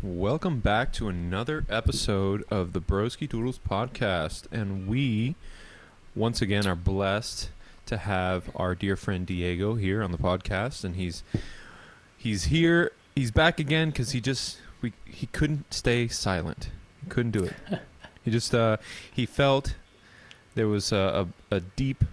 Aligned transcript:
Welcome 0.00 0.60
back 0.60 0.92
to 0.92 1.08
another 1.08 1.66
episode 1.68 2.44
of 2.52 2.72
the 2.72 2.80
Broski 2.80 3.28
Doodles 3.28 3.58
podcast. 3.58 4.44
And 4.52 4.86
we, 4.86 5.34
once 6.14 6.40
again, 6.40 6.68
are 6.68 6.76
blessed 6.76 7.50
to 7.86 7.96
have 7.96 8.48
our 8.54 8.76
dear 8.76 8.94
friend 8.94 9.26
Diego 9.26 9.74
here 9.74 10.04
on 10.04 10.12
the 10.12 10.18
podcast. 10.18 10.84
And 10.84 10.94
he's 10.94 11.24
he's 12.16 12.44
here. 12.44 12.92
He's 13.16 13.32
back 13.32 13.58
again 13.58 13.90
because 13.90 14.12
he 14.12 14.20
just 14.20 14.58
we 14.82 14.92
he 15.04 15.26
couldn't 15.26 15.74
stay 15.74 16.06
silent. 16.06 16.70
He 17.02 17.10
couldn't 17.10 17.32
do 17.32 17.42
it. 17.42 17.54
he 18.24 18.30
just 18.30 18.54
uh, 18.54 18.76
he 19.12 19.26
felt 19.26 19.74
there 20.54 20.68
was 20.68 20.92
a, 20.92 21.26
a, 21.50 21.56
a 21.56 21.60
deep 21.60 22.04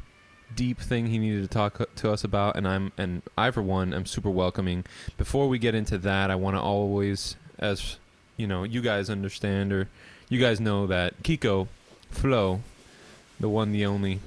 deep 0.55 0.79
thing 0.79 1.05
he 1.05 1.19
needed 1.19 1.43
to 1.43 1.47
talk 1.47 1.93
to 1.93 2.11
us 2.11 2.23
about 2.23 2.55
and 2.55 2.67
I'm 2.67 2.93
and 2.97 3.21
I 3.37 3.51
for 3.51 3.61
one 3.61 3.93
am 3.93 4.07
super 4.07 4.31
welcoming. 4.31 4.85
Before 5.19 5.47
we 5.47 5.59
get 5.59 5.75
into 5.75 5.99
that, 5.99 6.31
I 6.31 6.35
want 6.35 6.55
to 6.55 6.61
always 6.61 7.35
as 7.59 7.97
you 8.37 8.47
know, 8.47 8.63
you 8.63 8.81
guys 8.81 9.09
understand 9.09 9.71
or 9.71 9.87
you 10.29 10.39
guys 10.39 10.59
know 10.59 10.87
that 10.87 11.21
Kiko 11.23 11.67
Flo, 12.09 12.61
the 13.39 13.49
one 13.49 13.71
the 13.71 13.85
only 13.85 14.19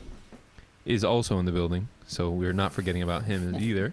is 0.84 1.04
also 1.04 1.38
in 1.38 1.46
the 1.46 1.52
building. 1.52 1.88
So 2.06 2.30
we're 2.30 2.52
not 2.52 2.72
forgetting 2.72 3.02
about 3.02 3.24
him 3.24 3.54
either. 3.56 3.92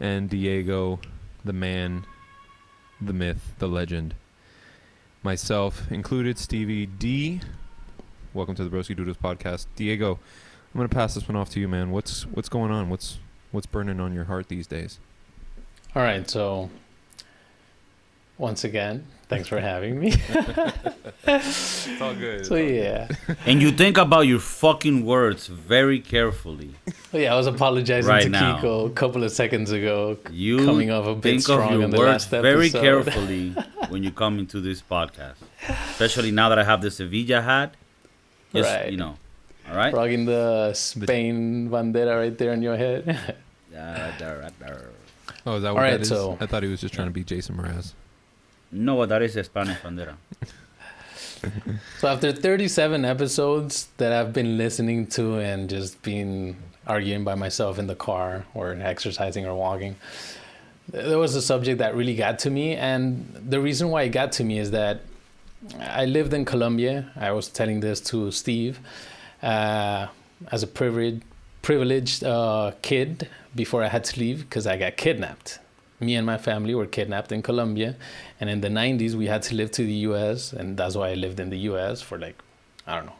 And 0.00 0.30
Diego, 0.30 1.00
the 1.44 1.52
man, 1.52 2.06
the 3.00 3.12
myth, 3.12 3.54
the 3.58 3.68
legend. 3.68 4.14
Myself 5.22 5.90
included, 5.90 6.38
Stevie 6.38 6.86
D. 6.86 7.40
Welcome 8.32 8.54
to 8.54 8.64
the 8.64 8.74
Broski 8.74 8.96
Doodles 8.96 9.16
podcast. 9.16 9.66
Diego, 9.76 10.18
I'm 10.74 10.78
gonna 10.78 10.88
pass 10.88 11.14
this 11.14 11.28
one 11.28 11.36
off 11.36 11.50
to 11.50 11.60
you, 11.60 11.68
man. 11.68 11.90
What's 11.90 12.26
what's 12.26 12.48
going 12.48 12.70
on? 12.70 12.90
What's 12.90 13.18
what's 13.50 13.66
burning 13.66 14.00
on 14.00 14.12
your 14.12 14.24
heart 14.24 14.48
these 14.48 14.66
days? 14.66 14.98
All 15.94 16.02
right, 16.02 16.28
so 16.28 16.70
once 18.38 18.64
again, 18.64 19.06
thanks 19.28 19.48
for 19.48 19.60
having 19.60 19.98
me. 19.98 20.12
it's 21.26 22.00
all 22.00 22.14
good. 22.14 22.46
So 22.46 22.56
yeah, 22.56 23.08
And 23.44 23.60
you 23.62 23.70
think 23.72 23.98
about 23.98 24.22
your 24.26 24.38
fucking 24.40 25.04
words 25.04 25.46
very 25.46 26.00
carefully. 26.00 26.70
oh, 27.12 27.18
yeah, 27.18 27.32
I 27.32 27.36
was 27.36 27.46
apologizing 27.46 28.08
Right 28.10 28.22
to 28.24 28.28
now. 28.28 28.58
Kiko 28.58 28.86
a 28.86 28.90
couple 28.90 29.24
of 29.24 29.32
seconds 29.32 29.72
ago. 29.72 30.16
You 30.30 30.64
Coming 30.64 30.90
off 30.90 31.06
a 31.06 31.14
bit 31.14 31.22
think 31.22 31.42
strong 31.42 31.62
of 31.64 31.72
your 31.72 31.84
on 31.84 31.90
the 31.90 31.98
words 31.98 32.30
last 32.32 32.42
very 32.42 32.70
carefully 32.86 33.50
when 33.88 34.02
you 34.02 34.10
come 34.10 34.38
into 34.38 34.60
this 34.60 34.82
podcast. 34.82 35.36
Especially 35.68 36.30
now 36.30 36.48
that 36.48 36.58
I 36.58 36.64
have 36.64 36.82
the 36.82 36.90
Sevilla 36.90 37.40
hat. 37.42 37.74
Just, 38.54 38.70
Right. 38.70 38.90
you 38.90 38.96
know. 38.96 39.16
All 39.68 39.76
right? 39.76 39.92
Rocking 39.92 40.24
the 40.26 40.72
Spain 40.74 41.68
bandera 41.68 42.20
right 42.20 42.38
there 42.38 42.52
on 42.52 42.62
your 42.62 42.76
head. 42.76 43.34
Oh, 45.48 45.56
is 45.56 45.62
that 45.62 45.74
what 45.74 45.76
All 45.76 45.76
right, 45.76 45.90
that 45.92 46.00
is? 46.00 46.08
so- 46.08 46.38
I 46.40 46.46
thought 46.46 46.62
he 46.62 46.68
was 46.68 46.80
just 46.80 46.94
trying 46.94 47.08
to 47.08 47.12
be 47.12 47.22
Jason 47.22 47.56
Mraz. 47.56 47.92
No, 48.76 49.06
that 49.06 49.22
is 49.22 49.32
Spanish 49.46 49.78
bandera. 49.78 50.16
so 51.98 52.08
after 52.08 52.32
37 52.32 53.04
episodes 53.04 53.88
that 53.96 54.12
I've 54.12 54.32
been 54.34 54.58
listening 54.58 55.06
to 55.08 55.38
and 55.38 55.70
just 55.70 56.02
been 56.02 56.56
arguing 56.86 57.24
by 57.24 57.34
myself 57.34 57.78
in 57.78 57.86
the 57.86 57.94
car 57.94 58.44
or 58.52 58.72
exercising 58.74 59.46
or 59.46 59.54
walking, 59.54 59.96
there 60.88 61.18
was 61.18 61.34
a 61.34 61.42
subject 61.42 61.78
that 61.78 61.94
really 61.94 62.14
got 62.14 62.38
to 62.40 62.50
me, 62.50 62.76
and 62.76 63.26
the 63.34 63.60
reason 63.60 63.88
why 63.88 64.02
it 64.02 64.10
got 64.10 64.32
to 64.32 64.44
me 64.44 64.58
is 64.58 64.70
that 64.72 65.00
I 65.80 66.04
lived 66.04 66.34
in 66.34 66.44
Colombia. 66.44 67.10
I 67.16 67.32
was 67.32 67.48
telling 67.48 67.80
this 67.80 68.00
to 68.02 68.30
Steve 68.30 68.78
uh, 69.42 70.08
as 70.52 70.62
a 70.62 70.66
privileged 70.66 71.22
privileged 71.62 72.22
uh, 72.22 72.70
kid 72.82 73.28
before 73.56 73.82
I 73.82 73.88
had 73.88 74.04
to 74.04 74.20
leave 74.20 74.40
because 74.40 74.68
I 74.68 74.76
got 74.76 74.96
kidnapped. 74.96 75.58
Me 76.00 76.14
and 76.14 76.26
my 76.26 76.36
family 76.38 76.74
were 76.74 76.86
kidnapped 76.86 77.32
in 77.32 77.42
Colombia, 77.42 77.96
and 78.40 78.50
in 78.50 78.60
the 78.60 78.68
90s 78.68 79.14
we 79.14 79.26
had 79.26 79.42
to 79.42 79.54
live 79.54 79.70
to 79.72 79.82
the 79.82 79.98
U.S. 80.10 80.52
and 80.52 80.76
that's 80.76 80.94
why 80.94 81.10
I 81.10 81.14
lived 81.14 81.40
in 81.40 81.50
the 81.50 81.58
U.S. 81.70 82.02
for 82.02 82.18
like 82.18 82.36
I 82.86 82.96
don't 82.96 83.06
know 83.06 83.16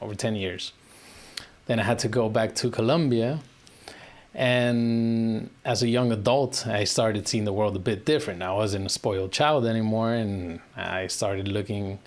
over 0.00 0.14
10 0.14 0.34
years. 0.36 0.72
Then 1.66 1.78
I 1.78 1.82
had 1.84 1.98
to 2.00 2.08
go 2.08 2.28
back 2.28 2.54
to 2.56 2.70
Colombia, 2.70 3.40
and 4.34 5.50
as 5.64 5.82
a 5.82 5.88
young 5.88 6.12
adult, 6.12 6.66
I 6.66 6.84
started 6.84 7.26
seeing 7.26 7.44
the 7.44 7.52
world 7.52 7.74
a 7.76 7.80
bit 7.80 8.04
different. 8.04 8.42
I 8.42 8.52
wasn't 8.52 8.86
a 8.86 8.88
spoiled 8.88 9.32
child 9.32 9.66
anymore, 9.66 10.12
and 10.12 10.60
I 10.76 11.08
started 11.08 11.48
looking 11.48 11.98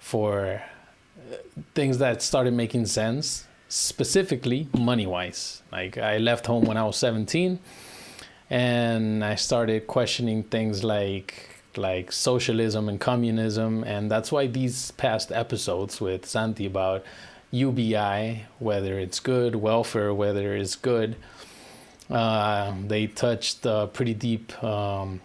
for 0.00 0.62
uh, 1.30 1.36
things 1.74 1.98
that 1.98 2.22
started 2.22 2.54
making 2.54 2.86
sense, 2.86 3.46
specifically 3.68 4.68
money 4.76 5.06
wise. 5.06 5.62
Like, 5.70 5.98
I 5.98 6.18
left 6.18 6.46
home 6.46 6.64
when 6.64 6.76
I 6.76 6.84
was 6.84 6.96
17, 6.96 7.58
and 8.50 9.24
I 9.24 9.34
started 9.34 9.86
questioning 9.86 10.42
things 10.42 10.82
like 10.84 11.48
like 11.76 12.10
socialism 12.10 12.88
and 12.88 12.98
communism 12.98 13.84
and 13.84 14.10
that's 14.10 14.32
why 14.32 14.46
these 14.46 14.90
past 14.92 15.30
episodes 15.30 16.00
with 16.00 16.26
Santi 16.26 16.66
about 16.66 17.04
UBI, 17.50 18.44
whether 18.58 18.98
it's 18.98 19.20
good, 19.20 19.56
welfare, 19.56 20.12
whether 20.12 20.54
it's 20.54 20.74
good, 20.74 21.16
uh, 22.10 22.74
they 22.86 23.06
touched 23.06 23.64
a 23.64 23.88
pretty 23.92 24.14
deep 24.14 24.62
um, 24.62 25.20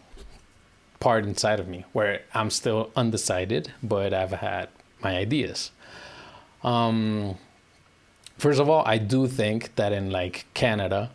part 1.00 1.26
inside 1.26 1.60
of 1.60 1.68
me 1.68 1.86
where 1.94 2.22
I'm 2.34 2.50
still 2.50 2.92
undecided, 2.96 3.74
but 3.82 4.14
I've 4.14 4.32
had 4.32 4.70
my 5.02 5.18
ideas. 5.18 5.72
Um, 6.64 7.38
first 8.38 8.60
of 8.60 8.70
all, 8.70 8.84
I 8.86 8.98
do 8.98 9.28
think 9.28 9.76
that 9.76 9.92
in 9.92 10.10
like 10.10 10.46
Canada, 10.54 11.12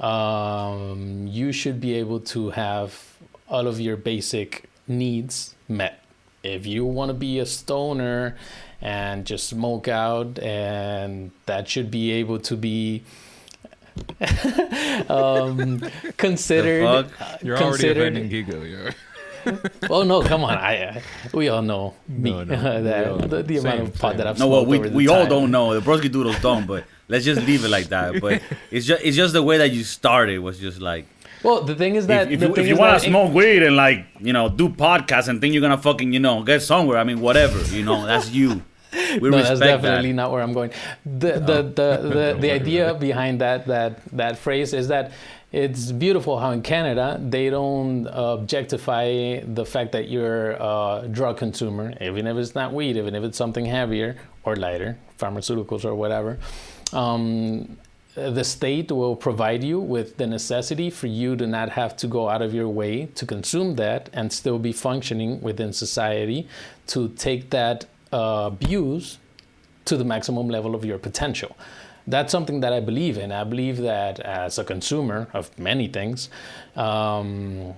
um, 0.00 1.26
you 1.28 1.52
should 1.52 1.80
be 1.80 1.94
able 1.94 2.20
to 2.20 2.50
have 2.50 3.16
all 3.48 3.66
of 3.66 3.80
your 3.80 3.96
basic 3.96 4.68
needs 4.88 5.54
met. 5.68 6.02
If 6.42 6.66
you 6.66 6.84
want 6.84 7.08
to 7.10 7.14
be 7.14 7.38
a 7.38 7.46
stoner 7.46 8.36
and 8.80 9.24
just 9.24 9.48
smoke 9.48 9.88
out, 9.88 10.38
and 10.38 11.30
that 11.46 11.68
should 11.68 11.90
be 11.90 12.12
able 12.12 12.38
to 12.40 12.56
be 12.56 13.02
um, 15.08 15.80
considered. 16.16 16.84
fuck? 17.08 17.42
You're 17.42 17.56
already 17.56 17.70
considered- 17.72 18.16
offending 18.16 18.30
Gigo. 18.46 18.68
You're 18.70 18.90
Oh 19.88 20.02
no, 20.02 20.22
come 20.22 20.42
on! 20.42 20.58
I, 20.58 20.72
I 20.88 21.02
we 21.32 21.48
all 21.48 21.62
know 21.62 21.94
me 22.08 22.30
No, 22.32 22.42
no, 22.42 22.82
that 22.82 23.04
we 23.06 23.10
all 23.12 23.18
know. 23.20 23.26
the, 23.28 23.42
the 23.44 23.58
amount 23.58 23.76
Same, 23.78 23.86
of 23.86 23.94
pot 23.98 24.16
that 24.16 24.26
I've 24.26 24.38
No, 24.40 24.48
well, 24.48 24.62
smoked 24.64 24.70
we, 24.70 24.78
over 24.78 24.88
the 24.88 24.96
we 24.96 25.08
all 25.08 25.26
don't 25.26 25.50
know. 25.52 25.78
The 25.78 25.80
Broski 25.88 26.10
Doodles 26.10 26.40
don't, 26.40 26.66
but 26.66 26.82
let's 27.08 27.24
just 27.24 27.42
leave 27.46 27.64
it 27.64 27.68
like 27.68 27.86
that. 27.86 28.20
But 28.20 28.42
it's 28.70 28.86
just 28.86 29.04
it's 29.04 29.16
just 29.16 29.32
the 29.32 29.42
way 29.42 29.58
that 29.58 29.70
you 29.72 29.84
started 29.84 30.38
was 30.38 30.58
just 30.58 30.80
like 30.80 31.06
Well, 31.42 31.62
the 31.62 31.74
thing 31.74 31.96
is 31.96 32.06
that 32.06 32.32
if, 32.32 32.42
if 32.42 32.58
you, 32.58 32.64
you 32.64 32.76
want 32.76 33.00
to 33.00 33.08
smoke 33.08 33.32
weed 33.32 33.62
and 33.62 33.76
like 33.76 34.06
you 34.20 34.32
know 34.32 34.48
do 34.48 34.68
podcasts 34.68 35.28
and 35.28 35.40
think 35.40 35.52
you're 35.54 35.62
gonna 35.62 35.78
fucking 35.78 36.12
you 36.12 36.20
know 36.20 36.42
get 36.42 36.62
somewhere, 36.62 36.98
I 36.98 37.04
mean 37.04 37.20
whatever, 37.20 37.60
you 37.74 37.84
know 37.84 38.06
that's 38.06 38.30
you. 38.30 38.62
We 39.20 39.28
no, 39.28 39.42
that's 39.42 39.60
definitely 39.60 40.12
that. 40.12 40.14
not 40.14 40.30
where 40.32 40.40
I'm 40.40 40.54
going. 40.54 40.70
The 41.04 41.32
the 41.32 41.62
the 41.62 41.90
the, 42.14 42.36
the 42.40 42.50
idea 42.50 42.94
behind 42.94 43.40
that 43.40 43.66
that 43.66 44.00
that 44.12 44.38
phrase 44.38 44.72
is 44.72 44.88
that 44.88 45.12
it's 45.52 45.92
beautiful 45.92 46.38
how 46.38 46.50
in 46.50 46.62
Canada 46.62 47.20
they 47.22 47.50
don't 47.50 48.06
objectify 48.06 49.40
the 49.40 49.64
fact 49.64 49.92
that 49.92 50.08
you're 50.08 50.52
a 50.52 51.08
drug 51.10 51.36
consumer, 51.36 51.94
even 52.00 52.26
if 52.26 52.36
it's 52.36 52.54
not 52.54 52.72
weed, 52.72 52.96
even 52.96 53.14
if 53.14 53.22
it's 53.22 53.38
something 53.38 53.64
heavier 53.64 54.16
or 54.44 54.56
lighter, 54.56 54.98
pharmaceuticals 55.18 55.84
or 55.84 55.94
whatever. 55.94 56.38
Um, 56.92 57.76
the 58.16 58.44
state 58.44 58.90
will 58.90 59.14
provide 59.14 59.62
you 59.62 59.78
with 59.78 60.16
the 60.16 60.26
necessity 60.26 60.88
for 60.88 61.06
you 61.06 61.36
to 61.36 61.46
not 61.46 61.68
have 61.70 61.96
to 61.98 62.06
go 62.06 62.30
out 62.30 62.40
of 62.40 62.54
your 62.54 62.68
way 62.68 63.06
to 63.14 63.26
consume 63.26 63.76
that 63.76 64.08
and 64.14 64.32
still 64.32 64.58
be 64.58 64.72
functioning 64.72 65.40
within 65.42 65.72
society 65.72 66.48
to 66.86 67.08
take 67.10 67.50
that 67.50 67.84
uh, 68.12 68.50
abuse 68.52 69.18
to 69.84 69.98
the 69.98 70.04
maximum 70.04 70.48
level 70.48 70.74
of 70.74 70.84
your 70.84 70.98
potential. 70.98 71.56
That's 72.06 72.32
something 72.32 72.60
that 72.60 72.72
I 72.72 72.80
believe 72.80 73.18
in. 73.18 73.32
I 73.32 73.44
believe 73.44 73.78
that 73.78 74.20
as 74.20 74.58
a 74.58 74.64
consumer 74.64 75.28
of 75.34 75.56
many 75.58 75.88
things, 75.88 76.30
um, 76.74 77.74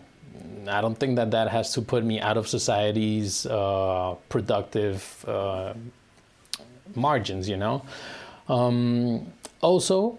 I 0.69 0.80
don't 0.80 0.94
think 0.94 1.16
that 1.16 1.31
that 1.32 1.49
has 1.49 1.72
to 1.72 1.82
put 1.82 2.05
me 2.05 2.20
out 2.20 2.37
of 2.37 2.46
society's 2.46 3.46
uh, 3.46 4.14
productive 4.28 5.25
uh, 5.26 5.75
margins, 6.94 7.49
you 7.49 7.56
know. 7.56 7.82
Um, 8.48 9.32
also, 9.60 10.18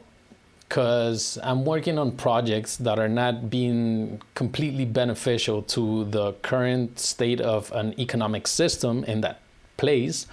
because 0.68 1.40
I'm 1.42 1.66
working 1.66 1.98
on 1.98 2.12
projects 2.12 2.78
that 2.78 3.00
are 3.00 3.10
not 3.10 3.50
being 3.50 4.22
completely 4.36 4.86
beneficial 4.86 5.64
to 5.64 6.06
the 6.06 6.34
current 6.44 7.00
state 7.00 7.42
of 7.42 7.72
an 7.72 8.00
economic 8.00 8.48
system 8.48 9.04
in 9.06 9.22
that 9.22 9.40
place, 9.78 10.28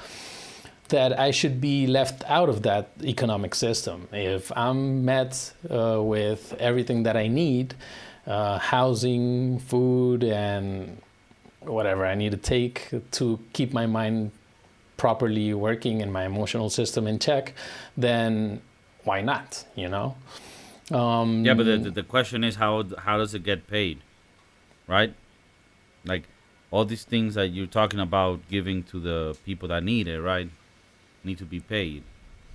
that 0.89 1.19
I 1.19 1.31
should 1.31 1.61
be 1.61 1.87
left 1.87 2.23
out 2.29 2.49
of 2.49 2.63
that 2.63 2.91
economic 3.03 3.55
system. 3.55 4.09
If 4.13 4.53
I'm 4.55 5.05
met 5.05 5.53
uh, 5.71 6.01
with 6.03 6.55
everything 6.61 7.03
that 7.05 7.17
I 7.17 7.29
need, 7.29 7.75
uh, 8.27 8.59
housing, 8.59 9.59
food, 9.59 10.23
and 10.23 11.01
whatever 11.63 12.05
I 12.07 12.15
need 12.15 12.33
to 12.33 12.37
take 12.37 12.91
to 13.13 13.41
keep 13.53 13.73
my 13.73 13.87
mind 13.87 14.33
properly 14.97 15.53
working 15.55 16.03
and 16.03 16.13
my 16.13 16.25
emotional 16.25 16.71
system 16.71 17.07
in 17.07 17.19
check, 17.19 17.55
then 17.97 18.61
why 19.05 19.23
not? 19.23 19.65
You 19.75 19.89
know. 19.89 20.17
Um, 20.91 21.45
Yeah, 21.45 21.55
but 21.55 21.65
the, 21.65 21.91
the, 21.91 22.03
question 22.03 22.45
is 22.45 22.57
how 22.57 22.85
how 22.99 23.19
does 23.19 23.35
it 23.35 23.43
get 23.43 23.67
paid, 23.67 24.01
right? 24.87 25.15
Like, 26.05 26.25
all 26.71 26.85
these 26.85 27.05
things 27.05 27.35
that 27.35 27.49
you're 27.49 27.67
talking 27.67 28.01
about 28.01 28.49
giving 28.49 28.83
to 28.85 29.01
the 29.01 29.37
people 29.45 29.69
that 29.69 29.83
need 29.83 30.07
it, 30.07 30.21
right? 30.21 30.49
Need 31.25 31.39
to 31.39 31.45
be 31.45 31.61
paid. 31.61 32.03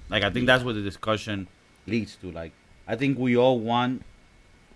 Like 0.09 0.23
I 0.23 0.29
think 0.29 0.45
that's 0.45 0.63
what 0.63 0.75
the 0.75 0.81
discussion 0.81 1.47
leads 1.87 2.15
to. 2.17 2.31
Like 2.31 2.51
I 2.87 2.95
think 2.95 3.17
we 3.17 3.37
all 3.37 3.59
want, 3.59 4.03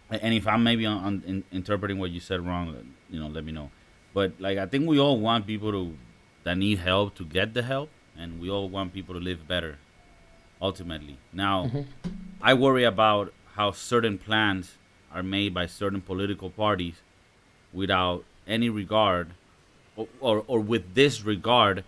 and 0.09 0.33
if 0.33 0.47
I'm 0.47 0.63
maybe 0.63 0.85
on, 0.85 0.97
on 1.03 1.23
in, 1.25 1.43
interpreting 1.51 1.97
what 1.99 2.11
you 2.11 2.19
said 2.19 2.45
wrong, 2.45 2.93
you 3.09 3.19
know, 3.19 3.27
let 3.27 3.43
me 3.43 3.51
know. 3.51 3.69
But 4.13 4.33
like 4.39 4.57
I 4.57 4.65
think 4.65 4.87
we 4.87 4.99
all 4.99 5.19
want 5.19 5.45
people 5.45 5.71
to 5.71 5.97
that 6.45 6.57
need 6.57 6.79
help 6.79 7.15
to 7.15 7.25
get 7.25 7.53
the 7.53 7.63
help, 7.63 7.89
and 8.17 8.39
we 8.39 8.49
all 8.49 8.69
want 8.69 8.93
people 8.93 9.13
to 9.13 9.19
live 9.19 9.47
better. 9.47 9.77
Ultimately, 10.61 11.17
now 11.33 11.65
Mm-hmm. 11.65 11.81
I 12.41 12.53
worry 12.53 12.83
about 12.83 13.33
how 13.55 13.71
certain 13.71 14.17
plans 14.19 14.77
are 15.11 15.23
made 15.23 15.53
by 15.53 15.65
certain 15.65 16.01
political 16.01 16.49
parties 16.51 16.95
without 17.73 18.23
any 18.47 18.69
regard 18.69 19.31
or, 19.95 20.07
or, 20.19 20.43
or 20.47 20.59
with 20.59 20.93
disregard 20.93 21.83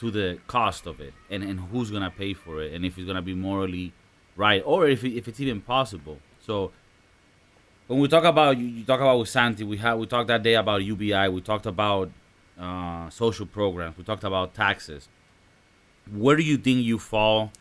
to 0.00 0.10
the 0.10 0.38
cost 0.48 0.86
of 0.86 1.00
it 1.00 1.14
and, 1.30 1.44
and 1.44 1.60
who's 1.60 1.90
going 1.90 2.02
to 2.02 2.10
pay 2.10 2.34
for 2.34 2.60
it 2.62 2.72
and 2.72 2.84
if 2.84 2.98
it's 2.98 3.04
going 3.04 3.16
to 3.16 3.22
be 3.22 3.34
morally 3.34 3.92
right 4.36 4.62
or 4.66 4.88
if, 4.88 5.04
if 5.04 5.28
it's 5.28 5.40
even 5.40 5.60
possible. 5.60 6.18
So 6.40 6.72
when 7.86 8.00
we 8.00 8.08
talk 8.08 8.24
about 8.24 8.58
you, 8.58 8.66
you 8.66 8.84
talk 8.84 9.00
about 9.00 9.18
with 9.18 9.28
Santi, 9.28 9.64
we 9.64 9.76
had 9.76 9.94
we 9.94 10.06
talked 10.06 10.28
that 10.28 10.42
day 10.42 10.54
about 10.54 10.82
UBI, 10.82 11.28
we 11.28 11.40
talked 11.40 11.66
about 11.66 12.10
uh, 12.58 13.08
social 13.10 13.46
programs, 13.46 13.96
we 13.96 14.04
talked 14.04 14.24
about 14.24 14.54
taxes. 14.54 15.08
Where 16.10 16.36
do 16.36 16.42
you 16.42 16.56
think 16.56 16.84
you 16.84 16.98
fall 16.98 17.52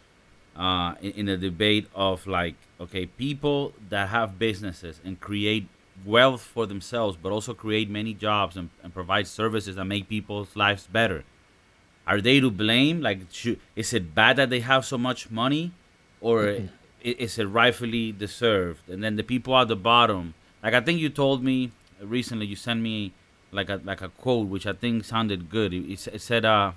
uh, 0.56 0.96
in, 1.02 1.12
in 1.12 1.30
a 1.30 1.38
debate 1.38 1.88
of 1.94 2.26
like, 2.28 2.56
okay, 2.80 3.06
people 3.06 3.74
that 3.90 4.10
have 4.10 4.40
businesses 4.40 5.00
and 5.04 5.20
create 5.20 5.68
wealth 6.06 6.42
for 6.42 6.66
themselves, 6.66 7.18
but 7.22 7.32
also 7.32 7.54
create 7.54 7.90
many 7.90 8.14
jobs 8.14 8.56
and, 8.56 8.70
and 8.84 8.94
provide 8.94 9.28
services 9.28 9.76
that 9.76 9.86
make 9.86 10.08
people's 10.08 10.56
lives 10.56 10.88
better. 10.92 11.24
Are 12.06 12.22
they 12.22 12.40
to 12.40 12.50
blame? 12.50 13.02
Like, 13.02 13.20
should, 13.32 13.60
is 13.76 13.94
it 13.94 14.16
bad 14.16 14.38
that 14.38 14.50
they 14.50 14.62
have 14.62 14.86
so 14.86 14.98
much 14.98 15.30
money, 15.30 15.72
or 16.22 16.48
i- 16.48 16.70
is 17.04 17.38
it 17.38 17.46
rightfully 17.46 18.14
deserved? 18.14 18.88
And 18.90 19.04
then 19.04 19.18
the 19.18 19.24
people 19.24 19.58
at 19.58 19.68
the 19.68 19.76
bottom, 19.76 20.34
like 20.64 20.74
I 20.74 20.80
think 20.80 21.00
you 21.02 21.10
told 21.10 21.44
me 21.44 21.72
recently, 22.02 22.46
you 22.46 22.56
sent 22.56 22.80
me 22.82 23.12
like 23.52 23.70
a 23.70 23.82
like 23.84 24.02
a 24.02 24.10
quote 24.10 24.48
which 24.48 24.66
I 24.66 24.74
think 24.74 25.06
sounded 25.06 25.50
good. 25.50 25.74
It, 25.74 26.08
it, 26.08 26.22
said, 26.22 26.46
uh, 26.46 26.74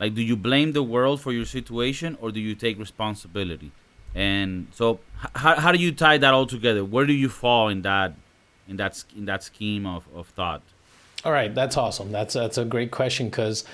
like, 0.00 0.14
do 0.14 0.22
you 0.22 0.36
blame 0.36 0.72
the 0.72 0.82
world 0.82 1.20
for 1.20 1.32
your 1.32 1.44
situation, 1.44 2.16
or 2.20 2.30
do 2.32 2.40
you 2.40 2.54
take 2.54 2.78
responsibility? 2.78 3.72
And 4.14 4.68
so, 4.72 5.00
how, 5.34 5.56
how 5.56 5.72
do 5.72 5.78
you 5.78 5.92
tie 5.92 6.18
that 6.18 6.34
all 6.34 6.46
together? 6.46 6.84
Where 6.84 7.06
do 7.06 7.12
you 7.12 7.28
fall 7.28 7.68
in 7.68 7.82
that 7.82 8.14
in 8.68 8.76
that 8.76 9.02
in 9.16 9.24
that 9.26 9.42
scheme 9.42 9.86
of, 9.86 10.06
of 10.14 10.28
thought? 10.28 10.62
All 11.24 11.32
right, 11.32 11.54
that's 11.54 11.76
awesome. 11.76 12.10
That's 12.10 12.34
that's 12.34 12.58
a 12.58 12.64
great 12.64 12.90
question 12.90 13.28
because 13.28 13.64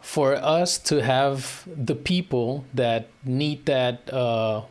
for 0.00 0.34
us 0.36 0.78
to 0.78 1.02
have 1.02 1.66
the 1.66 1.94
people 1.94 2.64
that 2.74 3.08
need 3.24 3.66
that 3.66 4.12
uh, 4.12 4.62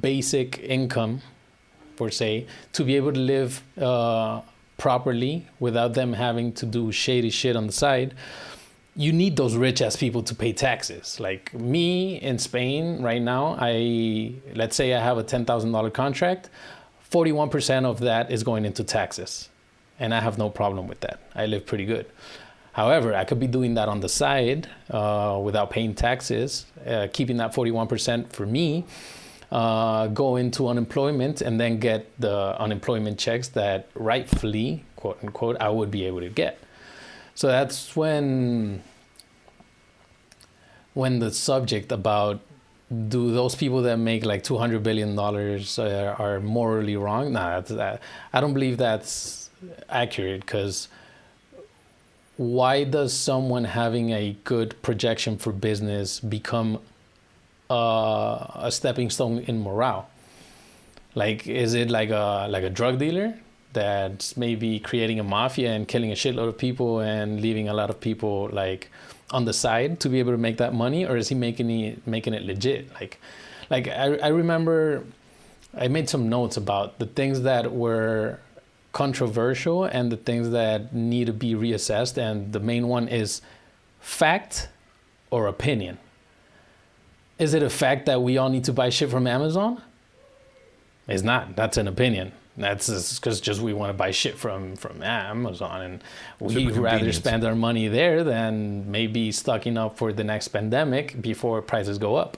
basic 0.00 0.58
income, 0.58 1.22
per 1.96 2.10
se, 2.10 2.46
to 2.72 2.84
be 2.84 2.96
able 2.96 3.12
to 3.12 3.20
live 3.20 3.62
uh, 3.78 4.40
properly 4.80 5.46
without 5.60 5.94
them 5.94 6.14
having 6.14 6.52
to 6.54 6.66
do 6.66 6.90
shady 6.90 7.30
shit 7.30 7.54
on 7.54 7.66
the 7.66 7.72
side, 7.72 8.14
you 8.96 9.12
need 9.12 9.36
those 9.36 9.54
rich 9.54 9.80
ass 9.80 9.94
people 9.94 10.22
to 10.24 10.34
pay 10.34 10.52
taxes. 10.52 11.20
Like 11.20 11.54
me 11.54 12.16
in 12.16 12.38
Spain 12.38 13.02
right 13.02 13.22
now, 13.22 13.56
I 13.60 14.34
let's 14.54 14.74
say 14.74 14.94
I 14.94 15.00
have 15.00 15.18
a 15.18 15.22
ten 15.22 15.44
thousand 15.44 15.70
dollar 15.72 15.90
contract, 15.90 16.50
forty 17.00 17.30
one 17.30 17.50
percent 17.50 17.86
of 17.86 18.00
that 18.00 18.32
is 18.32 18.42
going 18.42 18.64
into 18.64 18.82
taxes 18.82 19.50
and 20.00 20.14
I 20.14 20.20
have 20.20 20.38
no 20.38 20.48
problem 20.48 20.88
with 20.88 21.00
that. 21.00 21.20
I 21.34 21.46
live 21.46 21.66
pretty 21.66 21.84
good. 21.84 22.06
However, 22.72 23.14
I 23.14 23.24
could 23.24 23.38
be 23.38 23.46
doing 23.46 23.74
that 23.74 23.88
on 23.88 24.00
the 24.00 24.08
side 24.08 24.68
uh, 24.90 25.38
without 25.42 25.70
paying 25.70 25.94
taxes, 25.94 26.66
uh, 26.86 27.08
keeping 27.12 27.36
that 27.36 27.52
41% 27.52 28.32
for 28.32 28.46
me, 28.46 28.86
uh, 29.50 30.06
go 30.08 30.36
into 30.36 30.68
unemployment, 30.68 31.40
and 31.40 31.60
then 31.60 31.78
get 31.78 32.06
the 32.20 32.60
unemployment 32.60 33.18
checks 33.18 33.48
that 33.48 33.88
rightfully, 33.94 34.84
quote 34.96 35.18
unquote, 35.22 35.56
I 35.60 35.68
would 35.68 35.90
be 35.90 36.04
able 36.06 36.20
to 36.20 36.28
get. 36.28 36.58
So 37.34 37.48
that's 37.48 37.96
when 37.96 38.82
when 40.94 41.18
the 41.20 41.30
subject 41.30 41.92
about 41.92 42.40
do 43.08 43.32
those 43.32 43.54
people 43.54 43.82
that 43.82 43.96
make 43.96 44.24
like 44.24 44.42
200 44.42 44.82
billion 44.82 45.14
dollars 45.14 45.78
uh, 45.78 46.16
are 46.18 46.40
morally 46.40 46.96
wrong 46.96 47.32
nah 47.32 47.60
that, 47.60 48.02
i 48.32 48.40
don't 48.40 48.52
believe 48.52 48.76
that's 48.78 49.48
accurate 49.88 50.40
because 50.40 50.88
why 52.36 52.82
does 52.84 53.12
someone 53.12 53.64
having 53.64 54.10
a 54.10 54.36
good 54.44 54.74
projection 54.82 55.36
for 55.36 55.52
business 55.52 56.18
become 56.18 56.80
uh, 57.70 58.46
a 58.56 58.70
stepping 58.70 59.08
stone 59.10 59.38
in 59.38 59.62
morale. 59.62 60.10
Like 61.14 61.46
is 61.46 61.74
it 61.74 61.90
like 61.90 62.10
a 62.10 62.46
like 62.50 62.64
a 62.64 62.70
drug 62.70 62.98
dealer 62.98 63.34
that's 63.72 64.36
maybe 64.36 64.80
creating 64.80 65.20
a 65.20 65.24
mafia 65.24 65.70
and 65.72 65.86
killing 65.86 66.10
a 66.10 66.14
shitload 66.14 66.48
of 66.48 66.58
people 66.58 67.00
and 67.00 67.40
leaving 67.40 67.68
a 67.68 67.74
lot 67.74 67.88
of 67.88 68.00
people 68.00 68.48
like 68.52 68.90
on 69.30 69.44
the 69.44 69.52
side 69.52 70.00
to 70.00 70.08
be 70.08 70.18
able 70.18 70.32
to 70.32 70.38
make 70.38 70.58
that 70.58 70.74
money? 70.74 71.06
Or 71.06 71.16
is 71.16 71.28
he 71.28 71.34
making 71.34 71.70
it 71.70 72.06
making 72.06 72.34
it 72.34 72.42
legit? 72.42 72.92
Like 72.94 73.20
like 73.70 73.88
I, 73.88 74.16
I 74.16 74.28
remember 74.28 75.04
i 75.76 75.86
made 75.86 76.08
some 76.08 76.28
notes 76.28 76.56
about 76.56 76.98
the 76.98 77.06
things 77.06 77.42
that 77.42 77.72
were 77.72 78.40
controversial 78.92 79.84
and 79.84 80.10
the 80.10 80.16
things 80.16 80.50
that 80.50 80.92
need 80.92 81.26
to 81.26 81.32
be 81.32 81.54
reassessed. 81.54 82.18
And 82.18 82.52
the 82.52 82.58
main 82.58 82.88
one 82.88 83.06
is 83.06 83.40
fact 84.00 84.68
or 85.30 85.46
opinion 85.46 85.98
is 87.40 87.54
it 87.54 87.62
a 87.62 87.70
fact 87.70 88.06
that 88.06 88.22
we 88.22 88.38
all 88.38 88.48
need 88.48 88.64
to 88.64 88.72
buy 88.72 88.88
shit 88.88 89.10
from 89.10 89.26
amazon 89.26 89.80
it's 91.08 91.22
not 91.22 91.56
that's 91.56 91.76
an 91.76 91.88
opinion 91.88 92.32
that's 92.60 93.18
because 93.18 93.40
just 93.40 93.60
we 93.60 93.72
want 93.72 93.90
to 93.90 93.94
buy 93.94 94.10
shit 94.10 94.36
from 94.36 94.76
from 94.76 95.02
Amazon, 95.02 95.82
and 95.82 96.04
we'd 96.38 96.76
rather 96.76 97.12
spend 97.12 97.44
our 97.44 97.54
money 97.54 97.88
there 97.88 98.22
than 98.22 98.90
maybe 98.90 99.32
stocking 99.32 99.78
up 99.78 99.96
for 99.96 100.12
the 100.12 100.24
next 100.24 100.48
pandemic 100.48 101.20
before 101.22 101.62
prices 101.62 101.98
go 101.98 102.16
up. 102.16 102.36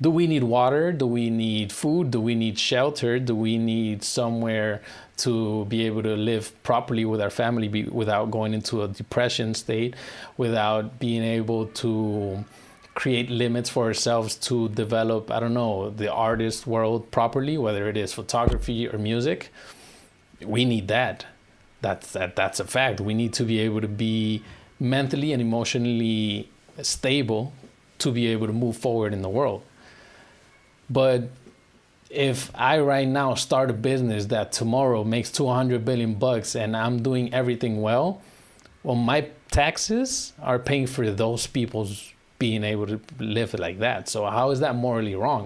Do 0.00 0.10
we 0.10 0.26
need 0.26 0.42
water? 0.42 0.92
Do 0.92 1.06
we 1.06 1.30
need 1.30 1.70
food? 1.70 2.10
Do 2.10 2.20
we 2.20 2.34
need 2.34 2.58
shelter? 2.58 3.20
Do 3.20 3.36
we 3.36 3.56
need 3.56 4.02
somewhere 4.02 4.82
to 5.18 5.64
be 5.66 5.86
able 5.86 6.02
to 6.02 6.16
live 6.16 6.60
properly 6.64 7.04
with 7.04 7.20
our 7.20 7.30
family 7.30 7.68
be, 7.68 7.84
without 7.84 8.32
going 8.32 8.52
into 8.52 8.82
a 8.82 8.88
depression 8.88 9.54
state, 9.54 9.94
without 10.36 10.98
being 10.98 11.22
able 11.22 11.66
to 11.66 12.44
create 12.94 13.30
limits 13.30 13.70
for 13.70 13.84
ourselves 13.84 14.36
to 14.36 14.68
develop, 14.70 15.30
I 15.30 15.40
don't 15.40 15.54
know, 15.54 15.90
the 15.90 16.12
artist 16.12 16.66
world 16.66 17.10
properly, 17.10 17.56
whether 17.56 17.88
it 17.88 17.96
is 17.96 18.12
photography 18.12 18.88
or 18.88 18.98
music? 18.98 19.50
We 20.44 20.64
need 20.64 20.88
that. 20.88 21.26
That's 21.80 22.12
that 22.12 22.36
that's 22.36 22.60
a 22.60 22.64
fact. 22.64 23.00
We 23.00 23.14
need 23.14 23.32
to 23.34 23.44
be 23.44 23.58
able 23.60 23.80
to 23.80 23.88
be 23.88 24.42
mentally 24.78 25.32
and 25.32 25.40
emotionally 25.40 26.48
stable 26.82 27.52
to 27.98 28.10
be 28.12 28.26
able 28.28 28.46
to 28.46 28.52
move 28.52 28.76
forward 28.76 29.12
in 29.12 29.22
the 29.22 29.28
world. 29.28 29.62
But 30.90 31.30
if 32.10 32.50
I 32.54 32.78
right 32.80 33.08
now 33.08 33.34
start 33.34 33.70
a 33.70 33.72
business 33.72 34.26
that 34.26 34.52
tomorrow 34.52 35.02
makes 35.02 35.30
200 35.30 35.84
billion 35.84 36.14
bucks 36.14 36.54
and 36.54 36.76
I'm 36.76 37.02
doing 37.02 37.32
everything 37.32 37.80
well, 37.80 38.20
well, 38.82 38.96
my 38.96 39.28
taxes 39.50 40.32
are 40.42 40.58
paying 40.58 40.86
for 40.86 41.10
those 41.10 41.46
people's 41.46 42.12
being 42.44 42.64
able 42.72 42.86
to 42.94 42.98
live 43.36 43.50
like 43.66 43.78
that. 43.86 44.08
So 44.08 44.18
how 44.36 44.46
is 44.54 44.58
that 44.64 44.74
morally 44.86 45.14
wrong? 45.22 45.44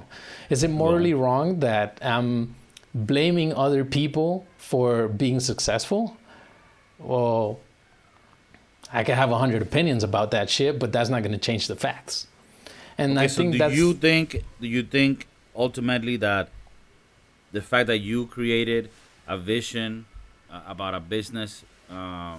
Is 0.54 0.60
it 0.66 0.70
morally 0.70 1.14
wrong 1.22 1.60
that 1.60 1.98
I'm 2.14 2.54
blaming 2.94 3.50
other 3.64 3.82
people 3.84 4.30
for 4.70 5.08
being 5.08 5.40
successful? 5.40 6.02
Well, 6.98 7.60
I 8.92 9.04
could 9.04 9.16
have 9.22 9.30
a 9.30 9.38
hundred 9.38 9.62
opinions 9.62 10.02
about 10.04 10.30
that 10.30 10.48
shit, 10.48 10.78
but 10.78 10.92
that's 10.94 11.10
not 11.10 11.20
going 11.24 11.32
to 11.40 11.44
change 11.50 11.64
the 11.72 11.76
facts. 11.76 12.26
And 12.98 13.18
I 13.18 13.24
Okay, 13.24 13.28
so 13.28 13.36
think 13.38 13.52
do 13.52 13.58
that's 13.58 13.74
you 13.80 13.88
think 14.06 14.28
do 14.60 14.66
you 14.76 14.82
think 14.96 15.26
ultimately 15.54 16.16
that 16.28 16.48
the 17.52 17.62
fact 17.70 17.86
that 17.88 17.98
you 17.98 18.26
created 18.26 18.90
a 19.26 19.36
vision 19.36 20.06
uh, 20.50 20.60
about 20.74 20.94
a 20.94 21.00
business 21.00 21.64
um, 21.90 22.38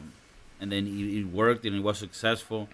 and 0.60 0.72
then 0.72 0.84
it, 0.88 1.20
it 1.20 1.26
worked 1.42 1.64
and 1.66 1.76
it 1.76 1.84
was 1.84 1.98
successful 1.98 2.68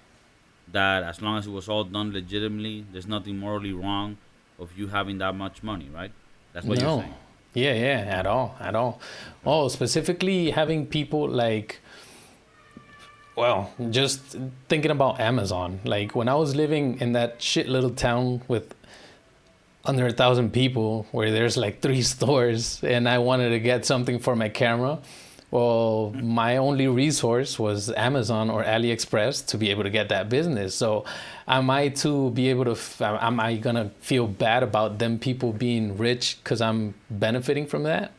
that 0.72 1.03
as 1.03 1.22
long 1.22 1.38
as 1.38 1.48
it 1.48 1.51
was 1.51 1.70
all 1.70 1.84
done 1.84 2.12
legitimately 2.12 2.86
there's 2.91 3.08
nothing 3.08 3.38
morally 3.38 3.74
wrong 3.74 4.17
of 4.60 4.77
you 4.77 4.88
having 4.88 5.17
that 5.17 5.36
much 5.36 5.62
money 5.63 5.89
right 5.93 6.12
that's 6.53 6.65
what 6.65 6.79
no. 6.79 6.96
you're 6.96 7.01
saying 7.03 7.13
Yeah, 7.55 7.74
yeah, 7.74 8.00
at 8.20 8.25
all, 8.25 8.55
at 8.60 8.74
all. 8.75 9.00
Oh, 9.46 9.67
specifically 9.67 10.50
having 10.51 10.88
people 10.88 11.29
like, 11.29 11.79
well, 13.36 13.72
just 13.91 14.36
thinking 14.70 14.89
about 14.89 15.20
Amazon. 15.20 15.79
Like 15.84 16.15
when 16.15 16.27
I 16.27 16.36
was 16.36 16.55
living 16.55 17.00
in 17.00 17.13
that 17.13 17.41
shit 17.41 17.67
little 17.70 17.91
town 17.91 18.41
with 18.48 18.74
under 19.86 20.08
a 20.08 20.12
thousand 20.12 20.51
people, 20.51 21.05
where 21.12 21.29
there's 21.32 21.55
like 21.55 21.82
three 21.82 22.01
stores, 22.13 22.84
and 22.84 23.08
I 23.08 23.20
wanted 23.20 23.50
to 23.50 23.60
get 23.60 23.86
something 23.86 24.17
for 24.20 24.36
my 24.36 24.50
camera. 24.50 25.00
Well, 25.53 26.15
my 26.19 26.57
only 26.57 26.88
resource 26.88 27.60
was 27.60 27.91
Amazon 27.91 28.50
or 28.50 28.63
AliExpress 28.63 29.45
to 29.50 29.57
be 29.60 29.69
able 29.69 29.83
to 29.83 29.91
get 29.91 30.10
that 30.10 30.27
business. 30.27 30.74
So, 30.74 31.05
am 31.48 31.69
I 31.69 31.89
to 31.89 32.31
be 32.31 32.50
able 32.50 32.74
to? 32.74 32.75
Am 33.05 33.39
I 33.39 33.57
gonna 33.57 33.91
feel 34.00 34.25
bad 34.25 34.63
about 34.63 34.98
them 34.98 35.19
people 35.19 35.53
being 35.53 35.95
rich 35.95 36.39
because 36.43 36.60
I'm 36.60 36.95
benefiting 37.12 37.67
from 37.67 37.83
that? 37.83 38.13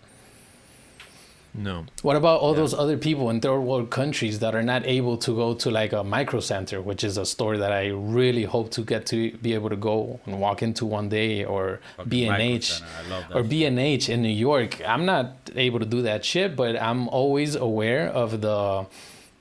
No. 1.56 1.84
What 2.02 2.16
about 2.16 2.40
all 2.40 2.52
Yeah. 2.52 2.60
those 2.62 2.74
other 2.74 2.96
people 2.96 3.30
in 3.30 3.40
third 3.40 3.60
world 3.60 3.88
countries 3.90 4.40
that 4.40 4.54
are 4.56 4.62
not 4.62 4.84
able 4.86 5.16
to 5.18 5.34
go 5.36 5.54
to 5.54 5.70
like 5.70 5.92
a 5.92 6.02
micro 6.02 6.40
center, 6.40 6.82
which 6.82 7.04
is 7.04 7.16
a 7.16 7.24
store 7.24 7.56
that 7.58 7.70
I 7.72 7.86
really 7.88 8.42
hope 8.42 8.70
to 8.72 8.82
get 8.82 9.06
to 9.06 9.30
be 9.38 9.54
able 9.54 9.70
to 9.70 9.76
go 9.76 10.18
and 10.26 10.40
walk 10.40 10.62
into 10.62 10.84
one 10.84 11.08
day, 11.08 11.44
or 11.44 11.80
B 12.08 12.26
and 12.26 12.42
H, 12.42 12.72
Center, 12.72 12.86
I 12.98 13.08
love 13.10 13.24
that 13.28 13.36
or. 13.38 13.42
B 13.44 13.64
and 13.64 13.78
H 13.78 14.08
in 14.08 14.20
New 14.22 14.28
York. 14.50 14.80
I'm 14.86 15.04
not 15.06 15.26
able 15.54 15.78
to 15.78 15.86
do 15.86 16.02
that 16.02 16.24
shit, 16.24 16.56
but 16.56 16.74
I'm 16.82 17.08
always 17.08 17.54
aware 17.54 18.08
of 18.08 18.40
the 18.40 18.86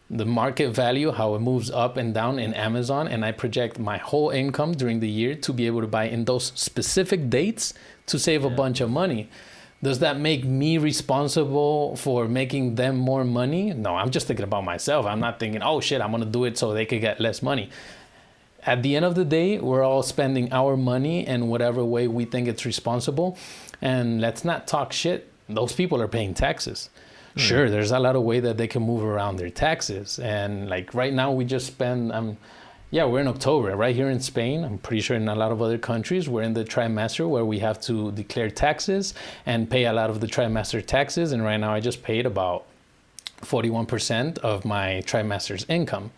the 0.09 0.25
market 0.25 0.69
value, 0.69 1.11
how 1.11 1.33
it 1.33 1.39
moves 1.39 1.71
up 1.71 1.97
and 1.97 2.13
down 2.13 2.37
in 2.37 2.53
Amazon, 2.53 3.07
and 3.07 3.25
I 3.25 3.31
project 3.31 3.79
my 3.79 3.97
whole 3.97 4.29
income 4.29 4.73
during 4.73 4.99
the 4.99 5.09
year 5.09 5.33
to 5.33 5.51
be 5.51 5.65
able 5.65 5.81
to 5.81 5.87
buy 5.87 6.03
in 6.03 6.25
those 6.25 6.51
specific 6.53 7.31
dates 7.31 7.73
to 8.05 8.19
save 8.19 8.45
a 8.45 8.49
bunch 8.51 8.79
of 8.81 8.91
money. 8.91 9.29
Does 9.83 9.99
that 9.99 10.17
make 10.17 10.45
me 10.45 10.77
responsible 10.77 11.97
for 11.97 12.29
making 12.29 12.75
them 12.75 12.95
more 12.95 13.25
money? 13.25 13.73
No, 13.73 13.97
I'm 13.97 14.11
just 14.11 14.27
thinking 14.27 14.45
about 14.45 14.63
myself. 14.63 15.05
I'm 15.05 15.19
not 15.19 15.39
thinking, 15.41 15.61
oh 15.61 15.81
shit, 15.81 15.99
I'm 15.99 16.11
gonna 16.11 16.25
do 16.25 16.45
it 16.45 16.57
so 16.57 16.73
they 16.73 16.85
could 16.85 17.01
get 17.01 17.19
less 17.19 17.41
money. 17.41 17.69
At 18.65 18.81
the 18.81 18.95
end 18.95 19.03
of 19.03 19.15
the 19.15 19.25
day, 19.25 19.59
we're 19.59 19.83
all 19.83 20.01
spending 20.01 20.53
our 20.53 20.77
money 20.77 21.27
in 21.27 21.49
whatever 21.49 21.83
way 21.83 22.07
we 22.07 22.23
think 22.23 22.47
it's 22.47 22.65
responsible. 22.65 23.37
And 23.81 24.21
let's 24.21 24.45
not 24.45 24.67
talk 24.67 24.93
shit. 24.93 25.29
Those 25.49 25.73
people 25.73 26.01
are 26.01 26.07
paying 26.07 26.33
taxes. 26.33 26.89
Sure, 27.35 27.69
there's 27.69 27.91
a 27.91 27.99
lot 27.99 28.15
of 28.15 28.21
way 28.23 28.39
that 28.39 28.55
they 28.55 28.67
can 28.67 28.83
move 28.83 29.03
around 29.03 29.35
their 29.35 29.49
taxes. 29.49 30.17
And 30.17 30.69
like 30.69 30.93
right 30.93 31.13
now, 31.13 31.33
we 31.33 31.43
just 31.43 31.67
spend. 31.67 32.13
Um, 32.13 32.37
yeah, 32.93 33.05
we're 33.05 33.21
in 33.21 33.27
October, 33.27 33.75
right 33.75 33.95
here 33.95 34.11
in 34.11 34.19
Spain. 34.19 34.63
I'm 34.63 34.77
pretty 34.77 35.01
sure 35.01 35.17
in 35.17 35.27
a 35.27 35.33
lot 35.33 35.51
of 35.51 35.63
other 35.63 35.79
countries, 35.79 36.29
we're 36.29 36.43
in 36.43 36.53
the 36.53 36.63
trimester 36.63 37.27
where 37.27 37.43
we 37.43 37.57
have 37.57 37.81
to 37.81 38.11
declare 38.11 38.51
taxes 38.51 39.15
and 39.47 39.67
pay 39.67 39.85
a 39.85 39.93
lot 39.93 40.11
of 40.11 40.19
the 40.19 40.27
trimester 40.27 40.85
taxes. 40.85 41.31
And 41.31 41.43
right 41.43 41.57
now, 41.57 41.73
I 41.73 41.79
just 41.79 42.03
paid 42.03 42.27
about 42.27 42.65
41% 43.41 44.37
of 44.37 44.63
my 44.63 45.01
trimester's 45.07 45.65
income. 45.67 46.11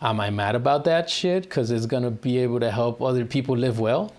Am 0.00 0.18
I 0.18 0.30
mad 0.30 0.54
about 0.54 0.84
that 0.84 1.10
shit? 1.10 1.42
Because 1.42 1.70
it's 1.70 1.84
gonna 1.84 2.10
be 2.10 2.38
able 2.38 2.60
to 2.60 2.70
help 2.70 3.02
other 3.02 3.26
people 3.26 3.54
live 3.54 3.78
well? 3.78 4.14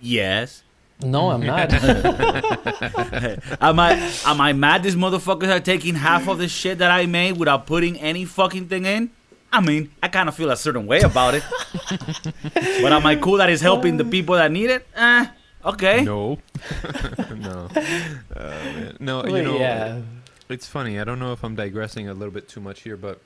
Yes. 0.00 0.62
No, 1.02 1.32
I'm 1.32 1.44
not. 1.44 1.72
Am 3.60 3.80
I 3.80 4.12
am 4.24 4.40
I 4.40 4.52
mad 4.52 4.84
these 4.84 4.94
motherfuckers 4.94 5.48
are 5.48 5.58
taking 5.58 5.96
half 5.96 6.28
of 6.28 6.38
the 6.38 6.46
shit 6.46 6.78
that 6.78 6.92
I 6.92 7.06
made 7.06 7.38
without 7.38 7.66
putting 7.66 7.98
any 7.98 8.24
fucking 8.24 8.68
thing 8.68 8.86
in? 8.86 9.10
I 9.52 9.60
mean, 9.60 9.90
I 10.02 10.08
kind 10.08 10.28
of 10.28 10.34
feel 10.34 10.50
a 10.50 10.56
certain 10.56 10.86
way 10.86 11.00
about 11.00 11.34
it. 11.34 11.42
but 12.54 12.92
am 12.92 13.06
I 13.06 13.16
cool 13.16 13.38
that 13.38 13.48
it's 13.50 13.62
helping 13.62 13.96
the 13.96 14.04
people 14.04 14.34
that 14.34 14.52
need 14.52 14.68
it? 14.70 14.86
Eh, 14.94 15.26
okay. 15.64 16.04
No. 16.04 16.38
no. 17.36 17.68
Uh, 17.74 18.40
man. 18.40 18.96
no, 19.00 19.24
you 19.24 19.32
Well, 19.32 19.44
know, 19.44 19.58
yeah. 19.58 20.00
it's 20.48 20.66
funny. 20.66 21.00
I 21.00 21.04
don't 21.04 21.18
know 21.18 21.32
if 21.32 21.42
I'm 21.44 21.54
digressing 21.54 22.08
a 22.08 22.14
little 22.14 22.32
bit 22.32 22.48
too 22.48 22.60
much 22.60 22.82
here, 22.82 22.96
but 22.96 23.20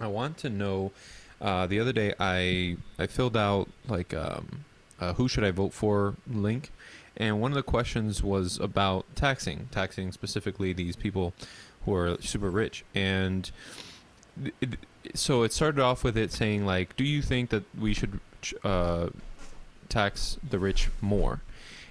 I 0.00 0.06
want 0.06 0.38
to 0.38 0.50
know. 0.50 0.92
Uh, 1.40 1.66
the 1.66 1.78
other 1.78 1.92
day, 1.92 2.14
I 2.18 2.76
I 2.98 3.06
filled 3.06 3.36
out 3.36 3.68
like 3.86 4.14
um, 4.14 4.64
a 4.98 5.12
who 5.14 5.28
should 5.28 5.44
I 5.44 5.50
vote 5.50 5.72
for 5.74 6.14
link, 6.26 6.70
and 7.18 7.38
one 7.40 7.50
of 7.50 7.56
the 7.56 7.62
questions 7.62 8.22
was 8.22 8.58
about 8.58 9.04
taxing, 9.14 9.68
taxing 9.70 10.10
specifically 10.12 10.72
these 10.72 10.96
people 10.96 11.34
who 11.84 11.94
are 11.94 12.16
super 12.20 12.48
rich, 12.50 12.82
and 12.94 13.44
th- 13.44 13.54
so 15.14 15.42
it 15.42 15.52
started 15.52 15.80
off 15.80 16.04
with 16.04 16.16
it 16.16 16.32
saying 16.32 16.66
like, 16.66 16.96
do 16.96 17.04
you 17.04 17.22
think 17.22 17.50
that 17.50 17.64
we 17.78 17.94
should 17.94 18.20
uh, 18.62 19.08
tax 19.88 20.38
the 20.48 20.58
rich 20.58 20.88
more? 21.00 21.40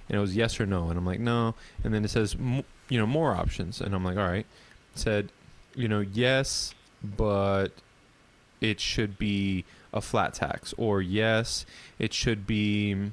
And 0.08 0.18
it 0.18 0.20
was 0.20 0.36
yes 0.36 0.60
or 0.60 0.66
no, 0.66 0.88
and 0.88 0.98
I'm 0.98 1.06
like 1.06 1.20
no, 1.20 1.54
and 1.82 1.94
then 1.94 2.04
it 2.04 2.08
says 2.08 2.36
you 2.88 2.98
know 2.98 3.06
more 3.06 3.32
options, 3.32 3.80
and 3.80 3.94
I'm 3.94 4.04
like 4.04 4.16
all 4.16 4.28
right. 4.28 4.46
It 4.94 4.98
said 4.98 5.32
you 5.74 5.88
know 5.88 6.00
yes, 6.00 6.74
but 7.02 7.68
it 8.60 8.80
should 8.80 9.18
be 9.18 9.64
a 9.92 10.00
flat 10.00 10.34
tax, 10.34 10.74
or 10.76 11.00
yes, 11.00 11.64
it 11.98 12.12
should 12.12 12.46
be 12.46 13.12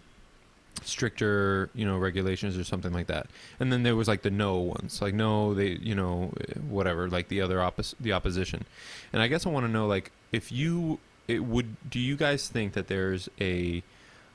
stricter 0.83 1.69
you 1.73 1.85
know 1.85 1.97
regulations 1.97 2.57
or 2.57 2.63
something 2.63 2.93
like 2.93 3.07
that. 3.07 3.27
And 3.59 3.71
then 3.71 3.83
there 3.83 3.95
was 3.95 4.07
like 4.07 4.21
the 4.21 4.31
no 4.31 4.57
ones. 4.57 5.01
Like 5.01 5.13
no 5.13 5.53
they 5.53 5.69
you 5.81 5.95
know 5.95 6.33
whatever 6.69 7.09
like 7.09 7.27
the 7.27 7.41
other 7.41 7.57
oppos- 7.57 7.95
the 7.99 8.13
opposition. 8.13 8.65
And 9.13 9.21
i 9.21 9.27
guess 9.27 9.45
i 9.45 9.49
want 9.49 9.65
to 9.65 9.71
know 9.71 9.87
like 9.87 10.11
if 10.31 10.51
you 10.51 10.99
it 11.27 11.43
would 11.43 11.89
do 11.89 11.99
you 11.99 12.15
guys 12.15 12.47
think 12.47 12.73
that 12.73 12.87
there's 12.87 13.29
a 13.39 13.83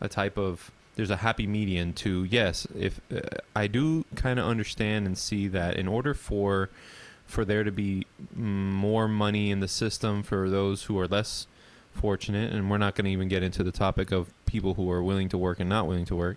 a 0.01 0.09
type 0.09 0.37
of 0.37 0.71
there's 0.95 1.11
a 1.11 1.17
happy 1.17 1.47
median 1.47 1.93
to 1.93 2.25
yes 2.25 2.67
if 2.79 3.01
uh, 3.15 3.21
i 3.55 3.67
do 3.67 4.05
kind 4.15 4.39
of 4.39 4.47
understand 4.47 5.07
and 5.07 5.19
see 5.19 5.49
that 5.49 5.77
in 5.77 5.87
order 5.89 6.15
for 6.15 6.71
for 7.27 7.45
there 7.45 7.65
to 7.65 7.73
be 7.73 8.07
more 8.35 9.09
money 9.09 9.51
in 9.51 9.61
the 9.61 9.69
system 9.69 10.23
for 10.23 10.49
those 10.49 10.85
who 10.85 10.99
are 10.99 11.09
less 11.09 11.47
fortunate 11.97 12.53
and 12.53 12.71
we're 12.71 12.79
not 12.79 12.95
going 12.95 13.07
to 13.07 13.11
even 13.11 13.29
get 13.29 13.43
into 13.43 13.63
the 13.63 13.73
topic 13.73 14.13
of 14.13 14.33
people 14.47 14.75
who 14.75 14.91
are 14.91 15.03
willing 15.03 15.29
to 15.29 15.39
work 15.39 15.61
and 15.61 15.69
not 15.69 15.87
willing 15.87 16.05
to 16.07 16.17
work. 16.17 16.37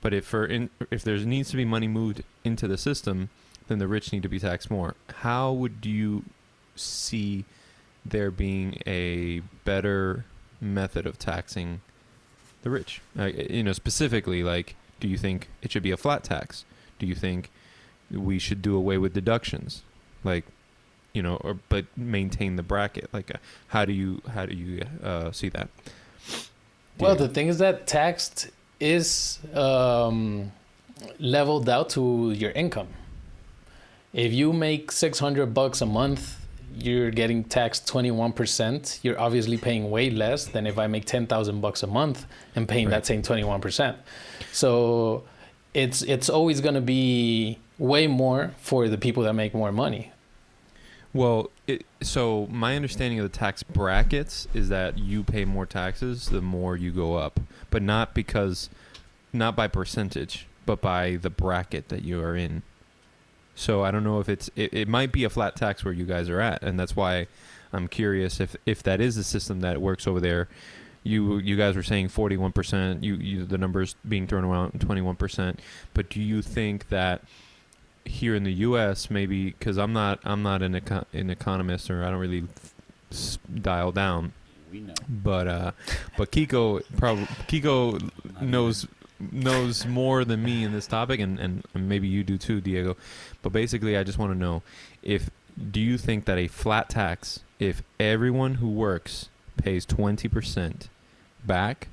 But 0.00 0.14
if 0.14 0.24
for 0.24 0.46
in, 0.46 0.70
if 0.90 1.02
there 1.02 1.16
needs 1.18 1.50
to 1.50 1.56
be 1.56 1.64
money 1.64 1.88
moved 1.88 2.22
into 2.44 2.68
the 2.68 2.78
system 2.78 3.30
then 3.66 3.78
the 3.78 3.88
rich 3.88 4.12
need 4.12 4.22
to 4.22 4.28
be 4.28 4.38
taxed 4.38 4.70
more. 4.70 4.94
How 5.18 5.52
would 5.52 5.84
you 5.84 6.24
see 6.74 7.44
there 8.04 8.30
being 8.30 8.80
a 8.86 9.40
better 9.64 10.24
method 10.60 11.06
of 11.06 11.18
taxing 11.18 11.80
the 12.62 12.70
rich? 12.70 13.00
Uh, 13.18 13.26
you 13.26 13.62
know 13.62 13.72
specifically 13.72 14.42
like 14.42 14.76
do 15.00 15.08
you 15.08 15.16
think 15.16 15.48
it 15.62 15.70
should 15.70 15.82
be 15.82 15.90
a 15.90 15.96
flat 15.96 16.24
tax? 16.24 16.64
Do 16.98 17.06
you 17.06 17.14
think 17.14 17.50
we 18.10 18.38
should 18.38 18.62
do 18.62 18.74
away 18.74 18.98
with 18.98 19.12
deductions? 19.12 19.82
Like 20.24 20.44
you 21.12 21.22
know 21.22 21.36
or 21.36 21.58
but 21.68 21.84
maintain 21.96 22.56
the 22.56 22.62
bracket 22.62 23.08
like 23.12 23.30
uh, 23.34 23.38
how 23.68 23.84
do 23.84 23.92
you 23.92 24.20
how 24.34 24.44
do 24.46 24.54
you 24.54 24.82
uh, 25.02 25.30
see 25.32 25.48
that 25.48 25.68
Well, 26.98 27.14
Yeah. 27.14 27.26
the 27.26 27.28
thing 27.28 27.48
is 27.48 27.58
that 27.58 27.86
taxed 27.86 28.50
is 28.80 29.38
um, 29.54 30.50
leveled 31.18 31.68
out 31.68 31.88
to 31.90 32.32
your 32.32 32.50
income. 32.52 32.88
If 34.12 34.32
you 34.32 34.52
make 34.52 34.90
600 34.92 35.52
bucks 35.54 35.80
a 35.80 35.86
month, 35.86 36.36
you're 36.76 37.10
getting 37.10 37.44
taxed 37.44 37.86
21%. 37.86 39.00
You're 39.02 39.18
obviously 39.20 39.56
paying 39.58 39.90
way 39.90 40.10
less 40.10 40.46
than 40.46 40.66
if 40.66 40.78
I 40.78 40.86
make 40.86 41.04
10,000 41.04 41.60
bucks 41.60 41.82
a 41.82 41.86
month 41.86 42.26
and 42.56 42.68
paying 42.68 42.86
Right. 42.86 42.94
that 43.02 43.06
same 43.06 43.22
21%. 43.22 43.96
So 44.52 45.22
it's 45.74 46.02
it's 46.02 46.28
always 46.28 46.60
going 46.60 46.74
to 46.74 46.80
be 46.80 47.58
way 47.78 48.06
more 48.06 48.54
for 48.60 48.88
the 48.88 48.98
people 48.98 49.22
that 49.24 49.34
make 49.34 49.54
more 49.54 49.72
money. 49.72 50.10
Well, 51.18 51.50
it, 51.66 51.84
so 52.00 52.46
my 52.48 52.76
understanding 52.76 53.18
of 53.18 53.24
the 53.24 53.36
tax 53.36 53.64
brackets 53.64 54.46
is 54.54 54.68
that 54.68 54.98
you 54.98 55.24
pay 55.24 55.44
more 55.44 55.66
taxes 55.66 56.28
the 56.28 56.40
more 56.40 56.76
you 56.76 56.92
go 56.92 57.16
up, 57.16 57.40
but 57.70 57.82
not 57.82 58.14
because, 58.14 58.70
not 59.32 59.56
by 59.56 59.66
percentage, 59.66 60.46
but 60.64 60.80
by 60.80 61.16
the 61.16 61.28
bracket 61.28 61.88
that 61.88 62.02
you 62.02 62.22
are 62.22 62.36
in. 62.36 62.62
So 63.56 63.82
I 63.82 63.90
don't 63.90 64.04
know 64.04 64.20
if 64.20 64.28
it's 64.28 64.48
it, 64.54 64.72
it 64.72 64.86
might 64.86 65.10
be 65.10 65.24
a 65.24 65.28
flat 65.28 65.56
tax 65.56 65.84
where 65.84 65.92
you 65.92 66.04
guys 66.04 66.28
are 66.28 66.40
at, 66.40 66.62
and 66.62 66.78
that's 66.78 66.94
why 66.94 67.26
I'm 67.72 67.88
curious 67.88 68.38
if 68.38 68.54
if 68.64 68.84
that 68.84 69.00
is 69.00 69.16
the 69.16 69.24
system 69.24 69.58
that 69.62 69.80
works 69.80 70.06
over 70.06 70.20
there. 70.20 70.46
You 71.02 71.38
you 71.38 71.56
guys 71.56 71.74
were 71.74 71.82
saying 71.82 72.10
41 72.10 72.52
percent. 72.52 73.02
You 73.02 73.16
you 73.16 73.44
the 73.44 73.58
numbers 73.58 73.96
being 74.08 74.28
thrown 74.28 74.44
around 74.44 74.80
21 74.80 75.16
percent, 75.16 75.58
but 75.94 76.10
do 76.10 76.22
you 76.22 76.42
think 76.42 76.90
that 76.90 77.24
here 78.08 78.34
in 78.34 78.44
the 78.44 78.52
U.S. 78.52 79.10
maybe 79.10 79.46
because 79.50 79.78
I'm 79.78 79.92
not 79.92 80.18
I'm 80.24 80.42
not 80.42 80.62
an 80.62 80.74
eco- 80.76 81.06
an 81.12 81.30
economist 81.30 81.90
or 81.90 82.04
I 82.04 82.10
don't 82.10 82.20
really 82.20 82.44
s- 83.10 83.38
dial 83.62 83.92
down, 83.92 84.32
We 84.72 84.80
know. 84.80 84.94
but 85.08 85.46
uh, 85.48 85.70
but 86.16 86.30
Kiko 86.32 86.82
probably 86.96 87.24
Kiko 87.46 88.10
knows 88.40 88.86
knows 89.32 89.84
more 89.86 90.24
than 90.24 90.42
me 90.44 90.62
in 90.64 90.72
this 90.72 90.86
topic, 90.86 91.18
and, 91.20 91.38
and 91.40 91.64
maybe 91.74 92.06
you 92.06 92.22
do 92.22 92.38
too, 92.38 92.60
Diego. 92.60 92.96
But 93.42 93.52
basically, 93.52 93.96
I 93.96 94.04
just 94.04 94.18
want 94.18 94.32
to 94.32 94.38
know 94.38 94.62
if 95.02 95.30
do 95.72 95.80
you 95.80 95.98
think 95.98 96.24
that 96.26 96.38
a 96.38 96.46
flat 96.48 96.88
tax, 96.88 97.40
if 97.58 97.82
everyone 97.98 98.54
who 98.54 98.68
works 98.70 99.28
pays 99.56 99.84
twenty 99.84 100.28
percent 100.28 100.88
back, 101.44 101.88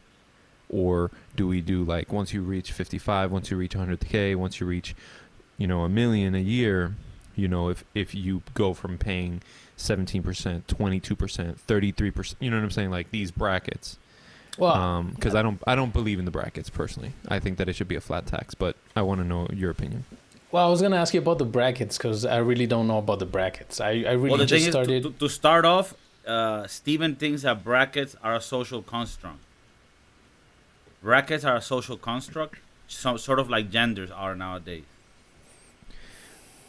or 0.70 1.10
do 1.36 1.48
we 1.48 1.62
do 1.62 1.84
like 1.84 2.14
once 2.14 2.32
you 2.34 2.42
reach 2.44 2.72
fifty 2.72 3.00
five, 3.00 3.32
once 3.32 3.50
you 3.50 3.58
reach 3.58 3.74
hundred 3.74 4.00
k, 4.02 4.36
once 4.36 4.60
you 4.60 4.68
reach 4.68 4.96
you 5.58 5.68
know 5.68 5.82
a 5.84 5.90
million 5.90 6.36
a 6.36 6.40
year, 6.40 6.96
you 7.36 7.48
know 7.48 7.70
if 7.70 7.84
if 7.94 8.14
you 8.16 8.42
go 8.54 8.74
from 8.74 8.98
paying 8.98 9.42
17%, 9.78 10.22
22%, 10.68 11.56
33%, 11.68 12.36
you 12.40 12.50
know 12.50 12.56
what 12.58 12.64
I'm 12.64 12.72
saying 12.72 12.92
like 12.92 13.12
these 13.12 13.32
brackets 13.32 13.98
Well, 14.58 14.72
um 14.72 15.12
because 15.14 15.36
i 15.36 15.42
don't 15.42 15.62
i 15.68 15.76
don't 15.76 15.92
believe 15.92 16.18
in 16.18 16.24
the 16.24 16.32
brackets 16.32 16.70
personally 16.70 17.12
i 17.28 17.40
think 17.40 17.58
that 17.58 17.68
it 17.68 17.76
should 17.76 17.90
be 17.90 17.98
a 17.98 18.02
flat 18.02 18.26
tax 18.26 18.56
but 18.56 18.78
i 18.96 19.02
want 19.02 19.20
to 19.20 19.28
know 19.28 19.48
your 19.52 19.72
opinion 19.72 20.06
Well, 20.52 20.66
I 20.66 20.70
was 20.70 20.82
gonna 20.82 20.96
ask 20.96 21.14
you 21.14 21.20
about 21.20 21.40
the 21.40 21.46
brackets 21.58 21.98
because 21.98 22.24
I 22.24 22.38
really 22.38 22.68
don't 22.68 22.88
know 22.88 23.00
about 23.00 23.20
the 23.20 23.26
brackets. 23.26 23.82
I, 23.82 23.90
I 23.90 24.14
really 24.14 24.30
well, 24.30 24.38
the 24.38 24.46
just 24.46 24.64
thing 24.64 24.72
started. 24.72 24.94
is, 24.94 25.04
to, 25.04 25.12
to, 25.12 25.20
to 25.20 25.28
start 25.30 25.66
off, 25.66 25.94
uh, 26.26 26.66
Steven 26.68 27.16
thinks 27.16 27.42
that 27.42 27.62
brackets 27.66 28.16
are 28.24 28.36
a 28.36 28.42
social 28.42 28.82
construct. 28.82 29.42
Brackets 31.02 31.44
are 31.44 31.58
a 31.58 31.62
social 31.62 31.98
construct, 31.98 32.56
so, 32.88 33.18
sort 33.18 33.40
of 33.40 33.50
like 33.50 33.70
genders 33.70 34.12
are 34.12 34.34
nowadays. 34.36 34.86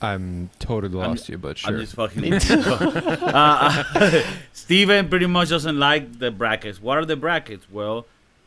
I'm 0.02 0.50
totally 0.58 0.98
I'm- 1.00 1.10
lost 1.10 1.28
you, 1.28 1.38
but 1.38 1.58
sure. 1.58 1.68
I'm 1.68 1.74
sure. 1.76 1.80
just 1.80 1.94
fucking. 1.94 2.30
with 2.30 2.50
you. 2.50 2.56
uh, 3.26 4.22
Steven 4.52 5.08
pretty 5.08 5.26
much 5.26 5.48
doesn't 5.48 5.78
like 5.78 6.18
the 6.18 6.30
brackets. 6.30 6.80
What 6.80 6.98
are 6.98 7.04
the 7.04 7.16
brackets? 7.16 7.66
Well, 7.70 8.06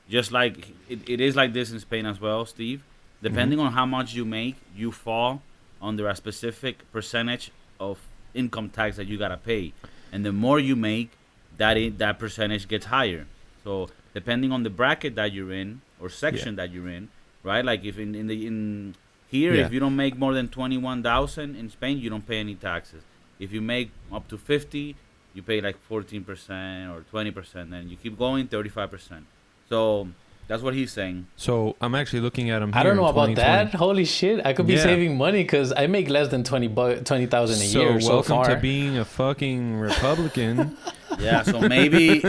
just 0.10 0.32
like 0.32 0.70
it, 0.88 1.08
it 1.10 1.20
is 1.22 1.36
like 1.36 1.54
this 1.54 1.72
in 1.72 1.80
Spain 1.80 2.06
as 2.06 2.20
well, 2.22 2.46
Steve. 2.46 2.84
Depending 3.22 3.60
on 3.60 3.74
how 3.74 3.86
much 3.86 4.14
you 4.14 4.24
make, 4.26 4.56
you 4.76 4.92
fall 4.92 5.42
under 5.82 6.08
a 6.08 6.16
specific 6.16 6.90
percentage 6.92 7.52
of 7.80 8.00
income 8.34 8.70
tax 8.70 8.96
that 8.98 9.08
you 9.08 9.18
gotta 9.18 9.38
pay, 9.38 9.74
and 10.12 10.24
the 10.26 10.32
more 10.32 10.60
you 10.60 10.76
make, 10.76 11.12
that 11.58 11.76
i- 11.78 11.90
that 11.98 12.18
percentage 12.20 12.68
gets 12.68 12.86
higher. 12.86 13.26
So 13.64 13.90
depending 14.14 14.52
on 14.52 14.64
the 14.64 14.70
bracket 14.70 15.16
that 15.16 15.34
you're 15.34 15.52
in 15.52 15.82
or 16.00 16.10
section 16.10 16.56
that 16.56 16.72
you're 16.72 16.88
in, 16.90 17.10
right? 17.44 17.64
Like 17.66 17.84
if 17.84 17.98
in, 18.00 18.16
in 18.16 18.28
the 18.28 18.48
in 18.48 18.96
here, 19.30 19.54
Yeah. 19.54 19.66
if 19.66 19.72
you 19.74 19.80
don't 19.80 19.96
make 19.96 20.18
more 20.18 20.34
than 20.34 20.48
twenty 20.48 20.78
one 20.78 21.04
thousand 21.04 21.56
in 21.56 21.70
Spain, 21.70 22.00
you 22.00 22.10
don't 22.10 22.28
pay 22.28 22.40
any 22.40 22.56
taxes. 22.56 23.04
If 23.40 23.52
you 23.54 23.62
make 23.62 23.92
up 24.12 24.28
to 24.30 24.38
fifty, 24.38 24.96
you 25.34 25.42
pay 25.44 25.62
like 25.62 25.78
fourteen 25.88 26.24
percent 26.24 26.90
or 26.92 27.02
twenty 27.10 27.32
percent. 27.32 27.74
and 27.74 27.90
you 27.90 27.98
keep 27.98 28.18
going, 28.18 28.48
thirty 28.48 28.70
five 28.70 28.90
percent. 28.92 29.26
So 29.70 30.08
that's 30.48 30.64
what 30.64 30.74
he's 30.74 30.92
saying. 30.92 31.28
So 31.38 31.76
I'm 31.80 31.94
actually 31.94 32.22
looking 32.22 32.50
at 32.50 32.62
him. 32.64 32.72
I 32.74 32.82
don't 32.82 32.96
know 32.96 33.06
about 33.06 33.36
that. 33.36 33.74
Holy 33.76 34.06
shit! 34.06 34.44
I 34.46 34.54
could 34.54 34.66
be 34.66 34.74
Yeah. 34.74 34.84
saving 34.84 35.16
money 35.18 35.44
because 35.44 35.72
I 35.78 35.86
make 35.88 36.10
less 36.10 36.30
than 36.30 36.44
twenty 36.44 36.68
bu- 36.68 37.02
twenty 37.02 37.28
thousand 37.28 37.58
a 37.62 37.68
so 37.70 37.80
year 37.82 38.02
so 38.02 38.10
welcome 38.16 38.36
far. 38.38 38.50
to 38.50 38.56
being 38.58 38.98
a 38.98 39.06
fucking 39.06 39.76
Republican. 39.90 40.76
Yeah, 41.20 41.44
so 41.44 41.60
maybe 41.62 42.20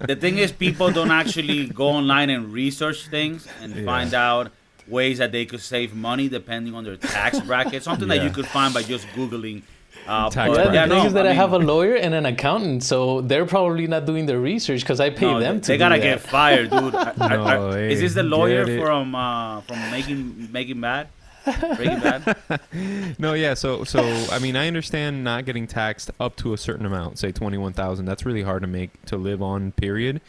the 0.00 0.16
thing 0.16 0.38
is 0.38 0.50
people 0.52 0.90
don't 0.90 1.10
actually 1.10 1.66
go 1.68 1.88
online 1.88 2.30
and 2.30 2.52
research 2.52 3.06
things 3.08 3.46
and 3.62 3.74
Yeah. 3.74 3.84
find 3.84 4.12
out 4.12 4.50
ways 4.90 5.18
that 5.18 5.32
they 5.32 5.44
could 5.46 5.60
save 5.60 5.94
money 5.94 6.28
depending 6.28 6.74
on 6.74 6.84
their 6.84 6.96
tax 6.96 7.40
bracket. 7.48 7.82
Something 7.82 8.08
that 8.08 8.22
you 8.22 8.30
could 8.30 8.46
find 8.46 8.74
by 8.74 8.82
just 8.82 9.06
googling. 9.08 9.62
Uh, 10.06 10.30
Tax 10.30 10.48
but- 10.48 10.56
Well, 10.56 10.64
bracket. 10.70 10.72
the 10.88 10.94
thing 10.94 11.02
no, 11.02 11.06
is 11.06 11.12
that 11.12 11.26
I, 11.26 11.30
mean, 11.30 11.36
have 11.36 11.52
a 11.52 11.58
lawyer 11.58 11.94
and 11.94 12.14
an 12.14 12.24
accountant, 12.26 12.82
so 12.82 13.20
they're 13.20 13.44
probably 13.46 13.86
not 13.86 14.06
doing 14.06 14.26
the 14.26 14.38
research 14.38 14.80
because 14.80 14.98
I 14.98 15.10
pay 15.10 15.26
no, 15.26 15.38
them 15.40 15.56
they, 15.56 15.60
to. 15.60 15.66
they 15.68 15.74
do 15.74 15.78
gotta 15.78 15.94
that. 15.96 16.02
get 16.02 16.20
fired, 16.20 16.70
dude. 16.70 16.94
I- 16.94 17.12
I- 17.20 17.28
No, 17.36 17.44
I- 17.44 17.72
hey, 17.74 17.92
is 17.92 18.00
this 18.00 18.14
the 18.14 18.22
lawyer 18.22 18.64
from 18.82 19.14
uh, 19.14 19.60
from 19.62 19.78
making 19.90 20.48
making 20.52 20.80
bad? 20.80 21.08
Breaking 21.76 22.00
Bad? 22.00 22.36
no, 23.18 23.32
yeah. 23.32 23.54
So, 23.54 23.82
so 23.84 24.00
I 24.30 24.38
mean, 24.38 24.56
I 24.56 24.66
understand 24.68 25.24
not 25.24 25.46
getting 25.46 25.66
taxed 25.66 26.10
up 26.20 26.36
to 26.36 26.52
a 26.52 26.58
certain 26.58 26.84
amount, 26.84 27.18
say 27.18 27.32
twenty-one 27.32 27.72
thousand. 27.72 28.04
That's 28.04 28.26
really 28.26 28.42
hard 28.42 28.60
to 28.62 28.68
make 28.68 28.90
to 29.06 29.16
live 29.16 29.42
on. 29.42 29.72
Period. 29.72 30.20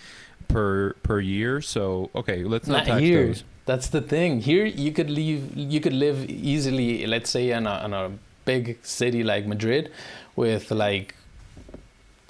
Per 0.48 0.94
per 1.03 1.20
year. 1.20 1.62
So 1.62 2.10
okay, 2.15 2.44
let's 2.44 2.68
not, 2.68 2.77
Not 2.77 2.86
tax 2.86 3.01
here. 3.01 3.27
those. 3.27 3.44
That's 3.65 3.88
the 3.88 4.01
thing. 4.01 4.41
Here, 4.41 4.65
you 4.65 4.91
could 4.91 5.10
leave. 5.10 5.56
You 5.56 5.80
could 5.80 5.94
live 5.94 6.30
easily. 6.30 7.06
Let's 7.06 7.30
say 7.30 7.51
in 7.51 7.68
a, 7.68 7.86
in 7.86 7.94
a 7.94 8.12
big 8.46 8.80
city 8.84 9.24
like 9.24 9.46
Madrid, 9.46 9.91
with 10.36 10.72
like 10.72 11.15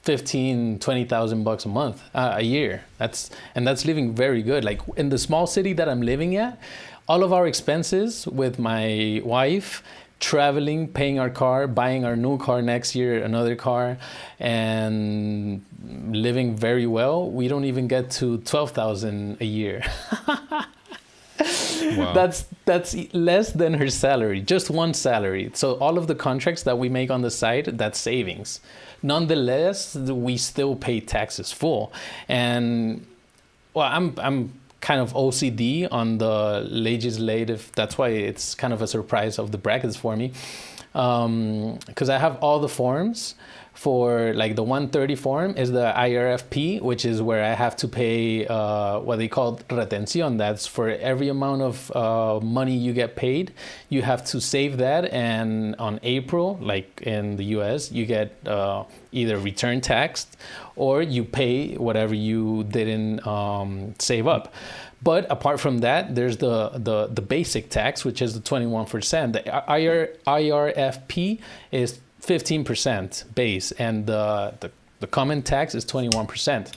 15 0.04 0.80
20,000 0.80 1.44
bucks 1.44 1.66
a 1.66 1.70
month 1.70 2.02
uh, 2.16 2.34
a 2.38 2.42
year 2.42 2.84
that's 2.98 3.30
and 3.54 3.68
that's 3.68 3.86
living 3.86 4.16
very 4.16 4.42
good 4.42 4.64
like 4.64 4.82
in 4.98 5.10
the 5.10 5.18
small 5.18 5.46
city 5.46 5.74
that 5.74 5.88
I'm 5.88 6.02
living 6.02 6.36
at 6.36 6.58
all 7.08 7.24
of 7.24 7.32
our 7.32 7.46
expenses 7.46 8.26
with 8.26 8.58
my 8.58 9.22
wife 9.24 9.84
traveling 10.20 10.88
paying 10.88 11.20
our 11.20 11.30
car 11.30 11.68
buying 11.68 12.04
our 12.04 12.16
new 12.16 12.40
car 12.40 12.64
next 12.64 12.96
year 12.96 13.24
another 13.24 13.56
car 13.56 13.98
and 14.40 15.64
living 16.10 16.56
very 16.56 16.88
well 16.88 17.30
we 17.30 17.48
don't 17.48 17.66
even 17.66 17.88
get 17.88 18.10
to 18.12 18.40
12,000 18.40 19.38
a 19.40 19.46
year 19.46 19.84
That's 22.14 22.46
that's 22.66 22.96
less 23.14 23.52
than 23.52 23.74
her 23.74 23.90
salary 23.90 24.42
just 24.42 24.70
one 24.70 24.94
salary. 24.94 25.52
So 25.54 25.74
all 25.76 25.98
of 25.98 26.08
the 26.08 26.16
contracts 26.16 26.64
that 26.64 26.78
we 26.78 26.90
make 26.90 27.10
on 27.10 27.22
the 27.22 27.32
side 27.32 27.66
that's 27.78 28.00
savings. 28.00 28.62
Nonetheless 29.02 29.96
we 29.96 30.38
still 30.38 30.76
pay 30.76 31.00
taxes 31.00 31.52
full. 31.52 31.92
And 32.28 33.06
well 33.74 33.88
i'm 33.88 34.14
i'm 34.18 34.54
kind 34.82 35.00
of 35.00 35.14
ocd 35.14 35.88
on 35.92 36.18
the 36.18 36.68
legislative 36.70 37.72
that's 37.76 37.98
why 37.98 38.10
it's 38.10 38.56
kind 38.56 38.74
of 38.74 38.82
a 38.82 38.88
surprise 38.88 39.38
of 39.40 39.52
the 39.52 39.58
brackets 39.58 39.96
for 39.96 40.16
me. 40.16 40.34
Um, 40.94 41.80
because 41.88 42.10
i 42.10 42.18
have 42.18 42.38
all 42.44 42.60
the 42.60 42.70
forms 42.70 43.36
for 43.74 44.34
like 44.34 44.56
the 44.56 44.64
130 44.64 45.16
form 45.16 45.56
is 45.58 45.72
the 45.72 45.94
IRFP, 45.96 46.82
which 46.82 47.06
is 47.06 47.22
where 47.22 47.44
I 47.44 47.54
have 47.54 47.76
to 47.78 47.88
pay 47.88 48.46
uh, 48.46 49.00
what 49.00 49.18
they 49.18 49.28
call 49.28 49.58
retención. 49.70 50.38
That's 50.38 50.68
for 50.68 50.90
every 50.90 51.30
amount 51.30 51.62
of 51.62 51.92
uh, 51.96 52.40
money 52.42 52.76
you 52.76 52.94
get 52.94 53.16
paid, 53.16 53.54
you 53.90 54.02
have 54.02 54.26
to 54.26 54.42
save 54.42 54.78
that. 54.78 55.06
And 55.12 55.76
on 55.78 56.00
April, 56.04 56.58
like 56.62 57.02
in 57.04 57.38
the 57.38 57.46
US, 57.58 57.92
you 57.92 58.06
get 58.06 58.36
uh, 58.46 58.84
either 59.12 59.38
return 59.38 59.82
taxed 59.82 60.38
or 60.76 61.02
you 61.02 61.24
pay 61.24 61.76
whatever 61.76 62.14
you 62.14 62.64
didn't 62.66 63.26
um, 63.26 63.96
save 64.00 64.28
up. 64.28 64.54
But 65.04 65.26
apart 65.32 65.60
from 65.60 65.80
that, 65.80 66.14
there's 66.14 66.38
the, 66.38 66.70
the, 66.76 67.08
the 67.08 67.22
basic 67.22 67.70
tax, 67.70 68.06
which 68.06 68.22
is 68.22 68.36
the 68.36 68.40
21%. 68.40 69.34
The 69.34 69.74
IR, 69.76 70.16
IRFP 70.28 71.40
is 71.72 72.00
15% 72.22 73.36
base, 73.36 73.72
and 73.74 74.06
the, 74.06 74.54
the, 74.60 74.72
the 75.00 75.08
common 75.08 75.42
tax 75.42 75.76
is 75.76 75.86
21%. 75.86 76.72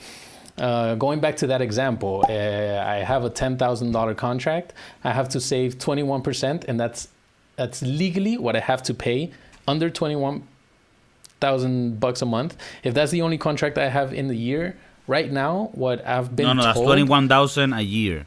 Uh, 0.57 0.95
going 0.95 1.19
back 1.21 1.37
to 1.37 1.49
that 1.49 1.61
example, 1.61 2.25
uh, 2.29 2.33
I 2.33 2.99
have 2.99 3.25
a 3.25 3.31
$10,000 3.31 4.17
contract. 4.17 4.73
I 5.03 5.13
have 5.13 5.29
to 5.31 5.41
save 5.41 5.79
21%, 5.79 6.65
and 6.65 6.79
that's 6.79 7.09
that's 7.57 7.83
legally 7.83 8.37
what 8.37 8.57
I 8.57 8.61
have 8.61 8.83
to 8.85 8.95
pay 8.95 9.31
under 9.69 9.89
21,000 9.89 12.01
bucks 12.01 12.21
a 12.21 12.27
month. 12.27 12.57
If 12.83 12.95
that's 12.95 13.13
the 13.13 13.23
only 13.23 13.39
contract 13.39 13.79
I 13.79 13.91
have 13.91 14.13
in 14.13 14.27
the 14.27 14.37
year, 14.37 14.77
right 15.07 15.31
now, 15.31 15.71
what 15.73 16.07
I've 16.07 16.35
been 16.35 16.47
no, 16.47 16.53
no, 16.55 16.63
that's 16.63 16.77
told, 16.77 16.87
twenty 16.87 17.03
one 17.03 17.29
thousand 17.29 17.73
a 17.73 17.83
year. 17.83 18.27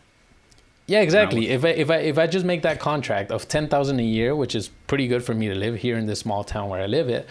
Yeah, 0.87 1.01
exactly. 1.01 1.49
If 1.49 1.63
I 1.63 1.69
if 1.69 1.89
I 1.89 1.97
if 1.97 2.17
I 2.17 2.27
just 2.27 2.45
make 2.45 2.61
that 2.63 2.79
contract 2.79 3.31
of 3.31 3.47
ten 3.47 3.67
thousand 3.67 3.99
a 3.99 4.03
year, 4.03 4.35
which 4.35 4.55
is 4.55 4.69
pretty 4.87 5.07
good 5.07 5.23
for 5.23 5.33
me 5.33 5.47
to 5.49 5.55
live 5.55 5.75
here 5.75 5.97
in 5.97 6.05
this 6.07 6.19
small 6.19 6.43
town 6.43 6.69
where 6.69 6.81
I 6.81 6.87
live 6.87 7.09
it, 7.09 7.27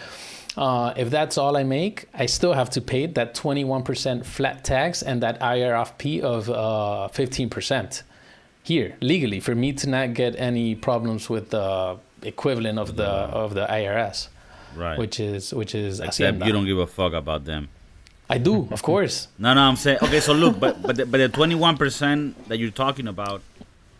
uh, 0.55 0.93
if 0.95 1.09
that's 1.09 1.37
all 1.37 1.57
I 1.57 1.63
make, 1.63 2.05
I 2.13 2.25
still 2.27 2.53
have 2.53 2.69
to 2.71 2.81
pay 2.81 3.05
that 3.07 3.33
twenty 3.35 3.63
one 3.63 3.83
percent 3.83 4.25
flat 4.25 4.63
tax 4.63 5.01
and 5.01 5.21
that 5.23 5.39
IRFP 5.41 6.21
of 6.21 7.11
fifteen 7.13 7.49
percent 7.49 8.03
here 8.63 8.95
legally 9.01 9.39
for 9.39 9.55
me 9.55 9.71
to 9.73 9.89
not 9.89 10.13
get 10.13 10.35
any 10.37 10.75
problems 10.75 11.29
with 11.29 11.49
the 11.51 11.97
equivalent 12.21 12.77
of 12.79 12.95
the 12.95 13.05
of 13.07 13.53
the 13.53 13.65
IRS, 13.65 14.27
Right. 14.75 14.97
which 14.99 15.19
is 15.19 15.53
which 15.53 15.73
is 15.73 15.99
Except 15.99 16.17
Hacienda. 16.35 16.45
you 16.45 16.51
don't 16.51 16.65
give 16.65 16.77
a 16.79 16.87
fuck 16.87 17.13
about 17.13 17.45
them. 17.45 17.69
I 18.29 18.37
do, 18.37 18.67
of 18.71 18.81
course. 18.89 19.27
No, 19.37 19.53
no, 19.53 19.61
I'm 19.61 19.75
saying 19.75 19.99
okay. 20.03 20.19
So 20.19 20.33
look, 20.33 20.59
but 20.59 20.81
but 20.81 20.95
the, 20.97 21.05
but 21.05 21.17
the 21.17 21.29
twenty 21.29 21.55
one 21.55 21.77
percent 21.77 22.47
that 22.49 22.57
you're 22.57 22.71
talking 22.71 23.07
about 23.07 23.41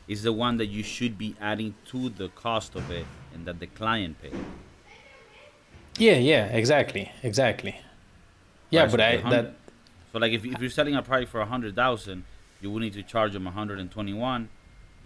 is 0.07 0.23
the 0.23 0.33
one 0.33 0.57
that 0.57 0.67
you 0.67 0.83
should 0.83 1.17
be 1.17 1.35
adding 1.41 1.75
to 1.91 2.09
the 2.09 2.29
cost 2.29 2.75
of 2.75 2.89
it, 2.91 3.05
and 3.33 3.45
that 3.45 3.59
the 3.59 3.67
client 3.67 4.21
pays. 4.21 4.33
Yeah, 5.97 6.13
yeah, 6.17 6.45
exactly, 6.47 7.11
exactly. 7.23 7.79
Yeah, 8.69 8.81
Right, 8.81 8.91
so 8.91 8.97
but 8.97 9.01
I 9.01 9.29
that 9.29 9.53
So 10.11 10.19
like 10.19 10.31
if 10.33 10.45
if 10.45 10.59
you're 10.61 10.69
selling 10.69 10.95
a 10.95 11.01
product 11.01 11.31
for 11.31 11.41
a 11.41 11.45
hundred 11.45 11.75
thousand, 11.75 12.23
you 12.61 12.69
would 12.71 12.81
need 12.83 12.93
to 12.93 13.03
charge 13.03 13.33
them 13.33 13.47
a 13.47 13.51
hundred 13.51 13.79
and 13.79 13.89
twenty 13.89 14.13
one 14.13 14.49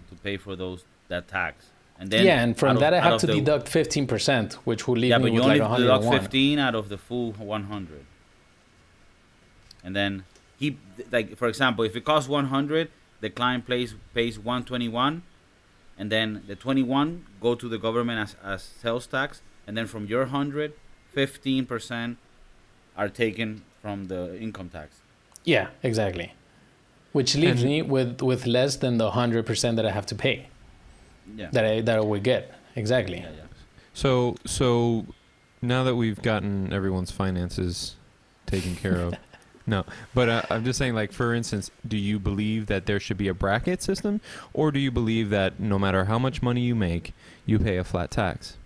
to 0.09 0.15
pay 0.15 0.37
for 0.37 0.55
those 0.55 0.83
that 1.09 1.27
tax. 1.27 1.67
And 1.99 2.09
then 2.09 2.25
yeah, 2.25 2.41
and 2.43 2.57
from 2.57 2.77
of- 2.77 2.79
that 2.79 2.93
I 2.95 2.99
have 2.99 3.19
to 3.21 3.27
deduct 3.27 3.69
fifteen 3.69 4.07
percent, 4.07 4.53
which 4.65 4.87
will 4.87 4.95
leave 4.95 5.11
Yeah, 5.11 5.19
me 5.19 5.25
but 5.25 5.33
you 5.33 5.41
only 5.43 5.59
deduct 5.83 6.05
fifteen 6.05 6.57
out 6.59 6.75
of 6.75 6.89
the 6.89 6.97
full 6.97 7.33
one 7.33 7.65
hundred. 7.65 8.05
And 9.83 9.95
then 9.95 10.23
he 10.57 10.77
like 11.11 11.35
for 11.37 11.47
example, 11.47 11.83
if 11.85 11.95
it 11.95 12.05
costs 12.05 12.29
one 12.29 12.47
hundred, 12.47 12.89
the 13.19 13.29
client 13.29 13.65
pays 13.67 13.95
pays 14.13 14.37
one 14.37 14.63
twenty 14.63 14.87
one, 14.87 15.23
and 15.97 16.11
then 16.11 16.43
the 16.47 16.55
twenty 16.55 16.83
one 16.83 17.25
go 17.41 17.55
to 17.55 17.67
the 17.67 17.77
government 17.77 18.19
as, 18.19 18.35
as 18.43 18.61
sales 18.81 19.07
tax, 19.07 19.41
and 19.67 19.75
then 19.77 19.87
from 19.87 20.05
your 20.05 20.21
100, 20.21 20.73
15 21.13 21.65
percent 21.65 22.17
are 22.95 23.09
taken 23.09 23.63
from 23.81 24.05
the 24.07 24.39
income 24.39 24.69
tax. 24.69 24.97
Yeah, 25.43 25.67
exactly. 25.81 26.33
Which 27.13 27.35
leaves 27.35 27.61
And- 27.63 27.69
me 27.71 27.81
with 27.81 28.21
with 28.21 28.45
less 28.45 28.77
than 28.77 28.97
the 28.97 29.11
hundred 29.11 29.45
percent 29.45 29.75
that 29.77 29.85
I 29.85 29.91
have 29.91 30.05
to 30.07 30.15
pay 30.15 30.47
Yeah. 31.35 31.49
that 31.51 31.65
I 31.65 31.81
that 31.81 31.97
I 31.97 32.01
would 32.01 32.23
get. 32.23 32.53
Exactly. 32.75 33.17
yeah, 33.17 33.31
yeah. 33.37 33.47
So 33.93 34.35
so 34.45 35.05
now 35.61 35.83
that 35.83 35.95
we've 35.95 36.21
gotten 36.21 36.71
everyone's 36.71 37.11
finances 37.11 37.95
taken 38.45 38.75
care 38.75 38.95
of. 38.99 39.13
No, 39.67 39.85
but 40.15 40.27
uh, 40.29 40.41
I'm 40.49 40.65
just 40.65 40.79
saying, 40.79 40.95
like, 40.95 41.11
for 41.11 41.33
instance, 41.33 41.69
do 41.87 41.97
you 41.97 42.17
believe 42.19 42.65
that 42.67 42.85
there 42.87 42.99
should 42.99 43.17
be 43.17 43.27
a 43.27 43.33
bracket 43.33 43.81
system, 43.83 44.19
or 44.53 44.71
do 44.71 44.79
you 44.79 44.91
believe 44.91 45.29
that 45.29 45.59
no 45.59 45.77
matter 45.77 46.05
how 46.05 46.17
much 46.17 46.41
money 46.41 46.61
you 46.61 46.75
make, 46.75 47.13
you 47.45 47.59
pay 47.59 47.77
a 47.77 47.83
flat 47.83 48.09
tax? 48.11 48.57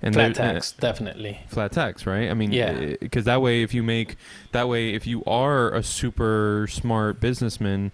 And 0.00 0.14
Flat 0.14 0.34
there- 0.36 0.46
uh, 0.50 0.52
tax, 0.54 0.72
definitely. 0.72 1.40
flat 1.48 1.72
tax, 1.72 2.06
right? 2.06 2.30
I 2.30 2.34
mean, 2.34 2.52
Yeah. 2.52 2.94
because 3.00 3.24
that 3.24 3.42
way, 3.42 3.62
if 3.62 3.74
you 3.74 3.82
make 3.82 4.16
that 4.52 4.68
way, 4.68 4.94
if 4.94 5.06
you 5.08 5.24
are 5.24 5.74
a 5.74 5.82
super 5.82 6.68
smart 6.70 7.20
businessman 7.20 7.90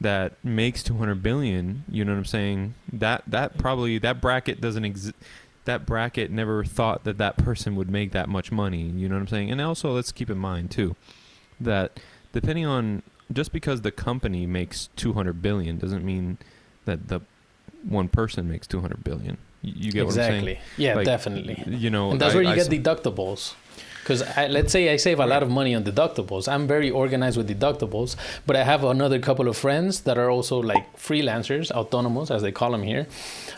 that 0.00 0.32
makes 0.44 0.84
200 0.84 1.20
billion, 1.22 1.82
you 1.90 2.04
know 2.04 2.12
what 2.12 2.18
I'm 2.18 2.24
saying? 2.24 2.74
That 2.92 3.24
that 3.26 3.58
probably 3.58 3.98
that 3.98 4.20
bracket 4.20 4.60
doesn't 4.60 4.84
exist. 4.84 5.16
That 5.64 5.84
bracket 5.84 6.30
never 6.30 6.62
thought 6.64 7.02
that 7.04 7.18
that 7.18 7.36
person 7.36 7.74
would 7.74 7.90
make 7.90 8.12
that 8.12 8.28
much 8.28 8.52
money. 8.52 8.82
You 8.82 9.08
know 9.08 9.16
what 9.16 9.22
I'm 9.22 9.26
saying? 9.28 9.50
And 9.50 9.60
also, 9.60 9.92
let's 9.92 10.12
keep 10.12 10.30
in 10.30 10.38
mind 10.38 10.70
too 10.70 10.94
that 11.60 11.98
depending 12.32 12.66
on 12.66 13.02
just 13.32 13.52
because 13.52 13.82
the 13.82 13.90
company 13.90 14.46
makes 14.46 14.88
200 14.96 15.42
billion 15.42 15.78
doesn't 15.78 16.04
mean 16.04 16.38
that 16.86 17.08
the 17.08 17.20
one 17.88 18.08
person 18.08 18.48
makes 18.48 18.66
200 18.66 19.04
billion. 19.04 19.36
You, 19.60 19.92
get 19.92 20.04
what 20.06 20.10
I'm 20.10 20.14
saying? 20.14 20.32
exactly. 20.48 20.58
Yeah, 20.84 20.94
Like, 20.94 21.04
definitely. 21.04 21.62
You 21.66 21.90
know, 21.90 22.12
and 22.12 22.20
that's 22.20 22.32
I- 22.32 22.36
where 22.36 22.44
you 22.44 22.50
I 22.50 22.54
get 22.54 22.66
s- 22.66 22.72
deductibles. 22.72 23.54
Because 24.02 24.22
let's 24.48 24.72
say 24.72 24.90
I 24.90 24.96
save 24.96 25.20
a 25.20 25.26
lot 25.26 25.42
of 25.42 25.50
money 25.50 25.74
on 25.74 25.84
deductibles. 25.84 26.48
I'm 26.50 26.66
very 26.66 26.90
organized 26.90 27.36
with 27.36 27.46
deductibles, 27.46 28.16
but 28.46 28.56
I 28.56 28.64
have 28.64 28.82
another 28.82 29.18
couple 29.18 29.48
of 29.48 29.56
friends 29.58 30.00
that 30.02 30.16
are 30.16 30.30
also 30.30 30.60
like 30.60 30.96
freelancers, 30.96 31.70
autonomous, 31.70 32.30
as 32.30 32.40
they 32.40 32.50
call 32.50 32.70
them 32.70 32.82
here. 32.84 33.06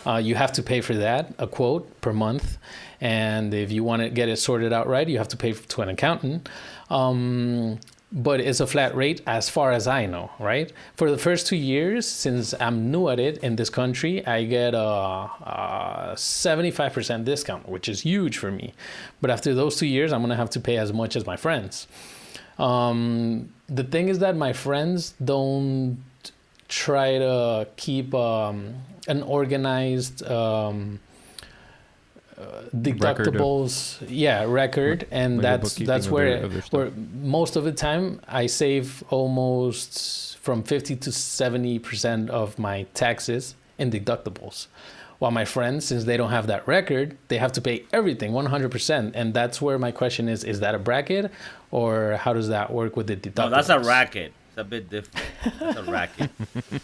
Uh, 0.04 0.16
you 0.16 0.34
have 0.34 0.50
to 0.54 0.62
pay 0.64 0.80
for 0.80 0.94
that, 0.94 1.32
a 1.38 1.46
quote 1.46 2.00
per 2.00 2.12
month. 2.12 2.58
And 3.00 3.54
if 3.54 3.70
you 3.70 3.84
want 3.84 4.02
to 4.02 4.10
get 4.10 4.28
it 4.28 4.38
sorted 4.38 4.72
out 4.72 4.88
right, 4.88 5.06
you 5.08 5.18
have 5.18 5.28
to 5.28 5.36
pay 5.36 5.52
to 5.52 5.82
an 5.82 5.88
accountant. 5.88 6.48
Um, 6.90 7.78
but 8.12 8.40
it's 8.40 8.60
a 8.60 8.66
flat 8.66 8.94
rate 8.94 9.20
as 9.26 9.48
far 9.48 9.70
as 9.70 9.86
I 9.86 10.06
know, 10.06 10.30
right? 10.38 10.72
For 10.96 11.10
the 11.10 11.18
first 11.18 11.46
two 11.46 11.56
years, 11.56 12.06
since 12.06 12.54
I'm 12.58 12.90
new 12.90 13.08
at 13.08 13.20
it 13.20 13.38
in 13.38 13.56
this 13.56 13.70
country, 13.70 14.26
I 14.26 14.44
get 14.44 14.74
a, 14.74 14.78
a 14.78 16.12
75% 16.16 17.24
discount, 17.24 17.68
which 17.68 17.88
is 17.88 18.00
huge 18.00 18.38
for 18.38 18.50
me. 18.50 18.74
But 19.20 19.30
after 19.30 19.54
those 19.54 19.76
two 19.76 19.86
years, 19.86 20.12
I'm 20.12 20.22
gonna 20.22 20.36
have 20.36 20.50
to 20.50 20.60
pay 20.60 20.76
as 20.76 20.92
much 20.92 21.14
as 21.14 21.24
my 21.24 21.36
friends. 21.36 21.86
Um, 22.58 23.50
the 23.68 23.84
thing 23.84 24.08
is 24.08 24.18
that 24.18 24.36
my 24.36 24.52
friends 24.52 25.14
don't 25.24 26.02
try 26.68 27.18
to 27.18 27.68
keep 27.76 28.14
um, 28.14 28.74
an 29.08 29.22
organized 29.22 30.22
um, 30.28 31.00
uh, 32.40 32.62
Record 32.72 33.26
of- 33.28 33.34
deductibles, 33.34 34.02
yeah, 34.08 34.44
record, 34.44 35.06
and 35.10 35.36
Like 35.36 35.42
that's 35.42 35.74
that's 35.74 36.08
where 36.08 36.36
their- 36.36 36.44
of 36.44 36.72
where 36.72 36.90
most 37.22 37.56
of 37.56 37.64
the 37.64 37.72
time 37.72 38.20
I 38.26 38.46
save 38.46 39.04
almost 39.10 40.38
from 40.38 40.62
50 40.62 40.96
to 40.96 41.12
70 41.12 41.78
percent 41.80 42.30
of 42.30 42.58
my 42.58 42.84
taxes 42.94 43.54
in 43.78 43.90
deductibles. 43.90 44.66
While 45.18 45.32
my 45.32 45.44
friends, 45.44 45.84
since 45.84 46.04
they 46.04 46.16
don't 46.16 46.30
have 46.30 46.46
that 46.46 46.66
record, 46.66 47.16
they 47.28 47.36
have 47.36 47.52
to 47.52 47.60
pay 47.60 47.84
everything 47.92 48.32
100%. 48.32 49.12
And 49.14 49.34
that's 49.34 49.60
where 49.60 49.78
my 49.78 49.90
question 49.90 50.30
is 50.30 50.44
is 50.44 50.60
that 50.60 50.74
a 50.74 50.78
bracket 50.78 51.30
or 51.70 52.16
how 52.16 52.32
does 52.32 52.48
that 52.48 52.72
work 52.72 52.96
with 52.96 53.06
the 53.06 53.16
deductibles? 53.16 53.36
No, 53.36 53.50
that's 53.50 53.68
a 53.68 53.80
racket. 53.80 54.32
It's 54.48 54.56
a 54.58 54.64
bit 54.64 54.88
different. 54.88 55.26
That's 55.60 55.76
a 55.78 55.82
racket. 55.82 56.30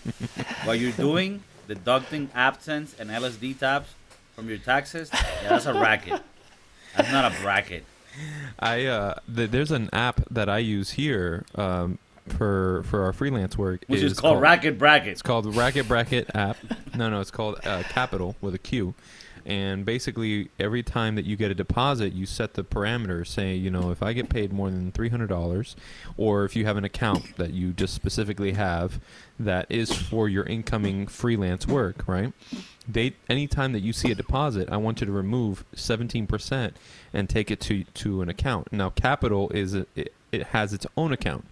what 0.65 0.79
you're 0.79 0.93
doing, 0.93 1.43
deducting 1.67 2.29
absence 2.35 2.95
and 2.99 3.09
LSD 3.09 3.59
tabs 3.59 3.89
from 4.37 4.49
your 4.49 4.59
taxes, 4.59 5.11
yeah, 5.13 5.49
that's 5.49 5.67
a 5.67 5.75
racket. 5.75 6.21
That's 6.97 7.11
not 7.11 7.33
a 7.33 7.43
bracket. 7.43 7.85
I 8.59 8.87
uh, 8.87 9.15
th- 9.35 9.51
there's 9.51 9.71
an 9.71 9.91
app 9.93 10.21
that 10.31 10.49
I 10.49 10.59
use 10.59 10.93
here 10.93 11.45
um, 11.57 11.99
for 12.29 12.85
for 12.85 13.05
our 13.05 13.13
freelance 13.13 13.59
work, 13.59 13.85
Which 13.89 14.03
is 14.03 14.13
It's 14.13 14.21
called 14.21 14.41
Racket 14.41 14.79
Bracket. 14.79 15.09
It's 15.09 15.23
called 15.23 15.55
Racket 15.55 15.89
Bracket 15.89 16.31
app. 16.35 16.57
No, 16.95 17.11
no, 17.11 17.21
it's 17.21 17.31
called 17.31 17.57
uh, 17.65 17.83
Qapital 17.83 18.35
with 18.41 18.55
a 18.55 18.59
Q. 18.59 18.95
And 19.47 19.85
basically, 19.85 20.51
every 20.59 20.83
time 20.83 21.15
that 21.15 21.25
you 21.25 21.37
get 21.37 21.53
a 21.53 21.55
deposit, 21.55 22.13
you 22.13 22.27
set 22.27 22.55
the 22.55 22.65
parameters. 22.65 23.29
Say, 23.29 23.55
you 23.55 23.71
know, 23.71 23.93
if 23.93 24.03
I 24.03 24.13
get 24.13 24.29
paid 24.29 24.53
more 24.53 24.71
than 24.71 24.91
three 24.91 25.09
hundred 25.09 25.29
dollars, 25.29 25.77
or 26.17 26.45
if 26.45 26.57
you 26.57 26.65
have 26.67 26.77
an 26.77 26.85
account 26.85 27.37
that 27.37 27.53
you 27.53 27.73
just 27.73 27.95
specifically 27.95 28.53
have 28.55 29.01
that 29.39 29.67
is 29.71 29.93
for 29.93 30.29
your 30.29 30.43
incoming 30.45 31.07
freelance 31.07 31.65
work, 31.65 32.09
right? 32.09 32.33
They 32.89 33.15
anytime 33.29 33.73
that 33.73 33.83
you 33.83 33.93
see 33.93 34.11
a 34.11 34.17
deposit, 34.17 34.69
I 34.69 34.79
want 34.79 35.01
you 35.01 35.07
to 35.07 35.13
remove 35.13 35.65
seventeen 35.75 36.27
percent 36.27 36.77
and 37.13 37.29
take 37.29 37.53
it 37.53 37.61
to 37.61 37.85
to 37.85 38.23
an 38.23 38.29
account. 38.29 38.73
Now, 38.73 38.91
Qapital 38.91 39.55
is 39.55 39.75
a, 39.75 39.87
it, 39.95 40.13
it 40.33 40.49
has 40.49 40.73
its 40.73 40.87
own 40.97 41.13
account. 41.13 41.47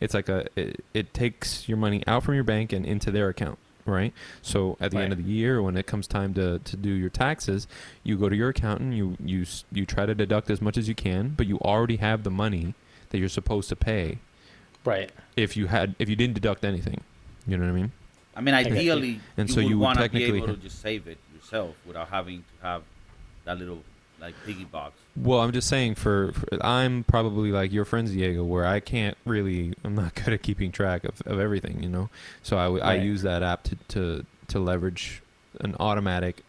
It's 0.00 0.12
like 0.12 0.28
a 0.28 0.48
it, 0.54 0.84
it 0.92 1.14
takes 1.14 1.66
your 1.66 1.78
money 1.78 2.04
out 2.06 2.24
from 2.24 2.34
your 2.34 2.44
bank 2.44 2.74
and 2.74 2.84
into 2.84 3.10
their 3.10 3.30
account, 3.30 3.58
right? 3.88 4.12
So 4.42 4.76
at 4.80 4.90
the 4.90 4.98
end 4.98 5.12
of 5.12 5.18
the 5.24 5.30
year, 5.30 5.62
when 5.62 5.76
it 5.76 5.86
comes 5.86 6.06
time 6.06 6.34
to, 6.34 6.58
to 6.58 6.76
do 6.76 6.90
your 6.90 7.10
taxes, 7.10 7.66
you 8.02 8.16
go 8.16 8.28
to 8.28 8.36
your 8.36 8.50
accountant, 8.50 8.94
you 8.94 9.16
you 9.24 9.46
you 9.72 9.86
try 9.86 10.06
to 10.06 10.14
deduct 10.14 10.50
as 10.50 10.60
much 10.60 10.76
as 10.76 10.88
you 10.88 10.94
can, 10.94 11.30
but 11.30 11.46
you 11.46 11.58
already 11.58 11.96
have 11.96 12.22
the 12.22 12.30
money 12.30 12.74
that 13.10 13.18
you're 13.18 13.28
supposed 13.28 13.68
to 13.70 13.76
pay 13.76 14.18
right. 14.84 15.10
if 15.36 15.56
you 15.56 15.66
had 15.66 15.94
if 15.98 16.08
you 16.08 16.16
didn't 16.16 16.34
deduct 16.34 16.64
anything. 16.64 17.00
You 17.46 17.56
know 17.56 17.64
what 17.64 17.72
I 17.72 17.74
mean? 17.74 17.92
I 18.36 18.40
mean, 18.40 18.54
ideally, 18.54 19.20
And 19.36 19.48
you 19.48 19.54
so 19.54 19.60
would 19.60 19.70
you 19.70 19.78
would 19.78 19.84
want 19.84 19.98
to 19.98 20.08
be 20.08 20.24
able 20.24 20.46
to 20.46 20.56
just 20.56 20.80
save 20.80 21.08
it 21.08 21.18
yourself 21.34 21.74
without 21.84 22.08
having 22.08 22.44
to 22.44 22.66
have 22.66 22.82
that 23.44 23.58
little 23.58 23.82
like 24.20 24.34
piggy 24.44 24.64
box. 24.64 24.94
Well, 25.16 25.40
I'm 25.40 25.52
just 25.52 25.68
saying 25.68 25.94
for, 25.96 26.32
for 26.32 26.46
I'm 26.64 27.04
probably 27.04 27.50
like 27.52 27.72
your 27.72 27.84
friends 27.84 28.10
Diego, 28.12 28.44
where 28.44 28.64
I 28.66 28.80
can't 28.80 29.16
really 29.24 29.74
I'm 29.84 29.94
not 29.94 30.14
good 30.24 30.32
at 30.34 30.42
keeping 30.42 30.72
track 30.72 31.04
of, 31.04 31.20
of 31.26 31.38
everything, 31.40 31.82
you 31.82 31.88
know. 31.88 32.10
So 32.42 32.56
I, 32.58 32.68
Right. 32.68 33.02
use 33.02 33.22
that 33.22 33.42
app 33.42 33.62
to, 33.64 33.76
to 33.88 34.26
to 34.48 34.58
leverage 34.58 35.22
an 35.60 35.74
automatic 35.80 36.42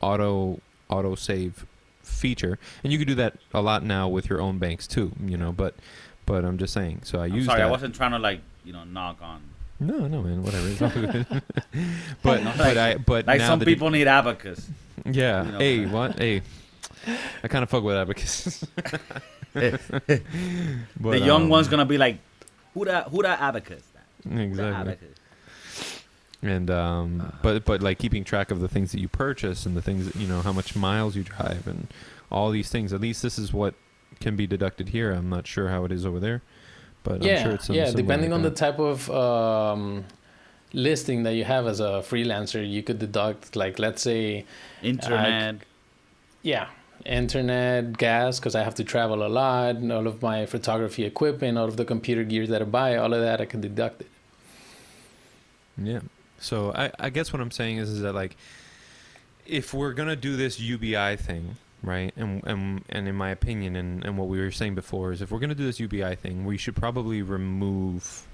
auto 0.00 0.60
auto 0.88 1.14
save 1.14 1.66
feature, 2.02 2.58
and 2.82 2.92
you 2.92 2.98
can 2.98 3.08
do 3.08 3.14
that 3.14 3.36
a 3.52 3.60
lot 3.62 3.82
now 3.82 4.08
with 4.08 4.28
your 4.28 4.40
own 4.40 4.58
banks 4.58 4.86
too, 4.86 5.12
you 5.24 5.36
know. 5.36 5.52
But 5.52 5.74
but 6.26 6.44
I'm 6.44 6.58
just 6.58 6.72
saying. 6.72 7.00
So 7.04 7.20
I 7.20 7.26
use 7.26 7.46
sorry, 7.46 7.60
that. 7.60 7.68
I 7.68 7.70
wasn't 7.70 7.94
trying 7.94 8.12
to 8.12 8.18
like 8.18 8.40
you 8.64 8.72
know 8.72 8.84
knock 8.84 9.18
on. 9.22 9.40
no, 9.80 10.06
no, 10.06 10.22
man, 10.22 10.42
whatever. 10.42 10.68
It's 10.68 10.82
all 10.82 10.88
good. 10.90 11.26
but 12.22 12.42
No, 12.44 12.52
but 12.56 12.58
like- 12.58 12.76
I 12.76 12.96
but 12.96 13.26
Like 13.26 13.40
some 13.40 13.60
people 13.60 13.90
need 13.90 14.06
abacus. 14.06 14.68
yeah. 15.04 15.44
you 15.44 15.52
know. 15.52 15.58
Hey, 15.58 15.86
what? 15.86 16.18
Hey, 16.18 16.42
I 17.42 17.48
kind 17.48 17.62
of 17.62 17.70
fuck 17.70 17.82
with 17.84 17.96
abacus. 17.96 18.64
the 19.54 20.20
young 21.00 21.44
um, 21.44 21.48
one's 21.48 21.68
gonna 21.68 21.84
be 21.84 21.98
like, 21.98 22.18
who 22.74 22.84
that? 22.84 23.08
Who 23.08 23.22
that 23.22 23.40
abacus? 23.40 23.82
That 24.24 24.40
Exactly. 24.40 24.74
abacus? 24.92 25.18
And 26.42 26.70
um, 26.70 27.20
Uh-huh. 27.20 27.30
but 27.42 27.64
but 27.64 27.82
like 27.82 27.98
keeping 27.98 28.24
track 28.24 28.50
of 28.50 28.60
the 28.60 28.68
things 28.68 28.92
that 28.92 29.00
you 29.00 29.08
purchase 29.08 29.64
and 29.66 29.76
the 29.76 29.82
things 29.82 30.06
that, 30.06 30.16
you 30.16 30.26
know 30.26 30.42
how 30.42 30.52
much 30.52 30.76
miles 30.76 31.16
you 31.16 31.22
drive 31.22 31.66
and 31.66 31.86
all 32.30 32.50
these 32.50 32.68
things. 32.68 32.92
At 32.92 33.00
least 33.00 33.22
this 33.22 33.38
is 33.38 33.52
what 33.52 33.74
can 34.20 34.36
be 34.36 34.46
deducted 34.46 34.88
here. 34.90 35.12
I'm 35.12 35.28
not 35.30 35.46
sure 35.46 35.68
how 35.68 35.84
it 35.84 35.92
is 35.92 36.04
over 36.04 36.20
there, 36.20 36.42
but 37.02 37.22
yeah, 37.22 37.36
I'm 37.38 37.42
sure 37.44 37.52
it's 37.52 37.66
some- 37.66 37.76
yeah. 37.76 37.90
Depending 37.90 38.30
like 38.30 38.36
on 38.38 38.42
the 38.42 38.50
type 38.50 38.78
of 38.78 39.10
um, 39.10 40.04
listing 40.72 41.22
that 41.22 41.34
you 41.34 41.44
have 41.44 41.66
as 41.66 41.80
a 41.80 42.02
freelancer, 42.04 42.68
you 42.68 42.82
could 42.82 42.98
deduct 42.98 43.56
like 43.56 43.78
let's 43.78 44.02
say 44.02 44.44
Internet. 44.82 45.56
yeah 46.42 46.66
internet 47.04 47.98
gas 47.98 48.38
because 48.38 48.54
i 48.54 48.62
have 48.62 48.74
to 48.74 48.84
travel 48.84 49.26
a 49.26 49.28
lot 49.28 49.76
and 49.76 49.92
all 49.92 50.06
of 50.06 50.22
my 50.22 50.46
photography 50.46 51.04
equipment 51.04 51.58
all 51.58 51.66
of 51.66 51.76
the 51.76 51.84
computer 51.84 52.24
gear 52.24 52.46
that 52.46 52.62
i 52.62 52.64
buy 52.64 52.96
all 52.96 53.12
of 53.12 53.20
that 53.20 53.40
i 53.40 53.44
can 53.44 53.60
deduct 53.60 54.00
it 54.00 54.08
Yeah. 55.76 56.00
So 56.38 56.72
I, 56.72 56.90
I 56.98 57.10
guess 57.10 57.32
what 57.32 57.40
I'm 57.40 57.50
saying 57.50 57.78
is, 57.78 57.88
is 57.90 58.00
that 58.02 58.12
like, 58.14 58.36
if 59.46 59.72
we're 59.74 59.92
gonna 59.92 60.16
do 60.16 60.36
this 60.36 60.60
UBI 60.60 61.16
thing, 61.16 61.56
right? 61.82 62.12
And 62.16 62.42
and 62.44 62.84
and 62.88 63.08
in 63.08 63.14
my 63.14 63.30
opinion, 63.30 63.76
and 63.76 64.04
and 64.04 64.18
what 64.18 64.28
we 64.28 64.38
were 64.38 64.50
saying 64.50 64.74
before 64.74 65.12
is, 65.12 65.22
if 65.22 65.30
we're 65.30 65.38
gonna 65.38 65.54
do 65.54 65.64
this 65.64 65.80
UBI 65.80 66.16
thing, 66.16 66.44
we 66.44 66.56
should 66.56 66.76
probably 66.76 67.22
remove 67.22 68.26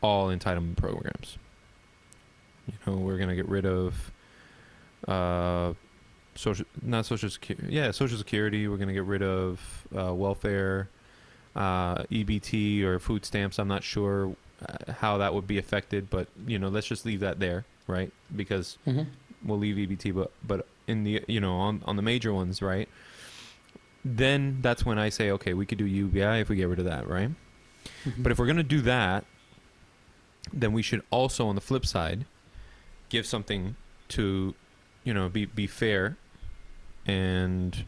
all 0.00 0.28
entitlement 0.28 0.76
programs. 0.76 1.38
You 2.66 2.74
know, 2.86 2.98
we're 2.98 3.18
gonna 3.18 3.36
get 3.36 3.48
rid 3.48 3.66
of, 3.66 4.10
uh, 5.06 5.74
social 6.36 6.66
not 6.82 7.06
social 7.06 7.30
security. 7.30 7.68
Yeah, 7.70 7.90
social 7.90 8.18
security. 8.18 8.68
We're 8.68 8.76
gonna 8.76 8.92
get 8.92 9.04
rid 9.04 9.22
of 9.22 9.86
uh, 9.96 10.14
welfare, 10.14 10.88
uh, 11.54 12.02
EBT 12.04 12.82
or 12.82 12.98
food 12.98 13.24
stamps. 13.24 13.58
I'm 13.58 13.68
not 13.68 13.82
sure 13.82 14.36
uh, 14.66 14.92
how 14.92 15.18
that 15.18 15.34
would 15.34 15.46
be 15.46 15.58
affected, 15.58 16.10
but 16.10 16.28
you 16.46 16.58
know, 16.58 16.68
let's 16.68 16.86
just 16.86 17.04
leave 17.04 17.20
that 17.20 17.40
there, 17.40 17.64
right? 17.86 18.12
Because 18.34 18.78
mm-hmm. 18.86 19.02
we'll 19.44 19.58
leave 19.58 19.76
EBT, 19.76 20.14
but 20.14 20.32
but 20.46 20.66
in 20.86 21.04
the 21.04 21.22
you 21.26 21.40
know 21.40 21.56
on 21.56 21.82
on 21.84 21.96
the 21.96 22.02
major 22.02 22.32
ones, 22.32 22.62
right? 22.62 22.88
Then 24.04 24.58
that's 24.60 24.86
when 24.86 24.98
I 24.98 25.08
say, 25.08 25.30
okay, 25.32 25.52
we 25.52 25.66
could 25.66 25.78
do 25.78 25.86
UBI 25.86 26.40
if 26.40 26.48
we 26.48 26.56
get 26.56 26.68
rid 26.68 26.78
of 26.78 26.84
that, 26.84 27.08
right? 27.08 27.30
But 28.18 28.32
if 28.32 28.38
we're 28.38 28.46
gonna 28.46 28.62
do 28.62 28.80
that, 28.82 29.24
then 30.52 30.72
we 30.72 30.82
should 30.82 31.02
also, 31.10 31.48
on 31.48 31.54
the 31.54 31.60
flip 31.60 31.84
side, 31.84 32.24
give 33.08 33.26
something 33.26 33.76
to, 34.08 34.54
you 35.04 35.14
know, 35.14 35.28
be 35.28 35.44
be 35.44 35.66
fair, 35.66 36.16
and 37.06 37.84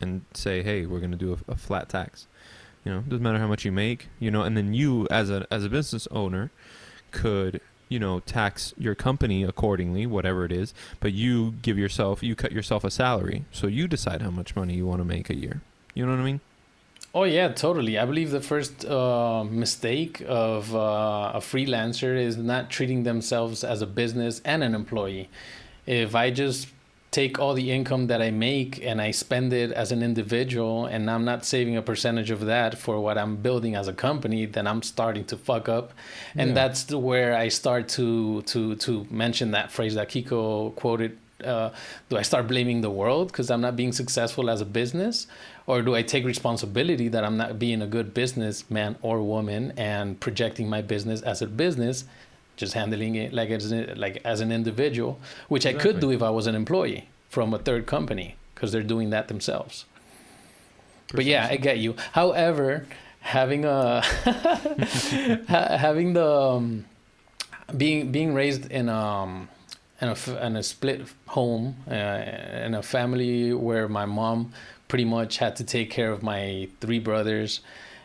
and 0.00 0.24
say, 0.34 0.62
hey, 0.62 0.86
we're 0.86 1.00
gonna 1.00 1.16
do 1.16 1.38
a, 1.48 1.52
a 1.52 1.56
flat 1.56 1.88
tax. 1.88 2.26
You 2.84 2.92
know, 2.92 3.00
doesn't 3.00 3.22
matter 3.22 3.38
how 3.38 3.46
much 3.46 3.64
you 3.64 3.72
make, 3.72 4.08
you 4.18 4.30
know, 4.30 4.42
and 4.42 4.56
then 4.56 4.74
you 4.74 5.06
as 5.10 5.30
a 5.30 5.46
as 5.50 5.64
a 5.64 5.68
business 5.68 6.08
owner 6.10 6.50
could 7.10 7.60
you 7.92 7.98
know, 7.98 8.20
tax 8.20 8.72
your 8.78 8.94
company 8.94 9.44
accordingly, 9.44 10.06
whatever 10.06 10.46
it 10.46 10.52
is. 10.52 10.72
But 10.98 11.12
you 11.12 11.52
give 11.60 11.76
yourself, 11.76 12.22
you 12.22 12.34
cut 12.34 12.50
yourself 12.50 12.84
a 12.84 12.90
salary, 12.90 13.44
so 13.52 13.66
you 13.66 13.86
decide 13.86 14.22
how 14.22 14.30
much 14.30 14.56
money 14.56 14.74
you 14.74 14.86
want 14.86 15.00
to 15.00 15.04
make 15.04 15.28
a 15.28 15.36
year. 15.36 15.60
You 15.92 16.06
know 16.06 16.12
what 16.12 16.20
I 16.20 16.24
mean? 16.24 16.40
Oh 17.14 17.24
yeah, 17.24 17.48
totally. 17.48 17.98
I 17.98 18.06
believe 18.06 18.30
the 18.30 18.40
first 18.40 18.86
uh, 18.86 19.44
mistake 19.44 20.22
of 20.26 20.74
uh, 20.74 21.32
a 21.34 21.40
freelancer 21.40 22.16
is 22.18 22.38
not 22.38 22.70
treating 22.70 23.02
themselves 23.02 23.62
as 23.62 23.82
a 23.82 23.86
business 23.86 24.40
and 24.42 24.64
an 24.64 24.74
employee. 24.74 25.28
If 25.84 26.14
I 26.14 26.30
just 26.30 26.68
take 27.12 27.38
all 27.38 27.52
the 27.54 27.70
income 27.70 28.06
that 28.06 28.20
I 28.22 28.30
make 28.30 28.82
and 28.84 29.00
I 29.00 29.10
spend 29.10 29.52
it 29.52 29.70
as 29.70 29.92
an 29.92 30.02
individual 30.02 30.86
and 30.86 31.10
I'm 31.10 31.24
not 31.26 31.44
saving 31.44 31.76
a 31.76 31.82
percentage 31.82 32.30
of 32.30 32.40
that 32.46 32.78
for 32.78 32.98
what 33.00 33.18
I'm 33.18 33.36
building 33.36 33.74
as 33.76 33.86
a 33.86 33.92
company, 33.92 34.46
then 34.46 34.66
I'm 34.66 34.82
starting 34.82 35.24
to 35.26 35.36
fuck 35.36 35.68
up. 35.68 35.92
And 36.34 36.48
Yeah. 36.48 36.54
that's 36.54 36.90
where 36.90 37.36
I 37.36 37.48
start 37.48 37.86
to 37.98 38.42
to 38.52 38.60
to 38.76 39.06
mention 39.10 39.50
that 39.52 39.70
phrase 39.70 39.94
that 39.94 40.08
Kiko 40.08 40.74
quoted. 40.74 41.12
Uh, 41.44 41.70
do 42.08 42.16
I 42.16 42.22
start 42.22 42.46
blaming 42.46 42.82
the 42.82 42.90
world 42.90 43.26
because 43.28 43.50
I'm 43.50 43.60
not 43.60 43.74
being 43.76 43.92
successful 43.92 44.48
as 44.48 44.60
a 44.60 44.64
business? 44.80 45.26
Or 45.66 45.82
do 45.82 45.94
I 45.94 46.02
take 46.02 46.24
responsibility 46.24 47.08
that 47.08 47.24
I'm 47.24 47.36
not 47.36 47.58
being 47.58 47.82
a 47.82 47.86
good 47.96 48.14
businessman 48.14 48.96
or 49.02 49.20
woman 49.22 49.72
and 49.76 50.18
projecting 50.20 50.66
my 50.70 50.82
business 50.82 51.20
as 51.22 51.42
a 51.42 51.46
business, 51.46 52.04
just 52.62 52.74
handling 52.74 53.16
it 53.16 53.32
like 53.32 53.50
as 53.50 53.72
an, 53.72 53.98
like 53.98 54.20
as 54.24 54.40
an 54.40 54.52
individual, 54.52 55.18
which 55.48 55.66
I 55.66 55.72
could 55.72 55.98
do 55.98 56.10
if 56.12 56.22
I 56.22 56.30
was 56.30 56.46
an 56.46 56.54
employee 56.54 57.08
from 57.28 57.52
a 57.52 57.58
third 57.58 57.86
company 57.86 58.36
because 58.54 58.70
they're 58.70 58.90
doing 58.94 59.10
that 59.10 59.26
themselves. 59.26 59.84
But 61.12 61.24
yeah, 61.24 61.48
I 61.50 61.56
get 61.56 61.78
you. 61.78 61.96
However, 62.12 62.86
having 63.20 63.64
a 63.64 64.02
having 65.48 66.12
the 66.12 66.30
um, 66.30 66.84
being 67.76 68.12
being 68.12 68.32
raised 68.32 68.70
in 68.70 68.88
um 68.88 69.48
in 70.00 70.08
a, 70.08 70.46
in 70.46 70.56
a 70.56 70.62
split 70.62 71.00
home 71.26 71.76
uh, 71.90 71.94
in 72.66 72.74
a 72.74 72.82
family 72.82 73.52
where 73.52 73.88
my 73.88 74.04
mom 74.04 74.52
pretty 74.86 75.04
much 75.04 75.38
had 75.38 75.56
to 75.56 75.64
take 75.64 75.90
care 75.90 76.12
of 76.12 76.22
my 76.22 76.68
three 76.80 76.98
brothers 76.98 77.60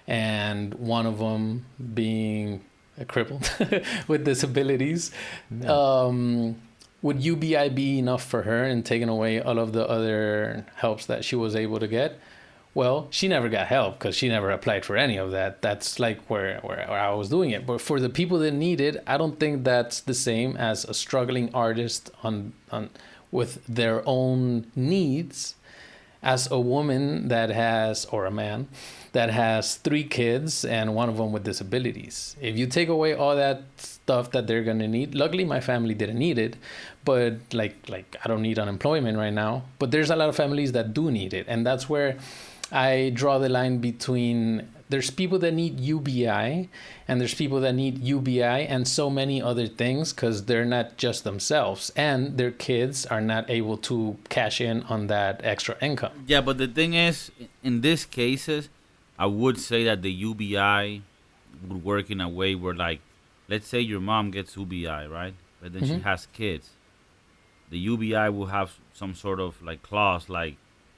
and 0.08 0.74
one 0.76 1.06
of 1.06 1.20
them 1.20 1.66
being 1.94 2.64
crippled 3.06 3.50
with 4.08 4.26
disabilities 4.26 5.12
Yeah. 5.52 5.70
um, 5.72 6.56
would 7.02 7.22
UBI 7.24 7.70
be 7.70 8.00
enough 8.00 8.24
for 8.26 8.42
her 8.44 8.64
and 8.64 8.84
taking 8.86 9.08
away 9.10 9.40
all 9.40 9.60
of 9.60 9.72
the 9.74 9.88
other 9.88 10.66
helps 10.76 11.06
that 11.06 11.24
she 11.24 11.36
was 11.36 11.56
able 11.56 11.80
to 11.80 11.88
get? 11.88 12.20
Well, 12.74 13.08
she 13.12 13.28
never 13.28 13.50
got 13.50 13.68
help 13.68 13.98
because 13.98 14.16
she 14.16 14.28
never 14.30 14.52
applied 14.52 14.84
for 14.86 14.96
any 14.98 15.18
of 15.18 15.32
that. 15.32 15.62
That's 15.62 16.00
like 16.00 16.20
where, 16.30 16.60
where, 16.62 16.86
where 16.88 17.00
I 17.00 17.12
was 17.14 17.30
doing 17.30 17.52
it. 17.52 17.66
But 17.66 17.82
for 17.82 18.00
the 18.00 18.10
people 18.10 18.40
that 18.40 18.52
need 18.54 18.82
it, 18.82 19.04
I 19.08 19.18
don't 19.18 19.40
think 19.40 19.64
that's 19.64 20.00
the 20.02 20.14
same 20.14 20.56
as 20.58 20.86
a 20.86 20.94
struggling 20.94 21.54
artist 21.56 22.12
on, 22.24 22.54
on 22.72 22.90
with 23.32 23.66
their 23.68 24.02
own 24.06 24.68
needs 24.76 25.56
as 26.22 26.50
a 26.52 26.60
woman 26.60 27.28
that 27.28 27.50
has 27.50 28.06
or 28.06 28.26
a 28.26 28.32
man 28.32 28.68
that 29.14 29.30
has 29.30 29.76
three 29.76 30.04
kids 30.04 30.66
and 30.66 30.94
one 30.94 31.10
of 31.10 31.18
them 31.18 31.32
with 31.32 31.44
disabilities. 31.44 32.36
If 32.42 32.58
you 32.58 32.68
take 32.68 32.90
away 32.90 33.14
all 33.14 33.36
that 33.36 33.64
stuff 34.08 34.32
that 34.32 34.48
they're 34.48 34.64
to 34.64 34.74
need 34.74 35.14
luckily 35.14 35.44
my 35.44 35.60
family 35.60 35.94
didn't 35.94 36.18
need 36.18 36.38
it 36.40 36.56
but 37.04 37.34
like 37.52 37.76
like 37.90 38.16
i 38.24 38.28
don't 38.30 38.42
need 38.42 38.58
unemployment 38.58 39.18
right 39.18 39.34
now 39.34 39.64
but 39.80 39.92
there's 39.92 40.10
a 40.10 40.16
lot 40.16 40.30
of 40.30 40.36
families 40.36 40.72
that 40.72 40.94
do 40.94 41.12
need 41.12 41.34
it 41.34 41.46
and 41.50 41.68
that's 41.68 41.90
where 41.90 42.18
i 42.72 43.12
draw 43.14 43.38
the 43.38 43.50
line 43.50 43.80
between 43.80 44.66
there's 44.90 45.10
people 45.10 45.38
that 45.40 45.54
need 45.54 45.80
UBI 45.80 46.70
and 47.08 47.20
there's 47.20 47.34
people 47.34 47.60
that 47.62 47.74
need 47.74 48.00
UBI 48.00 48.66
and 48.68 48.88
so 48.88 49.10
many 49.10 49.42
other 49.42 49.68
things 49.68 50.14
because 50.14 50.46
they're 50.46 50.66
not 50.66 50.98
just 50.98 51.24
themselves 51.24 51.92
and 51.96 52.38
their 52.38 52.52
kids 52.52 53.06
are 53.06 53.22
not 53.22 53.50
able 53.50 53.78
to 53.78 54.18
cash 54.30 54.62
in 54.62 54.84
on 54.84 55.08
that 55.08 55.42
extra 55.44 55.76
income. 55.82 56.24
Yeah, 56.28 56.42
but 56.42 56.58
the 56.58 56.68
thing 56.68 56.94
is, 56.94 57.32
in 57.64 57.82
these 57.82 58.06
cases, 58.06 58.70
I 59.20 59.26
would 59.26 59.60
say 59.60 59.84
that 59.86 60.02
the 60.04 60.12
UBI 60.12 61.02
would 61.68 61.84
work 61.84 62.10
in 62.10 62.22
a 62.22 62.30
way 62.30 62.56
where, 62.56 62.74
like, 62.76 63.02
let's 63.50 63.68
say 63.68 63.80
your 63.80 64.00
mom 64.00 64.32
gets 64.32 64.56
UBI, 64.56 65.08
right? 65.08 65.34
But 65.62 65.74
then 65.74 65.84
she 65.86 65.94
Mhm. 65.96 66.04
has 66.04 66.28
kids. 66.34 66.70
The 67.70 67.80
UBI 67.80 68.30
will 68.30 68.48
have 68.48 68.78
some 68.94 69.14
sort 69.16 69.40
of 69.40 69.62
like 69.62 69.82
clause, 69.84 70.30
like 70.30 70.56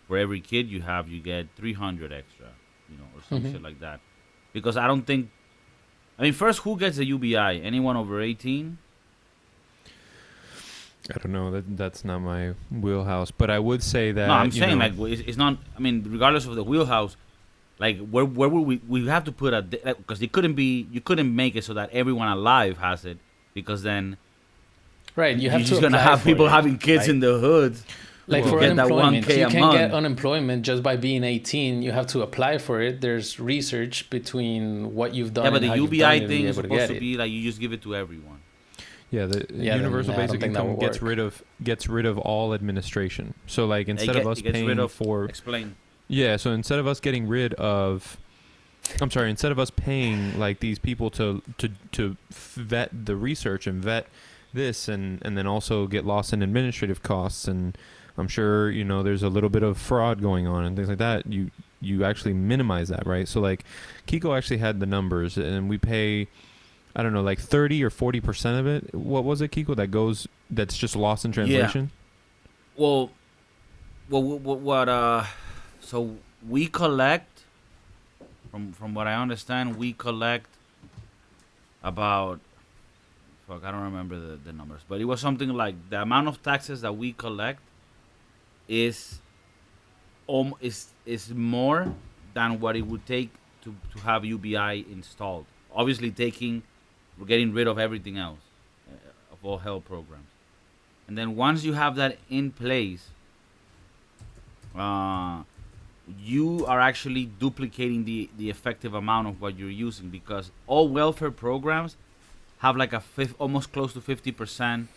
for 0.07 0.17
every 0.17 0.41
kid 0.41 0.69
you 0.69 0.81
have, 0.81 1.07
you 1.07 1.19
get 1.21 1.47
300 1.55 2.11
extra, 2.11 2.38
you 2.38 2.38
know, 2.38 2.38
or 2.38 2.38
some 3.29 3.41
Mhm. 3.41 3.51
shit 3.53 3.61
like 3.61 3.79
that. 3.79 3.99
Because 4.53 4.75
I 4.77 4.87
don't 4.87 5.03
think. 5.03 5.29
I 6.17 6.23
mean, 6.23 6.33
first, 6.33 6.59
who 6.59 6.77
gets 6.77 6.97
a 6.97 7.05
UBI? 7.05 7.61
Anyone 7.63 7.95
over 7.95 8.19
18? 8.21 8.77
I 11.11 11.17
don't 11.17 11.31
know. 11.31 11.49
That 11.51 11.77
that's 11.77 12.03
not 12.05 12.19
my 12.19 12.53
wheelhouse. 12.69 13.31
But 13.31 13.49
I 13.49 13.57
would 13.59 13.81
say 13.81 14.11
that. 14.11 14.27
no, 14.27 14.33
I'm 14.33 14.47
you 14.47 14.51
saying 14.51 14.77
know, 14.77 14.85
like 14.87 15.11
it's, 15.11 15.21
it's 15.27 15.37
not. 15.37 15.57
I 15.75 15.79
mean, 15.79 16.05
regardless 16.07 16.45
of 16.45 16.55
the 16.55 16.63
wheelhouse, 16.63 17.15
like 17.79 17.97
where 18.09 18.25
where 18.25 18.49
would 18.49 18.61
we 18.67 18.81
we 18.87 19.07
have 19.07 19.23
to 19.23 19.31
put 19.31 19.53
a 19.53 19.61
because 19.63 20.21
it 20.21 20.31
couldn't 20.31 20.53
be 20.53 20.87
you 20.91 21.01
couldn't 21.01 21.33
make 21.35 21.55
it 21.55 21.63
so 21.63 21.73
that 21.73 21.89
everyone 21.91 22.27
alive 22.27 22.77
has 22.77 23.05
it 23.05 23.17
because 23.53 23.81
then 23.83 24.17
Right, 25.15 25.35
you 25.35 25.43
you 25.43 25.49
have 25.49 25.61
are 25.61 25.63
to 25.63 25.69
just 25.69 25.81
gonna 25.81 25.97
have 25.99 26.23
people 26.23 26.45
it. 26.45 26.49
having 26.51 26.77
kids 26.77 27.03
Like- 27.03 27.09
in 27.09 27.19
the 27.21 27.39
hoods. 27.39 27.83
Like 28.29 28.43
Well, 28.45 28.53
for 28.53 28.59
get 28.59 28.75
that 28.75 28.85
unemployment 28.85 29.25
1K 29.25 29.37
you 29.39 29.47
can't 29.47 29.71
get 29.73 29.91
unemployment 29.91 30.63
just 30.63 30.81
by 30.83 30.95
being 30.95 31.23
18 31.23 31.81
you 31.81 31.91
have 31.91 32.07
to 32.07 32.21
apply 32.21 32.57
for 32.59 32.81
it 32.81 33.01
there's 33.01 33.39
research 33.39 34.09
between 34.09 34.93
what 34.93 35.13
you've 35.15 35.33
done 35.33 35.45
Yeah, 35.45 35.49
but 35.51 35.61
the 35.61 35.67
how 35.67 35.73
you've 35.73 35.89
done 35.89 35.99
UBI 35.99 36.15
it 36.15 36.19
to 36.21 36.27
be 36.27 36.37
thing 36.37 36.45
is 36.45 36.57
able 36.57 36.63
to 36.63 36.67
supposed 36.69 36.79
get 36.81 36.87
to 36.87 36.95
it. 36.97 36.99
be 36.99 37.17
like 37.17 37.31
you 37.31 37.41
just 37.41 37.59
give 37.59 37.73
it 37.73 37.81
to 37.81 37.95
everyone. 37.95 38.39
Yeah, 39.11 39.25
the 39.25 39.47
Yeah, 39.51 39.75
universal 39.77 40.13
I 40.13 40.17
don't 40.17 40.27
basic 40.27 40.43
income 40.43 40.77
gets 40.77 41.01
work. 41.01 41.09
rid 41.09 41.19
of 41.19 41.41
gets 41.63 41.89
rid 41.89 42.05
of 42.05 42.19
all 42.19 42.53
administration. 42.53 43.33
So 43.47 43.65
like 43.65 43.87
instead 43.89 44.13
get- 44.13 44.21
of 44.21 44.27
us 44.27 44.39
it 44.39 44.43
gets 44.43 44.53
paying 44.53 44.67
rid 44.67 44.79
of- 44.79 44.91
for 44.91 45.25
Explain. 45.25 45.75
yeah, 46.07 46.37
so 46.37 46.51
instead 46.51 46.77
of 46.79 46.85
us 46.85 46.99
getting 46.99 47.27
rid 47.27 47.53
of 47.55 48.17
I'm 49.01 49.09
sorry, 49.11 49.29
instead 49.29 49.51
of 49.51 49.57
us 49.59 49.71
paying 49.71 50.37
like 50.39 50.59
these 50.59 50.77
people 50.77 51.09
to 51.11 51.41
to 51.57 51.69
to 51.93 52.17
vet 52.31 52.89
the 53.07 53.15
research 53.15 53.65
and 53.65 53.81
vet 53.83 54.05
this 54.53 54.87
and 54.87 55.19
and 55.23 55.35
then 55.37 55.47
also 55.47 55.87
get 55.87 56.05
lost 56.05 56.31
in 56.33 56.41
administrative 56.43 57.01
costs 57.03 57.47
and 57.47 57.75
I'm 58.19 58.27
sure, 58.27 58.69
you 58.69 58.83
know, 58.83 59.03
there's 59.03 59.23
a 59.23 59.29
little 59.29 59.49
bit 59.49 59.63
of 59.63 59.77
fraud 59.77 60.21
going 60.21 60.47
on 60.47 60.65
and 60.65 60.75
things 60.75 60.89
like 60.89 60.97
that. 60.97 61.25
You 61.25 61.51
you 61.81 62.03
actually 62.03 62.33
minimize 62.33 62.89
that, 62.89 63.05
right? 63.07 63.27
So 63.27 63.39
like 63.39 63.63
Kiko 64.07 64.37
actually 64.37 64.57
had 64.57 64.79
the 64.79 64.85
numbers 64.85 65.37
and 65.37 65.69
we 65.69 65.77
pay 65.77 66.27
I 66.95 67.03
don't 67.03 67.13
know, 67.13 67.21
like 67.21 67.39
30 67.39 67.83
or 67.83 67.89
40% 67.89 68.59
of 68.59 68.67
it. 68.67 68.93
What 68.93 69.23
was 69.23 69.41
it, 69.41 69.51
Kiko, 69.51 69.75
that 69.75 69.87
goes 69.87 70.27
that's 70.49 70.75
just 70.75 70.95
lost 70.95 71.23
in 71.23 71.31
translation? 71.31 71.91
Yeah. 71.93 72.83
Well, 72.83 73.11
well, 74.09 74.23
what, 74.23 74.59
what 74.59 74.89
uh, 74.89 75.23
so 75.79 76.17
we 76.47 76.67
collect 76.67 77.43
from 78.51 78.71
from 78.73 78.93
what 78.93 79.07
I 79.07 79.15
understand, 79.15 79.75
we 79.75 79.93
collect 79.93 80.47
about 81.83 82.39
fuck, 83.47 83.63
I 83.63 83.71
don't 83.71 83.83
remember 83.83 84.19
the, 84.19 84.35
the 84.37 84.53
numbers, 84.53 84.81
but 84.87 85.01
it 85.01 85.05
was 85.05 85.19
something 85.19 85.49
like 85.49 85.75
the 85.89 86.01
amount 86.01 86.27
of 86.27 86.41
taxes 86.43 86.81
that 86.81 86.95
we 86.95 87.13
collect 87.13 87.61
is 88.69 89.19
um 90.29 90.53
is 90.61 90.87
is 91.05 91.33
more 91.33 91.93
than 92.33 92.59
what 92.61 92.75
it 92.77 92.83
would 92.83 93.05
take 93.05 93.31
to 93.63 93.75
to 93.91 93.99
have 93.99 94.23
UBI 94.23 94.85
installed. 94.89 95.45
Obviously, 95.73 96.11
taking 96.11 96.63
we're 97.17 97.25
getting 97.25 97.51
rid 97.51 97.67
of 97.67 97.77
everything 97.77 98.17
else 98.17 98.39
uh, 98.89 99.33
of 99.33 99.37
all 99.43 99.57
health 99.57 99.83
programs. 99.85 100.29
And 101.07 101.17
then 101.17 101.35
once 101.35 101.63
you 101.63 101.73
have 101.73 101.95
that 101.95 102.17
in 102.29 102.51
place, 102.51 103.09
uh, 104.75 105.41
you 106.19 106.65
are 106.67 106.79
actually 106.79 107.25
duplicating 107.25 108.05
the, 108.05 108.29
the 108.37 108.49
effective 108.49 108.93
amount 108.93 109.27
of 109.27 109.41
what 109.41 109.57
you're 109.57 109.69
using 109.69 110.09
because 110.09 110.51
all 110.67 110.87
welfare 110.87 111.31
programs 111.31 111.97
have 112.59 112.77
like 112.77 112.93
a 112.93 112.99
fifth, 112.99 113.35
almost 113.39 113.73
close 113.73 113.93
to 113.93 113.99
50% 113.99 114.87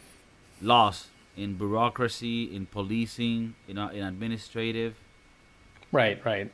loss 0.61 1.09
in 1.37 1.55
bureaucracy, 1.55 2.55
in 2.55 2.67
policing, 2.67 3.55
in, 3.69 3.79
uh, 3.79 3.89
in 3.89 4.03
administrative. 4.05 4.95
right 5.93 6.23
right 6.25 6.51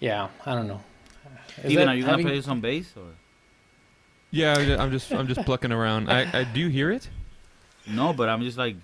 yeah 0.00 0.28
i 0.46 0.54
don't 0.54 0.66
know 0.68 0.80
Is 1.58 1.64
Steven, 1.66 1.88
are 1.88 1.94
you 1.94 2.02
gonna 2.02 2.12
having- 2.18 2.26
play 2.26 2.40
some 2.40 2.60
bass 2.60 2.92
or 2.96 3.10
Yeah, 4.32 4.54
I'm 4.56 4.64
ju- 4.66 4.76
I'm 4.80 4.90
just 4.90 5.12
I'm 5.12 5.26
just 5.28 5.42
plucking 5.44 5.70
around. 5.72 6.08
I, 6.10 6.40
I 6.40 6.44
do 6.44 6.60
you 6.60 6.68
hear 6.68 6.90
it? 6.90 7.06
no? 7.86 8.14
But 8.14 8.30
I'm 8.32 8.40
just 8.42 8.56
like, 8.56 8.76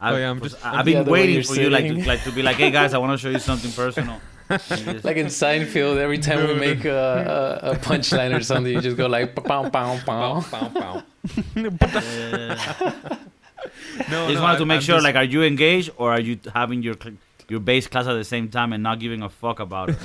I, 0.00 0.12
Oh, 0.12 0.16
yeah, 0.16 0.30
I'm 0.30 0.40
just- 0.40 0.56
I've 0.64 0.86
been 0.86 0.94
Yeah, 0.94 1.02
the 1.04 1.10
way 1.12 1.20
waiting 1.20 1.34
you're 1.34 1.44
for 1.44 1.60
you 1.60 1.68
like 1.68 1.84
to, 1.84 2.06
like 2.08 2.22
to 2.24 2.32
be 2.32 2.42
like, 2.42 2.56
hey 2.56 2.70
guys, 2.70 2.94
I 2.94 2.98
want 2.98 3.12
to 3.12 3.18
show 3.20 3.28
you 3.28 3.38
something 3.38 3.70
personal. 3.72 4.18
Just- 4.48 5.04
like 5.04 5.18
in 5.18 5.26
Seinfeld, 5.26 5.98
every 5.98 6.16
time 6.18 6.48
we 6.48 6.54
make 6.54 6.86
a, 6.86 7.60
a, 7.62 7.70
a 7.72 7.76
punchline 7.76 8.34
or 8.34 8.40
something, 8.42 8.72
you 8.72 8.80
just 8.80 8.96
go 8.96 9.06
like 9.06 9.34
pow 9.36 9.68
pow 9.68 9.98
pow. 10.08 11.02
No, 14.10 14.24
I 14.24 14.28
just 14.28 14.34
no, 14.34 14.42
wanted 14.42 14.56
to 14.58 14.62
I- 14.62 14.66
make 14.66 14.76
I'm 14.76 14.82
sure, 14.82 14.96
just- 14.96 15.04
like, 15.04 15.16
are 15.16 15.24
you 15.24 15.42
engaged 15.42 15.90
or 15.96 16.12
are 16.12 16.20
you 16.20 16.38
having 16.54 16.82
your 16.82 16.94
cl- 17.02 17.16
your 17.48 17.60
bass 17.60 17.86
class 17.86 18.06
at 18.08 18.14
the 18.14 18.24
same 18.24 18.48
time 18.48 18.72
and 18.72 18.82
not 18.82 18.98
giving 18.98 19.22
a 19.22 19.28
fuck 19.28 19.60
about 19.60 19.88
it. 19.90 19.96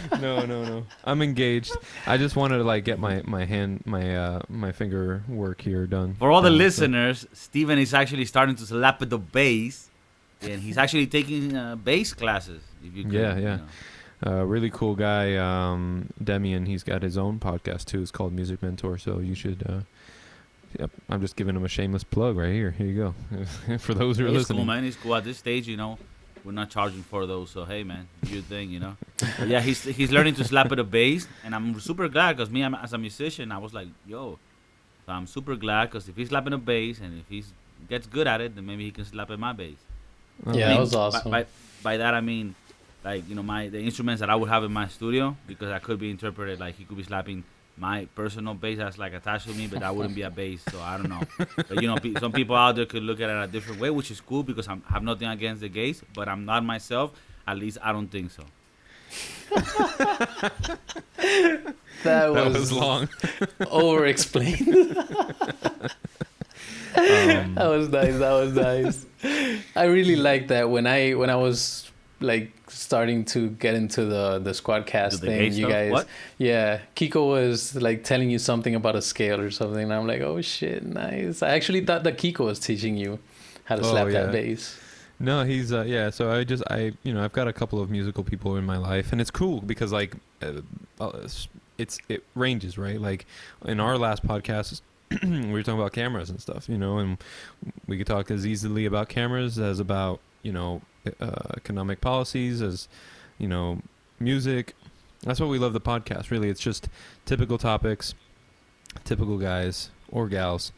no, 0.20 0.44
no, 0.44 0.64
no. 0.64 0.86
I'm 1.04 1.22
engaged. 1.22 1.70
I 2.04 2.16
just 2.16 2.34
wanted 2.34 2.58
to 2.58 2.64
like 2.64 2.84
get 2.84 2.98
my 2.98 3.22
my 3.26 3.44
hand 3.44 3.82
my 3.86 4.16
uh 4.16 4.40
my 4.48 4.72
finger 4.72 5.22
work 5.28 5.60
here 5.60 5.86
done. 5.86 6.16
For 6.18 6.32
all 6.32 6.42
the 6.42 6.48
Uh, 6.48 6.52
so- 6.52 6.56
listeners, 6.56 7.26
Steven 7.32 7.78
is 7.78 7.94
actually 7.94 8.24
starting 8.24 8.56
to 8.56 8.66
slap 8.66 9.00
at 9.02 9.08
the 9.10 9.18
bass, 9.18 9.88
and 10.42 10.60
he's 10.60 10.76
actually 10.78 11.06
taking 11.06 11.56
uh, 11.56 11.76
bass 11.76 12.12
classes. 12.12 12.60
If 12.84 12.96
you 12.96 13.04
could, 13.04 13.12
Yeah, 13.12 13.36
you 13.36 13.42
yeah. 13.42 13.56
know. 13.56 13.62
Uh, 14.26 14.44
really 14.44 14.68
cool 14.70 14.96
guy, 14.96 15.36
um, 15.36 16.08
Demian. 16.22 16.66
He's 16.66 16.82
got 16.82 17.02
his 17.02 17.16
own 17.16 17.38
podcast 17.38 17.84
too. 17.86 18.02
It's 18.02 18.10
called 18.10 18.32
Music 18.32 18.62
Mentor. 18.62 18.98
So 18.98 19.20
you 19.20 19.34
should. 19.36 19.62
Uh, 19.64 19.80
yep, 20.78 20.90
I'm 21.08 21.20
just 21.20 21.36
giving 21.36 21.56
him 21.56 21.64
a 21.64 21.68
shameless 21.68 22.04
plug 22.04 22.36
right 22.36 22.52
here. 22.52 22.70
Here 22.70 22.86
you 22.86 23.14
go. 23.30 23.76
For 23.78 23.94
those 23.94 24.18
who 24.18 24.24
are 24.24 24.28
He's 24.28 24.38
listening. 24.38 24.58
cool, 24.58 24.66
man. 24.66 24.84
He's 24.84 24.96
cool. 24.96 25.14
At 25.14 25.24
this 25.24 25.38
stage, 25.38 25.66
you 25.68 25.76
know, 25.76 25.98
we're 26.44 26.52
not 26.52 26.70
charging 26.70 27.02
for 27.02 27.26
those. 27.26 27.50
So 27.50 27.64
hey, 27.64 27.84
man, 27.84 28.08
do 28.24 28.32
your 28.32 28.42
thing, 28.42 28.70
you 28.70 28.80
know. 28.80 28.96
But 29.38 29.48
yeah, 29.48 29.60
he's 29.60 29.82
he's 29.84 30.10
learning 30.10 30.34
to 30.36 30.44
slap 30.44 30.70
at 30.72 30.76
the 30.76 30.84
bass, 30.84 31.26
and 31.44 31.54
I'm 31.54 31.78
super 31.80 32.08
glad 32.08 32.36
because 32.36 32.50
me, 32.50 32.62
I'm, 32.62 32.74
as 32.74 32.92
a 32.92 32.98
musician, 32.98 33.52
I 33.52 33.58
was 33.58 33.74
like, 33.74 33.88
yo, 34.06 34.38
so 35.06 35.12
I'm 35.12 35.26
super 35.26 35.56
glad 35.56 35.86
because 35.90 36.08
if 36.08 36.16
he's 36.16 36.28
slapping 36.28 36.52
a 36.52 36.58
bass 36.58 37.00
and 37.00 37.20
if 37.20 37.28
he 37.28 37.44
gets 37.88 38.06
good 38.06 38.26
at 38.26 38.40
it, 38.40 38.54
then 38.54 38.66
maybe 38.66 38.84
he 38.84 38.90
can 38.90 39.04
slap 39.04 39.30
at 39.30 39.38
my 39.38 39.52
bass. 39.52 39.76
Yeah, 40.46 40.50
I 40.52 40.56
that 40.56 40.68
mean, 40.70 40.80
was 40.80 40.92
by- 40.92 40.98
awesome. 40.98 41.30
By, 41.30 41.46
by, 41.82 41.96
that 41.98 42.14
I 42.14 42.20
mean, 42.22 42.54
like 43.04 43.28
you 43.28 43.34
know, 43.34 43.42
my 43.42 43.68
the 43.68 43.80
instruments 43.80 44.20
that 44.20 44.30
I 44.30 44.36
would 44.36 44.48
have 44.48 44.64
in 44.64 44.72
my 44.72 44.88
studio 44.88 45.36
because 45.46 45.70
I 45.70 45.78
could 45.78 45.98
be 45.98 46.10
interpreted 46.10 46.58
like 46.60 46.76
he 46.76 46.84
could 46.84 46.96
be 46.96 47.02
slapping 47.02 47.44
my 47.80 48.06
personal 48.14 48.54
bass 48.54 48.78
that's 48.78 48.98
like 48.98 49.14
attached 49.14 49.48
to 49.48 49.54
me, 49.54 49.66
but 49.66 49.80
that 49.80 49.94
wouldn't 49.94 50.14
be 50.14 50.22
a 50.22 50.30
bass, 50.40 50.62
So 50.70 50.80
I 50.80 50.98
don't 50.98 51.08
know. 51.08 51.22
But 51.56 51.80
you 51.80 51.88
know, 51.88 51.96
pe- 51.96 52.14
some 52.14 52.30
people 52.30 52.54
out 52.54 52.76
there 52.76 52.86
could 52.86 53.02
look 53.02 53.20
at 53.20 53.30
it 53.30 53.42
a 53.42 53.46
different 53.46 53.80
way, 53.80 53.90
which 53.90 54.10
is 54.10 54.20
cool 54.20 54.42
because 54.42 54.68
I'm, 54.68 54.82
I 54.88 54.92
have 54.92 55.02
nothing 55.02 55.28
against 55.28 55.62
the 55.62 55.68
gays, 55.68 56.02
but 56.14 56.28
I'm 56.28 56.44
not 56.44 56.64
myself. 56.64 57.12
At 57.48 57.58
least 57.58 57.78
I 57.82 57.92
don't 57.92 58.08
think 58.08 58.30
so. 58.30 58.44
that, 59.50 60.52
that 62.04 62.32
was, 62.32 62.54
was 62.54 62.72
long. 62.72 63.08
over 63.70 64.06
explained. 64.06 64.96
Um, 66.96 67.54
that 67.54 67.66
was 67.66 67.88
nice. 67.88 68.18
That 68.18 68.32
was 68.32 68.52
nice. 68.52 69.06
I 69.74 69.84
really 69.84 70.16
like 70.16 70.48
that 70.48 70.70
when 70.70 70.86
I 70.86 71.14
when 71.14 71.30
I 71.30 71.36
was 71.36 71.89
like 72.20 72.52
starting 72.68 73.24
to 73.26 73.50
get 73.50 73.74
into 73.74 74.04
the 74.04 74.38
the 74.38 74.52
squad 74.54 74.80
Do 74.80 74.92
cast 74.92 75.20
the 75.20 75.26
thing. 75.28 75.52
You 75.54 75.68
guys, 75.68 75.90
What? 75.92 76.06
yeah, 76.38 76.80
Kiko 76.96 77.28
was 77.30 77.74
like 77.76 78.04
telling 78.04 78.30
you 78.30 78.38
something 78.38 78.74
about 78.74 78.96
a 78.96 79.02
scale 79.02 79.40
or 79.40 79.50
something, 79.50 79.84
and 79.84 79.92
I'm 79.92 80.06
like, 80.06 80.20
oh 80.20 80.40
shit, 80.40 80.84
nice. 80.84 81.42
I 81.42 81.50
actually 81.50 81.84
thought 81.84 82.04
that 82.04 82.18
Kiko 82.18 82.44
was 82.44 82.58
teaching 82.60 82.96
you 82.96 83.18
how 83.64 83.76
to 83.76 83.82
Oh, 83.82 83.90
slap 83.90 84.06
yeah. 84.08 84.22
that 84.24 84.32
bass. 84.32 84.78
No, 85.18 85.44
he's 85.44 85.72
uh, 85.72 85.82
yeah. 85.86 86.10
So 86.10 86.30
I 86.30 86.44
just 86.44 86.62
I 86.70 86.92
you 87.02 87.12
know 87.14 87.22
I've 87.24 87.32
got 87.32 87.48
a 87.48 87.52
couple 87.52 87.80
of 87.80 87.90
musical 87.90 88.24
people 88.24 88.56
in 88.56 88.64
my 88.64 88.76
life, 88.78 89.12
and 89.12 89.20
it's 89.20 89.30
cool 89.30 89.60
because 89.60 89.92
like 89.92 90.14
uh, 90.42 90.60
uh, 91.00 91.10
it's, 91.24 91.48
it's 91.78 91.98
it 92.08 92.24
ranges 92.34 92.78
right. 92.78 93.00
Like 93.00 93.26
in 93.66 93.80
our 93.80 93.98
last 93.98 94.26
podcast, 94.26 94.80
we 95.22 95.50
were 95.52 95.62
talking 95.62 95.78
about 95.80 95.92
cameras 95.92 96.30
and 96.30 96.40
stuff, 96.40 96.68
you 96.68 96.78
know, 96.78 96.98
and 96.98 97.18
we 97.86 97.98
could 97.98 98.06
talk 98.06 98.30
as 98.30 98.46
easily 98.46 98.86
about 98.86 99.08
cameras 99.10 99.58
as 99.58 99.78
about 99.80 100.20
you 100.42 100.52
know 100.52 100.80
uh, 101.20 101.30
economic 101.56 102.00
policies 102.00 102.62
as 102.62 102.88
you 103.38 103.48
know 103.48 103.80
music. 104.18 104.74
That's 105.22 105.40
what 105.40 105.48
we 105.48 105.58
love 105.58 105.72
the 105.72 105.80
podcast. 105.80 106.30
Really, 106.30 106.48
it's 106.48 106.60
just 106.60 106.88
typical 107.26 107.58
topics, 107.58 108.14
typical 109.04 109.38
guys 109.38 109.90
or 110.10 110.28
gals, 110.28 110.72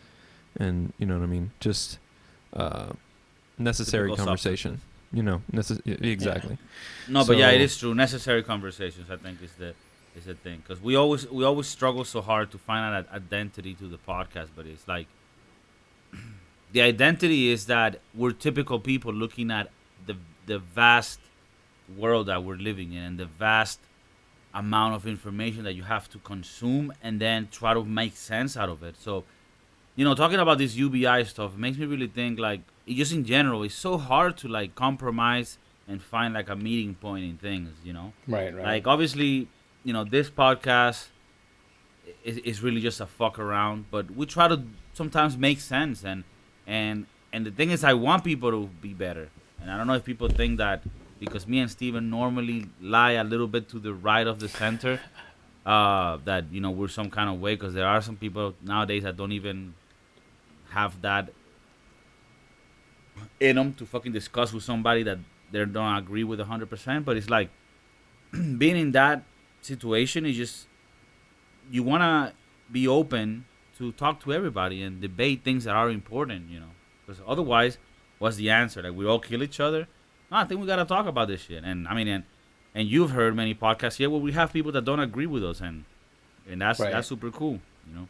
and 0.58 0.92
you 0.98 1.06
know 1.06 1.18
what 1.18 1.24
I 1.24 1.26
mean. 1.26 1.52
Just 1.60 1.98
uh, 2.54 2.92
necessary 3.58 4.08
Typical 4.08 4.26
conversation. 4.26 4.80
You 5.12 5.22
know, 5.22 5.42
necess- 5.52 5.86
exactly. 6.02 6.56
No, 7.06 7.24
but 7.24 7.36
yeah, 7.36 7.50
it 7.50 7.60
is 7.60 7.76
true. 7.76 7.94
Necessary 7.94 8.42
conversations, 8.42 9.10
I 9.10 9.16
think, 9.16 9.42
is 9.42 9.52
the 9.52 9.74
is 10.16 10.24
the 10.24 10.34
thing 10.34 10.62
because 10.66 10.82
we 10.82 10.96
always 10.96 11.28
we 11.30 11.44
always 11.44 11.66
struggle 11.66 12.04
so 12.04 12.20
hard 12.20 12.50
to 12.50 12.58
find 12.58 12.94
an 12.94 13.06
identity 13.14 13.74
to 13.74 13.88
the 13.88 13.98
podcast, 13.98 14.48
but 14.56 14.66
it's 14.66 14.88
like 14.88 15.06
the 16.72 16.80
identity 16.80 17.50
is 17.50 17.66
that 17.66 18.00
we're 18.14 18.32
typical 18.32 18.80
people 18.80 19.12
looking 19.12 19.50
at 19.50 19.70
the 20.46 20.58
vast 20.58 21.20
world 21.96 22.26
that 22.26 22.42
we're 22.44 22.56
living 22.56 22.92
in 22.92 23.02
and 23.02 23.18
the 23.18 23.26
vast 23.26 23.80
amount 24.54 24.94
of 24.94 25.06
information 25.06 25.64
that 25.64 25.74
you 25.74 25.82
have 25.82 26.08
to 26.10 26.18
consume 26.18 26.92
and 27.02 27.20
then 27.20 27.48
try 27.50 27.74
to 27.74 27.84
make 27.84 28.16
sense 28.16 28.56
out 28.56 28.68
of 28.68 28.82
it. 28.82 28.96
So, 28.98 29.24
you 29.96 30.04
know, 30.04 30.14
talking 30.14 30.38
about 30.38 30.58
this 30.58 30.74
UBI 30.74 31.24
stuff 31.24 31.56
makes 31.56 31.78
me 31.78 31.86
really 31.86 32.06
think 32.06 32.38
like 32.38 32.60
it 32.86 32.94
just 32.94 33.12
in 33.12 33.24
general, 33.24 33.62
it's 33.62 33.74
so 33.74 33.96
hard 33.96 34.36
to 34.38 34.48
like 34.48 34.74
compromise 34.74 35.58
and 35.88 36.02
find 36.02 36.34
like 36.34 36.48
a 36.48 36.56
meeting 36.56 36.94
point 36.94 37.24
in 37.24 37.36
things, 37.38 37.70
you 37.84 37.92
know? 37.92 38.12
Right, 38.28 38.54
right. 38.54 38.64
Like 38.64 38.86
obviously, 38.86 39.48
you 39.84 39.92
know, 39.92 40.04
this 40.04 40.30
podcast 40.30 41.06
is, 42.24 42.38
is 42.38 42.62
really 42.62 42.80
just 42.80 43.00
a 43.00 43.06
fuck 43.06 43.38
around, 43.38 43.86
but 43.90 44.10
we 44.10 44.26
try 44.26 44.48
to 44.48 44.62
sometimes 44.92 45.36
make 45.36 45.60
sense 45.60 46.04
and 46.04 46.24
and 46.66 47.06
and 47.32 47.46
the 47.46 47.50
thing 47.50 47.70
is 47.70 47.82
I 47.82 47.94
want 47.94 48.24
people 48.24 48.50
to 48.50 48.66
be 48.80 48.92
better. 48.92 49.30
And 49.62 49.70
I 49.70 49.76
don't 49.76 49.86
know 49.86 49.94
if 49.94 50.04
people 50.04 50.28
think 50.28 50.58
that 50.58 50.82
because 51.20 51.46
me 51.46 51.60
and 51.60 51.70
Steven 51.70 52.10
normally 52.10 52.66
lie 52.80 53.12
a 53.12 53.24
little 53.24 53.46
bit 53.46 53.68
to 53.70 53.78
the 53.78 53.94
right 53.94 54.26
of 54.26 54.40
the 54.40 54.48
center, 54.48 55.00
uh, 55.66 56.18
that 56.24 56.52
you 56.52 56.60
know 56.60 56.70
we're 56.70 56.88
some 56.88 57.10
kind 57.10 57.30
of 57.30 57.40
way 57.40 57.54
because 57.54 57.74
there 57.74 57.86
are 57.86 58.02
some 58.02 58.16
people 58.16 58.54
nowadays 58.62 59.04
that 59.04 59.16
don't 59.16 59.32
even 59.32 59.74
have 60.70 61.00
that 61.02 61.32
in 63.38 63.56
them 63.56 63.74
to 63.74 63.86
fucking 63.86 64.12
discuss 64.12 64.52
with 64.52 64.64
somebody 64.64 65.02
that 65.02 65.18
they 65.50 65.64
don't 65.64 65.96
agree 65.96 66.24
with 66.24 66.40
100%. 66.40 67.04
But 67.04 67.16
it's 67.16 67.30
like 67.30 67.50
being 68.32 68.76
in 68.76 68.92
that 68.92 69.22
situation 69.60 70.26
is 70.26 70.36
just 70.36 70.66
you 71.70 71.82
want 71.82 72.02
to 72.02 72.34
be 72.70 72.88
open 72.88 73.44
to 73.78 73.92
talk 73.92 74.20
to 74.24 74.32
everybody 74.32 74.82
and 74.82 75.00
debate 75.00 75.44
things 75.44 75.64
that 75.64 75.74
are 75.74 75.90
important, 75.90 76.50
you 76.50 76.58
know. 76.58 76.70
Because 77.06 77.22
otherwise, 77.26 77.78
what's 78.22 78.36
the 78.36 78.50
answer? 78.50 78.82
Like 78.82 78.94
we 78.94 79.04
all 79.06 79.18
kill 79.18 79.42
each 79.42 79.60
other? 79.60 79.86
No, 80.30 80.36
I 80.38 80.44
think 80.44 80.60
we 80.60 80.66
gotta 80.66 80.84
talk 80.84 81.06
about 81.06 81.28
this 81.28 81.42
shit. 81.42 81.62
And 81.64 81.86
I 81.88 81.94
mean, 81.94 82.08
and 82.08 82.24
and 82.74 82.88
you've 82.88 83.10
heard 83.10 83.36
many 83.36 83.54
podcasts 83.54 83.96
here 83.96 84.08
where 84.08 84.20
we 84.20 84.32
have 84.32 84.52
people 84.52 84.72
that 84.72 84.84
don't 84.84 85.00
agree 85.00 85.26
with 85.26 85.44
us, 85.44 85.60
and 85.60 85.84
and 86.50 86.60
that's 86.62 86.80
Right. 86.80 86.92
that's 86.92 87.08
super 87.08 87.30
cool, 87.30 87.58
you 87.88 87.94
know. 87.96 88.08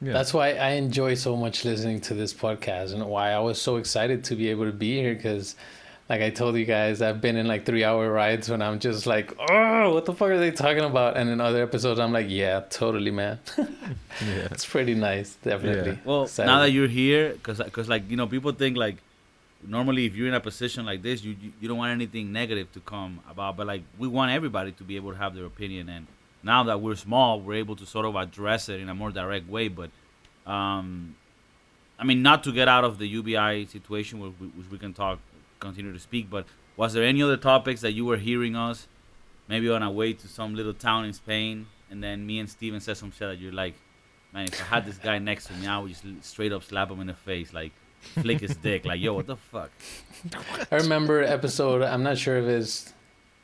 Yeah. 0.00 0.12
That's 0.12 0.34
why 0.34 0.54
I 0.54 0.70
enjoy 0.70 1.14
so 1.14 1.36
much 1.36 1.64
listening 1.64 2.00
to 2.02 2.14
this 2.14 2.34
podcast 2.34 2.92
and 2.92 3.04
why 3.06 3.30
I 3.32 3.38
was 3.38 3.60
so 3.62 3.76
excited 3.76 4.24
to 4.24 4.34
be 4.36 4.48
able 4.50 4.64
to 4.66 4.72
be 4.72 4.96
here 5.00 5.14
because 5.14 5.54
like 6.08 6.20
I 6.20 6.30
told 6.30 6.56
you 6.56 6.66
guys, 6.66 7.00
I've 7.00 7.20
been 7.20 7.36
in 7.36 7.46
like 7.46 7.64
three 7.64 7.82
hour 7.82 8.10
rides 8.10 8.50
when 8.50 8.60
I'm 8.60 8.78
just 8.78 9.06
like, 9.06 9.34
oh, 9.50 9.94
what 9.94 10.04
the 10.04 10.12
fuck 10.12 10.28
are 10.28 10.38
they 10.38 10.50
talking 10.50 10.84
about? 10.84 11.16
And 11.16 11.30
in 11.30 11.40
other 11.40 11.62
episodes, 11.62 11.98
I'm 11.98 12.12
like, 12.12 12.26
yeah, 12.28 12.60
totally, 12.68 13.10
man. 13.10 13.38
yeah. 13.58 14.48
it's 14.50 14.66
pretty 14.66 14.94
nice, 14.94 15.36
definitely. 15.36 15.98
Well, 16.04 16.24
Excited. 16.24 16.46
now 16.46 16.60
that 16.60 16.72
you're 16.72 16.88
here, 16.88 17.32
because 17.32 17.60
cause, 17.72 17.88
like 17.88 18.10
you 18.10 18.16
know, 18.16 18.26
people 18.26 18.52
think 18.52 18.76
like 18.76 18.96
normally 19.66 20.04
if 20.04 20.14
you're 20.14 20.28
in 20.28 20.34
a 20.34 20.40
position 20.40 20.84
like 20.84 21.00
this, 21.02 21.24
you, 21.24 21.36
you 21.40 21.52
you 21.60 21.68
don't 21.68 21.78
want 21.78 21.92
anything 21.92 22.32
negative 22.32 22.70
to 22.72 22.80
come 22.80 23.20
about, 23.30 23.56
but 23.56 23.66
like 23.66 23.82
we 23.98 24.06
want 24.06 24.30
everybody 24.30 24.72
to 24.72 24.84
be 24.84 24.96
able 24.96 25.12
to 25.12 25.18
have 25.18 25.34
their 25.34 25.46
opinion, 25.46 25.88
and 25.88 26.06
now 26.42 26.62
that 26.64 26.82
we're 26.82 26.96
small, 26.96 27.40
we're 27.40 27.54
able 27.54 27.76
to 27.76 27.86
sort 27.86 28.04
of 28.04 28.14
address 28.14 28.68
it 28.68 28.78
in 28.78 28.90
a 28.90 28.94
more 28.94 29.10
direct 29.10 29.48
way. 29.48 29.68
But 29.68 29.88
um, 30.46 31.16
I 31.98 32.04
mean, 32.04 32.22
not 32.22 32.44
to 32.44 32.52
get 32.52 32.68
out 32.68 32.84
of 32.84 32.98
the 32.98 33.08
UBI 33.08 33.66
situation, 33.66 34.20
where 34.20 34.30
we, 34.38 34.48
which 34.48 34.70
we 34.70 34.76
can 34.76 34.92
talk, 34.92 35.18
continue 35.64 35.92
to 35.92 35.98
speak. 36.00 36.30
But 36.30 36.46
was 36.76 36.92
there 36.92 37.04
any 37.04 37.22
other 37.22 37.36
topics 37.36 37.80
that 37.80 37.92
you 37.92 38.04
were 38.04 38.16
hearing 38.16 38.56
us, 38.56 38.86
maybe 39.48 39.68
on 39.70 39.82
our 39.82 39.90
way 39.90 40.12
to 40.12 40.28
some 40.28 40.54
little 40.54 40.74
town 40.74 41.04
in 41.04 41.12
Spain, 41.12 41.66
and 41.90 42.02
then 42.02 42.26
me 42.26 42.38
and 42.38 42.48
Steven 42.48 42.80
said 42.80 42.96
some 42.96 43.10
shit 43.10 43.28
that 43.28 43.38
you're 43.38 43.52
like, 43.52 43.74
man, 44.32 44.44
if 44.44 44.60
I 44.60 44.64
had 44.76 44.86
this 44.86 44.98
guy 44.98 45.18
next 45.18 45.46
to 45.46 45.54
me, 45.54 45.66
I 45.66 45.78
would 45.78 45.90
just 45.90 46.04
straight 46.22 46.52
up 46.52 46.62
slap 46.64 46.90
him 46.90 47.00
in 47.00 47.06
the 47.06 47.14
face, 47.14 47.52
like 47.52 47.72
flick 48.00 48.40
his 48.40 48.56
dick, 48.56 48.84
like 48.84 49.00
yo, 49.00 49.14
what 49.14 49.26
the 49.26 49.36
fuck? 49.36 49.70
I 50.72 50.76
remember 50.76 51.22
episode, 51.22 51.82
I'm 51.82 52.02
not 52.02 52.18
sure 52.18 52.38
if 52.38 52.46
it's 52.46 52.92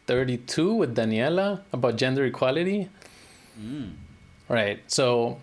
32 0.06 0.74
with 0.74 0.96
Daniela 0.96 1.62
about 1.72 1.96
gender 1.96 2.24
equality. 2.24 2.88
Mm. 3.61 3.92
Right. 4.48 4.80
So, 4.88 5.38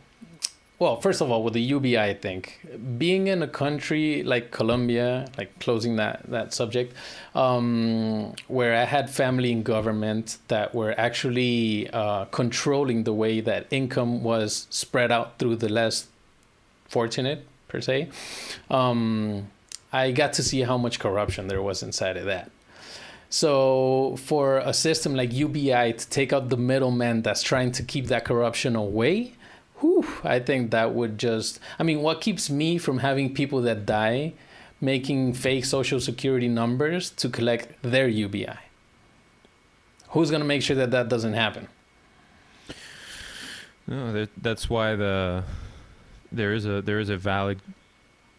well, 0.80 1.02
first 1.02 1.22
of 1.22 1.32
all, 1.32 1.44
with 1.44 1.54
the 1.54 1.62
UBI, 1.62 1.98
I 1.98 2.14
think 2.14 2.60
being 3.00 3.28
in 3.28 3.42
a 3.42 3.48
country 3.48 4.22
like 4.22 4.52
Colombia, 4.52 5.28
like 5.38 5.58
closing 5.60 5.96
that 5.96 6.22
that 6.30 6.54
subject, 6.54 6.94
um, 7.34 8.34
where 8.48 8.76
I 8.76 8.84
had 8.84 9.10
family 9.10 9.52
in 9.52 9.64
government 9.64 10.38
that 10.50 10.76
were 10.76 10.94
actually 11.00 11.90
uh, 11.90 12.26
controlling 12.26 13.06
the 13.06 13.14
way 13.14 13.42
that 13.42 13.66
income 13.72 14.24
was 14.24 14.68
spread 14.70 15.12
out 15.12 15.40
through 15.40 15.56
the 15.56 15.70
less 15.70 16.08
fortunate 16.88 17.46
per 17.68 17.82
se. 17.82 18.10
Um, 18.70 19.48
I 19.92 20.12
got 20.12 20.34
to 20.34 20.44
see 20.44 20.62
how 20.62 20.78
much 20.78 21.00
corruption 21.00 21.48
there 21.48 21.62
was 21.62 21.82
inside 21.82 22.18
of 22.18 22.26
that. 22.26 22.52
So 23.30 24.16
for 24.24 24.60
a 24.60 24.74
system 24.74 25.16
like 25.16 25.34
UBI 25.34 25.94
to 25.94 26.10
take 26.10 26.32
out 26.32 26.50
the 26.50 26.58
middleman 26.58 27.24
that's 27.24 27.42
trying 27.42 27.72
to 27.74 27.84
keep 27.84 28.08
that 28.08 28.26
corruption 28.26 28.76
away, 28.76 29.34
whew, 29.80 30.06
I 30.24 30.40
think 30.40 30.72
that 30.72 30.94
would 30.94 31.18
just 31.18 31.60
I 31.80 31.84
mean 31.84 32.02
what 32.02 32.22
keeps 32.22 32.50
me 32.50 32.78
from 32.78 33.00
having 33.00 33.34
people 33.34 33.62
that 33.62 33.86
die 33.86 34.34
making 34.80 35.34
fake 35.34 35.66
social 35.66 36.00
security 36.00 36.48
numbers 36.48 37.10
to 37.12 37.30
collect 37.30 37.82
their 37.82 38.08
UBI? 38.08 38.60
Who's 40.10 40.30
going 40.30 40.42
to 40.42 40.48
make 40.48 40.62
sure 40.62 40.76
that 40.76 40.92
that 40.92 41.10
doesn't 41.10 41.34
happen? 41.34 41.68
No, 43.88 44.28
that's 44.38 44.70
why 44.70 44.96
the 44.96 45.44
there 46.32 46.54
is 46.54 46.66
a 46.66 46.82
there 46.82 47.00
is 47.00 47.10
a 47.10 47.18
valid 47.18 47.62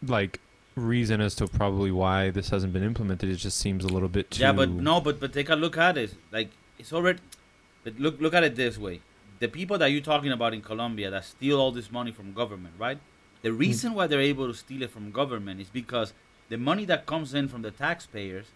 like 0.05 0.39
reason 0.75 1.21
as 1.21 1.35
to 1.35 1.47
probably 1.47 1.91
why 1.91 2.29
this 2.29 2.49
hasn't 2.49 2.71
been 2.73 2.83
implemented. 2.83 3.29
It 3.29 3.35
just 3.35 3.57
seems 3.57 3.83
a 3.83 3.87
little 3.87 4.09
bit 4.09 4.31
too. 4.31 4.41
Yeah, 4.41 4.53
but 4.53 4.69
no, 4.69 5.01
but 5.01 5.19
but 5.19 5.33
take 5.33 5.49
a 5.49 5.55
look 5.55 5.77
at 5.77 5.97
it. 5.97 6.13
Like 6.31 6.49
it's 6.77 6.93
already. 6.93 7.19
But 7.83 7.99
look 7.99 8.19
look 8.19 8.33
at 8.33 8.43
it 8.43 8.55
this 8.55 8.77
way: 8.77 9.01
the 9.39 9.47
people 9.47 9.77
that 9.77 9.87
you're 9.87 10.01
talking 10.01 10.31
about 10.31 10.53
in 10.53 10.61
Colombia 10.61 11.09
that 11.09 11.25
steal 11.25 11.59
all 11.59 11.71
this 11.71 11.91
money 11.91 12.11
from 12.11 12.33
government, 12.33 12.75
right? 12.77 12.99
The 13.41 13.53
reason 13.53 13.93
why 13.93 14.07
they're 14.07 14.19
able 14.19 14.47
to 14.47 14.53
steal 14.53 14.81
it 14.81 14.91
from 14.91 15.11
government 15.11 15.61
is 15.61 15.69
because 15.69 16.13
the 16.49 16.57
money 16.57 16.85
that 16.85 17.05
comes 17.05 17.33
in 17.33 17.47
from 17.47 17.61
the 17.61 17.71
taxpayers, 17.71 18.47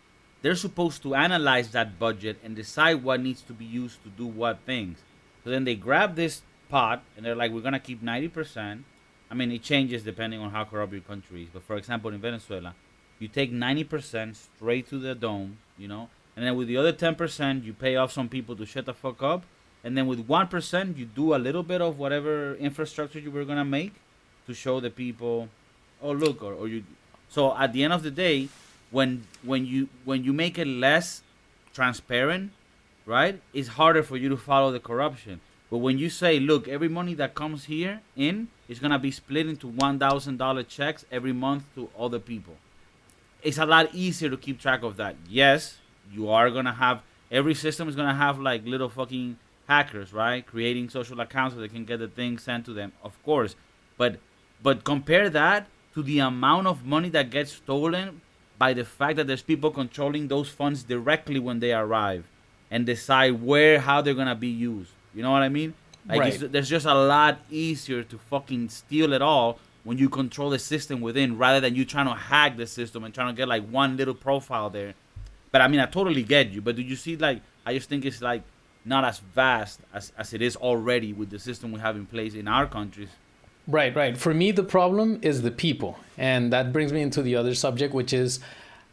they're 0.41 0.55
supposed 0.55 1.01
to 1.03 1.15
analyze 1.15 1.71
that 1.71 1.97
budget 1.97 2.37
and 2.43 2.55
decide 2.55 3.01
what 3.01 3.21
needs 3.21 3.41
to 3.43 3.53
be 3.53 3.63
used 3.63 4.03
to 4.03 4.09
do 4.09 4.27
what 4.27 4.59
things. 4.65 4.99
So 5.43 5.49
then 5.49 5.63
they 5.63 5.75
grab 5.75 6.15
this 6.15 6.41
pot 6.69 7.03
and 7.15 7.25
they're 7.25 7.35
like, 7.35 7.51
we're 7.51 7.61
gonna 7.61 7.79
keep 7.79 8.01
ninety 8.01 8.27
percent. 8.27 8.83
I 9.31 9.35
mean, 9.35 9.51
it 9.51 9.63
changes 9.63 10.03
depending 10.03 10.41
on 10.41 10.51
how 10.51 10.65
corrupt 10.65 10.91
your 10.91 11.01
country 11.01 11.43
is. 11.43 11.49
But 11.53 11.63
for 11.63 11.77
example, 11.77 12.11
in 12.13 12.19
Venezuela, 12.19 12.75
you 13.19 13.29
take 13.29 13.51
ninety 13.53 13.85
percent 13.85 14.35
straight 14.35 14.89
to 14.89 14.99
the 14.99 15.15
dome, 15.15 15.59
you 15.77 15.87
know, 15.87 16.09
and 16.35 16.45
then 16.45 16.57
with 16.57 16.67
the 16.67 16.75
other 16.75 16.91
ten 16.91 17.15
percent, 17.15 17.63
you 17.63 17.73
pay 17.73 17.95
off 17.95 18.11
some 18.11 18.27
people 18.27 18.55
to 18.57 18.65
shut 18.65 18.85
the 18.85 18.93
fuck 18.93 19.23
up, 19.23 19.45
and 19.83 19.97
then 19.97 20.07
with 20.07 20.21
one 20.21 20.47
percent, 20.47 20.97
you 20.97 21.05
do 21.05 21.35
a 21.35 21.37
little 21.37 21.63
bit 21.63 21.81
of 21.81 21.99
whatever 21.99 22.55
infrastructure 22.55 23.19
you 23.19 23.31
were 23.31 23.45
gonna 23.45 23.65
make 23.65 23.93
to 24.47 24.53
show 24.53 24.79
the 24.79 24.89
people, 24.89 25.49
oh 26.01 26.11
look, 26.11 26.41
or, 26.43 26.53
or 26.53 26.67
you. 26.67 26.83
So 27.29 27.55
at 27.57 27.73
the 27.73 27.83
end 27.83 27.93
of 27.93 28.03
the 28.03 28.11
day, 28.11 28.49
when 28.91 29.25
when 29.43 29.65
you 29.65 29.89
when 30.05 30.23
you 30.23 30.33
make 30.33 30.57
it 30.57 30.67
less 30.67 31.21
transparent, 31.73 32.51
right, 33.05 33.41
it's 33.53 33.69
harder 33.69 34.03
for 34.03 34.17
you 34.17 34.29
to 34.29 34.37
follow 34.37 34.71
the 34.71 34.79
corruption. 34.79 35.41
But 35.69 35.79
when 35.79 35.97
you 35.97 36.09
say, 36.09 36.39
look, 36.39 36.67
every 36.67 36.87
money 36.87 37.15
that 37.15 37.33
comes 37.33 37.65
here 37.65 38.01
in 38.15 38.47
is 38.69 38.79
gonna 38.79 38.99
be 38.99 39.11
split 39.11 39.47
into 39.47 39.67
one 39.67 39.99
thousand 39.99 40.37
dollar 40.37 40.63
checks 40.63 41.03
every 41.11 41.33
month 41.33 41.63
to 41.75 41.89
other 41.97 42.19
people, 42.19 42.55
it's 43.41 43.57
a 43.57 43.65
lot 43.65 43.93
easier 43.93 44.29
to 44.29 44.37
keep 44.37 44.61
track 44.61 44.83
of 44.83 44.97
that. 44.97 45.15
Yes, 45.27 45.77
you 46.11 46.29
are 46.29 46.49
gonna 46.51 46.73
have 46.73 47.01
every 47.31 47.55
system 47.55 47.89
is 47.89 47.95
gonna 47.95 48.13
have 48.13 48.39
like 48.39 48.65
little 48.65 48.89
fucking 48.89 49.37
hackers, 49.67 50.13
right? 50.13 50.45
Creating 50.45 50.89
social 50.89 51.19
accounts 51.19 51.55
so 51.55 51.61
they 51.61 51.67
can 51.67 51.85
get 51.85 51.99
the 51.99 52.07
thing 52.07 52.37
sent 52.37 52.65
to 52.65 52.73
them, 52.73 52.91
of 53.03 53.21
course. 53.23 53.55
But 53.97 54.17
but 54.61 54.83
compare 54.83 55.29
that 55.29 55.67
to 55.93 56.03
the 56.03 56.19
amount 56.19 56.67
of 56.67 56.85
money 56.85 57.09
that 57.09 57.29
gets 57.29 57.51
stolen 57.53 58.21
by 58.57 58.73
the 58.73 58.85
fact 58.85 59.17
that 59.17 59.27
there's 59.27 59.41
people 59.41 59.71
controlling 59.71 60.27
those 60.27 60.49
funds 60.49 60.83
directly 60.83 61.39
when 61.39 61.59
they 61.59 61.73
arrive 61.73 62.25
and 62.71 62.85
decide 62.85 63.41
where 63.41 63.79
how 63.79 64.01
they're 64.01 64.13
gonna 64.13 64.35
be 64.35 64.47
used. 64.47 64.91
You 65.13 65.21
know 65.23 65.31
what 65.31 65.43
I 65.43 65.49
mean? 65.49 65.73
Like 66.07 66.19
Right. 66.19 66.33
it's, 66.33 66.51
there's 66.51 66.69
just 66.69 66.85
a 66.85 66.93
lot 66.93 67.39
easier 67.49 68.03
to 68.03 68.17
fucking 68.17 68.69
steal 68.69 69.13
it 69.13 69.21
all 69.21 69.59
when 69.83 69.97
you 69.97 70.09
control 70.09 70.49
the 70.49 70.59
system 70.59 71.01
within, 71.01 71.37
rather 71.37 71.59
than 71.59 71.75
you 71.75 71.83
trying 71.85 72.07
to 72.07 72.13
hack 72.13 72.55
the 72.57 72.65
system 72.65 73.03
and 73.03 73.13
trying 73.13 73.27
to 73.27 73.37
get 73.37 73.47
like 73.47 73.67
one 73.67 73.97
little 73.97 74.13
profile 74.13 74.69
there. 74.69 74.93
But 75.51 75.61
I 75.61 75.67
mean, 75.67 75.79
I 75.79 75.85
totally 75.85 76.23
get 76.23 76.49
you. 76.51 76.61
But 76.61 76.75
do 76.77 76.81
you 76.81 76.95
see 76.95 77.15
like 77.17 77.41
I 77.65 77.73
just 77.75 77.89
think 77.89 78.05
it's 78.05 78.21
like 78.21 78.41
not 78.85 79.05
as 79.05 79.19
vast 79.19 79.79
as, 79.93 80.11
as 80.17 80.33
it 80.33 80.41
is 80.41 80.55
already 80.55 81.13
with 81.13 81.29
the 81.29 81.39
system 81.39 81.71
we 81.71 81.79
have 81.79 81.95
in 81.95 82.05
place 82.05 82.33
in 82.33 82.47
our 82.47 82.67
countries. 82.67 83.09
Right, 83.67 83.95
right. 83.95 84.17
For 84.17 84.33
me, 84.33 84.51
the 84.51 84.63
problem 84.63 85.19
is 85.21 85.41
the 85.41 85.51
people. 85.51 85.97
And 86.17 86.51
that 86.51 86.73
brings 86.73 86.91
me 86.91 87.01
into 87.01 87.21
the 87.21 87.35
other 87.35 87.55
subject, 87.55 87.93
which 87.93 88.11
is 88.11 88.39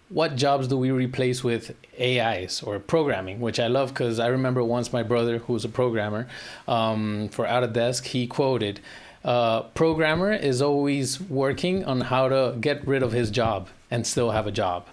what 0.09 0.37
jobs 0.37 0.69
do 0.69 0.77
we 0.77 0.91
replace 0.91 1.43
with 1.43 1.75
AIs 2.01 2.63
or 2.63 2.79
programming, 2.79 3.41
which 3.41 3.59
I 3.59 3.69
love 3.69 3.91
because 3.91 4.19
I 4.19 4.29
remember 4.29 4.63
once 4.63 4.93
my 4.93 5.03
brother, 5.03 5.39
who's 5.39 5.65
a 5.65 5.69
programmer 5.69 6.29
um, 6.69 7.29
for 7.31 7.47
desk, 7.69 8.07
he 8.07 8.27
quoted, 8.27 8.81
uh, 9.25 9.63
programmer 9.63 10.33
is 10.33 10.63
always 10.63 11.21
working 11.21 11.85
on 11.85 12.01
how 12.01 12.29
to 12.29 12.57
get 12.61 12.87
rid 12.87 13.03
of 13.03 13.13
his 13.13 13.31
job 13.31 13.69
and 13.91 14.07
still 14.07 14.31
have 14.31 14.47
a 14.47 14.53
job. 14.53 14.87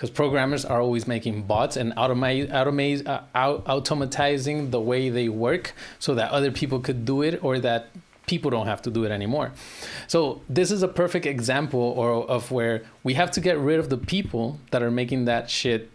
Because 0.00 0.08
programmers 0.08 0.64
are 0.64 0.80
always 0.80 1.06
making 1.06 1.42
bots 1.42 1.76
and 1.76 1.94
automate, 1.94 2.50
automate, 2.50 3.06
uh, 3.06 3.20
au- 3.34 3.60
automatizing 3.66 4.70
the 4.70 4.80
way 4.80 5.10
they 5.10 5.28
work 5.28 5.74
so 5.98 6.14
that 6.14 6.30
other 6.30 6.50
people 6.50 6.80
could 6.80 7.04
do 7.04 7.20
it 7.20 7.44
or 7.44 7.58
that 7.58 7.90
people 8.26 8.50
don't 8.50 8.66
have 8.66 8.80
to 8.80 8.90
do 8.90 9.04
it 9.04 9.10
anymore. 9.10 9.52
So 10.06 10.40
this 10.48 10.70
is 10.70 10.82
a 10.82 10.88
perfect 10.88 11.26
example 11.26 11.80
or 11.80 12.26
of 12.30 12.50
where 12.50 12.82
we 13.04 13.12
have 13.12 13.30
to 13.32 13.42
get 13.42 13.58
rid 13.58 13.78
of 13.78 13.90
the 13.90 13.98
people 13.98 14.58
that 14.70 14.82
are 14.82 14.90
making 14.90 15.26
that 15.26 15.50
shit 15.50 15.90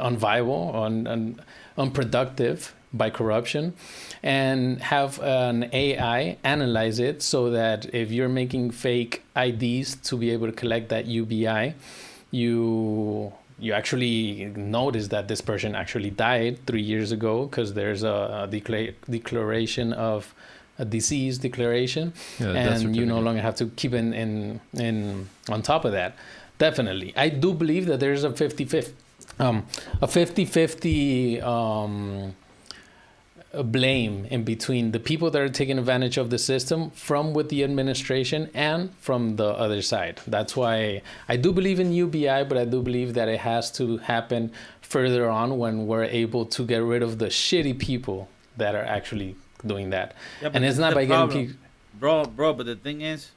unviable, 0.00 0.74
un, 0.74 1.06
un, 1.06 1.42
unproductive 1.76 2.74
by 2.94 3.10
corruption, 3.10 3.74
and 4.22 4.80
have 4.80 5.20
an 5.20 5.68
AI 5.74 6.38
analyze 6.42 6.98
it 6.98 7.20
so 7.20 7.50
that 7.50 7.94
if 7.94 8.10
you're 8.10 8.30
making 8.30 8.70
fake 8.70 9.22
IDs 9.36 9.96
to 9.96 10.16
be 10.16 10.30
able 10.30 10.46
to 10.46 10.54
collect 10.54 10.88
that 10.88 11.04
UBI, 11.04 11.74
you 12.34 13.32
you 13.58 13.72
actually 13.72 14.46
notice 14.56 15.08
that 15.08 15.28
this 15.28 15.40
person 15.40 15.74
actually 15.76 16.10
died 16.10 16.58
three 16.66 16.82
years 16.82 17.12
ago 17.12 17.46
because 17.46 17.74
there's 17.74 18.02
a, 18.02 18.48
decla- 18.50 18.94
declaration 19.08 19.92
of 19.92 20.34
a 20.78 20.84
disease 20.84 21.38
declaration. 21.38 22.12
Yeah, 22.40 22.48
and 22.48 22.96
you 22.96 23.06
no 23.06 23.20
longer 23.20 23.40
have 23.40 23.54
to 23.56 23.66
keep 23.76 23.94
in, 23.94 24.12
in 24.12 24.60
in 24.74 25.28
on 25.48 25.62
top 25.62 25.84
of 25.84 25.92
that. 25.92 26.16
Definitely. 26.58 27.12
I 27.16 27.28
do 27.28 27.54
believe 27.54 27.86
that 27.86 28.00
there's 28.00 28.24
a 28.24 28.32
50 28.32 28.64
50 28.64 28.94
um 29.38 29.66
a 30.02 30.06
50 30.06 30.44
50 30.44 31.40
um 31.40 32.34
blame 33.62 34.24
in 34.26 34.44
between 34.44 34.92
the 34.92 35.00
people 35.00 35.30
that 35.30 35.40
are 35.40 35.48
taking 35.48 35.78
advantage 35.78 36.16
of 36.16 36.30
the 36.30 36.38
system 36.38 36.90
from 36.90 37.32
with 37.32 37.48
the 37.48 37.62
administration 37.62 38.50
and 38.54 38.94
from 38.96 39.36
the 39.36 39.46
other 39.46 39.80
side 39.82 40.20
that's 40.26 40.56
why 40.56 41.00
i 41.28 41.36
do 41.36 41.52
believe 41.52 41.78
in 41.78 41.92
ubi 41.92 42.24
but 42.24 42.56
i 42.56 42.64
do 42.64 42.82
believe 42.82 43.14
that 43.14 43.28
it 43.28 43.40
has 43.40 43.70
to 43.70 43.98
happen 43.98 44.50
further 44.80 45.28
on 45.28 45.58
when 45.58 45.86
we're 45.86 46.04
able 46.04 46.44
to 46.44 46.64
get 46.64 46.82
rid 46.82 47.02
of 47.02 47.18
the 47.18 47.26
shitty 47.26 47.78
people 47.78 48.28
that 48.56 48.74
are 48.74 48.84
actually 48.84 49.36
doing 49.66 49.90
that 49.90 50.14
Yeah, 50.42 50.50
and 50.52 50.64
it's 50.64 50.78
not 50.78 50.94
by 50.94 51.04
getting 51.04 51.28
people 51.28 51.64
bro, 51.98 52.24
bro. 52.24 52.52
But 52.52 52.66
the 52.66 52.76
thing 52.76 53.00
is, 53.00 53.30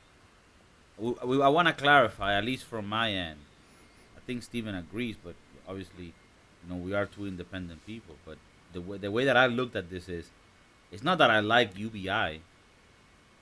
we, 0.97 1.13
we, 1.23 1.41
I 1.41 1.47
want 1.47 1.67
to 1.67 1.73
clarify, 1.73 2.37
at 2.37 2.43
least 2.43 2.65
from 2.65 2.87
my 2.87 3.11
end. 3.11 3.39
I 4.15 4.19
think 4.25 4.43
Steven 4.43 4.75
agrees, 4.75 5.15
but 5.23 5.35
obviously, 5.67 6.05
you 6.05 6.69
know, 6.69 6.75
we 6.75 6.93
are 6.93 7.05
two 7.05 7.25
independent 7.25 7.85
people. 7.85 8.15
But 8.25 8.37
the 8.77 8.81
way, 8.81 8.97
the 8.97 9.11
way 9.11 9.25
that 9.25 9.35
I 9.35 9.47
looked 9.47 9.75
at 9.75 9.89
this 9.89 10.07
is, 10.07 10.29
it's 10.91 11.03
not 11.03 11.17
that 11.17 11.29
I 11.29 11.39
like 11.39 11.77
UBI. 11.77 12.41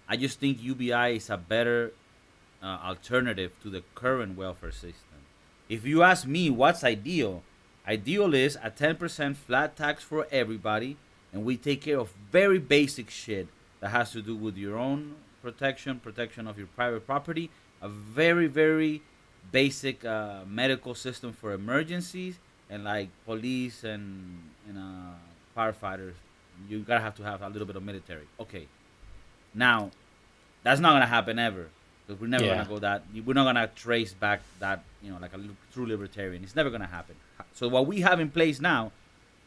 I 0.08 0.18
just 0.18 0.40
think 0.40 0.62
UBI 0.62 1.18
is 1.18 1.30
a 1.30 1.38
better 1.38 1.92
uh, 2.64 2.80
alternative 2.84 3.52
to 3.64 3.70
the 3.70 3.84
current 3.94 4.38
welfare 4.38 4.72
system. 4.72 5.20
If 5.68 5.86
you 5.86 6.04
ask 6.04 6.26
me, 6.26 6.50
what's 6.50 6.84
ideal? 6.84 7.44
Ideal 7.88 8.34
is 8.34 8.56
a 8.64 8.72
10% 8.72 9.36
flat 9.36 9.76
tax 9.76 10.04
for 10.04 10.28
everybody, 10.32 10.98
and 11.34 11.44
we 11.44 11.58
take 11.58 11.82
care 11.82 12.00
of 12.00 12.14
very 12.32 12.60
basic 12.60 13.10
shit 13.10 13.48
that 13.82 13.90
has 13.90 14.12
to 14.12 14.22
do 14.22 14.36
with 14.36 14.58
your 14.58 14.78
own 14.78 15.16
protection, 15.42 16.00
protection 16.00 16.48
of 16.48 16.58
your 16.58 16.68
private 16.68 17.06
property, 17.06 17.50
a 17.82 17.90
very, 17.90 18.48
very 18.48 19.02
basic 19.52 20.06
uh, 20.06 20.40
medical 20.48 20.96
system 20.96 21.34
for 21.34 21.52
emergencies, 21.52 22.40
and 22.70 22.84
like 22.84 23.10
police 23.26 23.84
and, 23.84 24.42
and 24.68 24.78
uh, 24.78 25.14
firefighters. 25.56 26.14
You 26.70 26.80
gotta 26.80 27.02
have 27.02 27.16
to 27.16 27.24
have 27.24 27.42
a 27.42 27.50
little 27.50 27.66
bit 27.66 27.76
of 27.76 27.84
military. 27.84 28.28
Okay. 28.40 28.68
Now, 29.54 29.92
that's 30.64 30.80
not 30.80 30.94
gonna 30.94 31.06
happen 31.06 31.40
ever. 31.40 31.70
Because 32.06 32.22
we're 32.22 32.28
never 32.28 32.46
Yeah. 32.46 32.58
gonna 32.58 32.70
go 32.70 32.80
that. 32.80 33.04
We're 33.14 33.34
not 33.34 33.46
gonna 33.46 33.68
trace 33.76 34.14
back 34.14 34.42
that. 34.60 34.84
You 35.02 35.12
know, 35.12 35.18
like 35.20 35.34
a 35.34 35.40
true 35.74 35.86
libertarian. 35.86 36.44
It's 36.44 36.56
never 36.56 36.70
gonna 36.70 36.88
happen. 36.88 37.16
So 37.54 37.68
what 37.68 37.88
we 37.88 38.02
have 38.02 38.20
in 38.20 38.30
place 38.30 38.60
now 38.60 38.92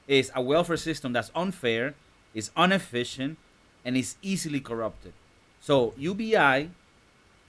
is 0.07 0.31
a 0.35 0.43
welfare 0.43 0.77
system 0.77 1.13
that's 1.13 1.31
unfair, 1.35 1.95
is 2.35 2.51
inefficient, 2.57 3.39
and 3.85 3.97
is 3.97 4.17
easily 4.23 4.61
corrupted. 4.61 5.13
So 5.61 5.95
UBI 5.97 6.71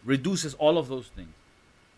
reduces 0.04 0.54
all 0.56 0.78
of 0.78 0.88
those 0.88 1.08
things. 1.08 1.34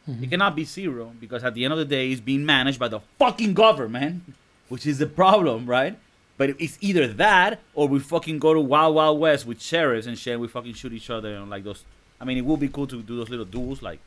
It 0.08 0.12
mm-hmm. 0.12 0.26
cannot 0.30 0.56
be 0.56 0.66
zero 0.66 1.14
because 1.20 1.44
at 1.44 1.54
the 1.54 1.64
end 1.64 1.74
of 1.74 1.80
the 1.80 1.86
day, 1.86 2.12
it's 2.12 2.22
being 2.22 2.46
managed 2.46 2.80
by 2.80 2.88
the 2.88 3.02
fucking 3.20 3.54
government, 3.54 4.24
which 4.70 4.86
is 4.86 4.98
the 4.98 5.06
problem, 5.06 5.68
right? 5.68 5.98
But 6.42 6.56
it's 6.58 6.76
either 6.82 7.06
that 7.06 7.60
or 7.76 7.88
we 7.88 8.00
fucking 8.00 8.40
go 8.40 8.56
to 8.56 8.60
Wild 8.60 8.96
Wild 8.96 9.20
West 9.20 9.46
with 9.46 9.62
sheriffs 9.62 10.08
and 10.08 10.18
shit. 10.18 10.34
And 10.34 10.42
we 10.42 10.48
fucking 10.48 10.74
shoot 10.74 10.92
each 10.92 11.12
other 11.12 11.36
and 11.36 11.52
like 11.52 11.64
those. 11.64 11.86
I 12.20 12.26
mean, 12.26 12.36
it 12.40 12.44
would 12.44 12.60
be 12.60 12.68
cool 12.68 12.88
to 12.88 13.04
do 13.04 13.18
those 13.18 13.30
little 13.30 13.46
duels, 13.46 13.84
like. 13.84 14.00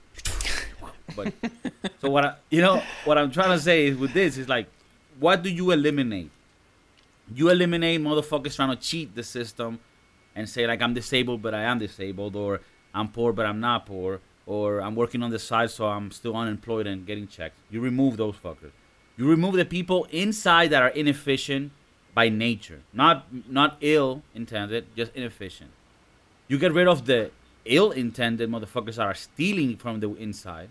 But 1.14 1.32
so 2.01 2.11
what 2.11 2.24
I, 2.24 2.35
you 2.51 2.61
know, 2.61 2.82
what 3.05 3.18
I'm 3.18 3.30
trying 3.30 3.57
to 3.57 3.61
say 3.61 3.87
is 3.87 3.97
with 3.97 4.14
this 4.14 4.37
is 4.37 4.49
like, 4.49 4.66
what 5.20 5.45
do 5.45 5.49
you 5.49 5.70
eliminate? 5.70 6.32
You 7.32 7.51
eliminate 7.51 8.01
motherfuckers 8.01 8.57
trying 8.57 8.76
to 8.76 8.82
cheat 8.82 9.14
the 9.14 9.22
system 9.22 9.78
and 10.35 10.49
say 10.49 10.66
like 10.66 10.82
I'm 10.82 10.93
disabled 10.93 11.41
but 11.41 11.55
I 11.55 11.62
am 11.62 11.78
disabled 11.78 12.35
or 12.35 12.62
I'm 12.93 13.11
poor 13.11 13.32
but 13.32 13.47
I'm 13.47 13.61
not 13.61 13.87
poor 13.87 14.18
or 14.45 14.80
I'm 14.80 14.97
working 14.97 15.22
on 15.22 15.30
the 15.30 15.39
side 15.39 15.70
so 15.70 15.87
I'm 15.87 16.11
still 16.11 16.37
unemployed 16.37 16.89
and 16.89 17.07
getting 17.07 17.28
checks. 17.28 17.55
You 17.70 17.80
remove 17.80 18.16
those 18.16 18.35
fuckers. 18.35 18.72
You 19.16 19.28
remove 19.28 19.55
the 19.55 19.64
people 19.64 20.09
inside 20.11 20.70
that 20.70 20.82
are 20.82 20.89
inefficient 20.89 21.70
by 22.14 22.28
nature, 22.28 22.82
not 22.92 23.26
not 23.48 23.76
ill 23.80 24.22
intended, 24.34 24.86
just 24.96 25.14
inefficient. 25.14 25.70
You 26.48 26.58
get 26.58 26.72
rid 26.72 26.86
of 26.86 27.06
the 27.06 27.30
ill 27.64 27.90
intended 27.90 28.50
motherfuckers 28.50 28.96
that 28.96 29.06
are 29.06 29.14
stealing 29.14 29.76
from 29.76 30.00
the 30.00 30.14
inside, 30.14 30.70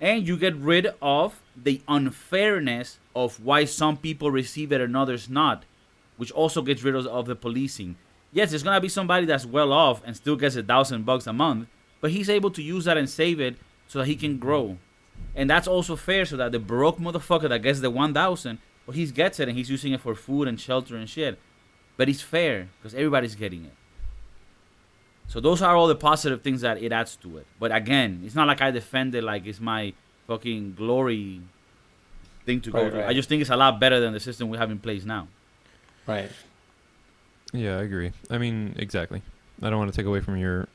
and 0.00 0.26
you 0.26 0.36
get 0.36 0.54
rid 0.56 0.88
of 1.02 1.42
the 1.56 1.82
unfairness 1.88 2.98
of 3.14 3.42
why 3.44 3.64
some 3.64 3.96
people 3.96 4.30
receive 4.30 4.72
it 4.72 4.80
and 4.80 4.96
others 4.96 5.28
not, 5.28 5.64
which 6.16 6.30
also 6.32 6.62
gets 6.62 6.82
rid 6.82 6.94
of, 6.94 7.06
of 7.06 7.26
the 7.26 7.34
policing. 7.34 7.96
Yes, 8.32 8.50
there's 8.50 8.62
gonna 8.62 8.80
be 8.80 8.88
somebody 8.88 9.26
that's 9.26 9.46
well 9.46 9.72
off 9.72 10.02
and 10.04 10.16
still 10.16 10.36
gets 10.36 10.56
a 10.56 10.62
thousand 10.62 11.06
bucks 11.06 11.26
a 11.26 11.32
month, 11.32 11.68
but 12.00 12.10
he's 12.10 12.30
able 12.30 12.50
to 12.50 12.62
use 12.62 12.84
that 12.84 12.98
and 12.98 13.08
save 13.08 13.40
it 13.40 13.56
so 13.88 14.00
that 14.00 14.06
he 14.06 14.16
can 14.16 14.38
grow. 14.38 14.76
And 15.34 15.48
that's 15.48 15.68
also 15.68 15.96
fair 15.96 16.24
so 16.24 16.36
that 16.36 16.52
the 16.52 16.58
broke 16.58 16.98
motherfucker 16.98 17.48
that 17.48 17.62
gets 17.62 17.80
the 17.80 17.90
1000, 17.90 18.58
well, 18.86 18.94
he 18.94 19.06
gets 19.06 19.40
it 19.40 19.48
and 19.48 19.56
he's 19.56 19.70
using 19.70 19.92
it 19.92 20.00
for 20.00 20.14
food 20.14 20.48
and 20.48 20.60
shelter 20.60 20.96
and 20.96 21.08
shit. 21.08 21.38
But 21.96 22.08
it's 22.08 22.20
fair 22.20 22.68
because 22.78 22.94
everybody's 22.94 23.34
getting 23.34 23.64
it. 23.64 23.72
So 25.28 25.40
those 25.40 25.60
are 25.60 25.74
all 25.74 25.88
the 25.88 25.96
positive 25.96 26.42
things 26.42 26.60
that 26.60 26.80
it 26.82 26.92
adds 26.92 27.16
to 27.16 27.38
it. 27.38 27.46
But 27.58 27.74
again, 27.74 28.22
it's 28.24 28.34
not 28.34 28.46
like 28.46 28.60
I 28.60 28.70
defend 28.70 29.14
it 29.14 29.24
like 29.24 29.46
it's 29.46 29.60
my 29.60 29.92
fucking 30.28 30.74
glory 30.74 31.40
thing 32.44 32.60
to 32.60 32.70
go 32.70 32.88
through. 32.88 33.00
right. 33.00 33.08
I 33.08 33.12
just 33.12 33.28
think 33.28 33.40
it's 33.40 33.50
a 33.50 33.56
lot 33.56 33.80
better 33.80 33.98
than 33.98 34.12
the 34.12 34.20
system 34.20 34.48
we 34.48 34.58
have 34.58 34.70
in 34.70 34.78
place 34.78 35.04
now. 35.04 35.26
Right. 36.06 36.30
Yeah, 37.52 37.78
I 37.78 37.82
agree. 37.82 38.12
I 38.30 38.38
mean, 38.38 38.74
exactly. 38.78 39.22
I 39.62 39.70
don't 39.70 39.78
want 39.78 39.92
to 39.92 39.96
take 39.96 40.06
away 40.06 40.20
from 40.20 40.36
your 40.36 40.68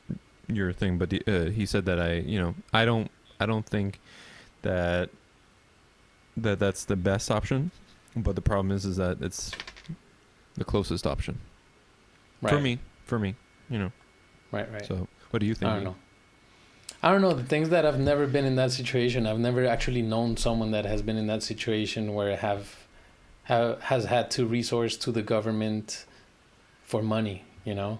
your 0.48 0.72
thing, 0.72 0.98
but 0.98 1.12
uh, 1.26 1.44
he 1.44 1.64
said 1.64 1.86
that 1.86 2.00
I, 2.00 2.14
you 2.14 2.38
know, 2.38 2.54
I 2.72 2.84
don't, 2.84 3.10
I 3.40 3.46
don't 3.46 3.64
think 3.64 4.00
that 4.62 5.08
that 6.36 6.58
that's 6.58 6.84
the 6.84 6.96
best 6.96 7.30
option. 7.30 7.70
But 8.16 8.34
the 8.36 8.42
problem 8.42 8.70
is, 8.72 8.84
is 8.84 8.96
that 8.96 9.22
it's 9.22 9.52
the 10.54 10.64
closest 10.64 11.06
option 11.06 11.38
Right. 12.42 12.52
for 12.52 12.60
me. 12.60 12.78
For 13.04 13.18
me, 13.18 13.34
you 13.70 13.78
know. 13.78 13.92
Right. 14.50 14.70
Right. 14.70 14.84
So, 14.84 15.08
what 15.30 15.40
do 15.40 15.46
you 15.46 15.54
think? 15.54 15.70
I 15.70 15.74
don't 15.76 15.84
know. 15.84 15.96
I 17.02 17.10
don't 17.10 17.22
know. 17.22 17.32
The 17.32 17.42
things 17.44 17.70
that 17.70 17.84
I've 17.86 17.98
never 17.98 18.26
been 18.26 18.44
in 18.44 18.54
that 18.56 18.70
situation. 18.72 19.26
I've 19.26 19.38
never 19.38 19.66
actually 19.66 20.02
known 20.02 20.36
someone 20.36 20.70
that 20.72 20.84
has 20.84 21.02
been 21.02 21.16
in 21.16 21.26
that 21.26 21.42
situation 21.42 22.14
where 22.14 22.36
have, 22.36 22.76
have 23.44 23.80
has 23.84 24.04
had 24.04 24.30
to 24.32 24.46
resource 24.46 24.96
to 24.98 25.10
the 25.10 25.22
government 25.22 26.04
for 26.84 27.02
money. 27.02 27.44
You 27.64 27.74
know, 27.74 27.98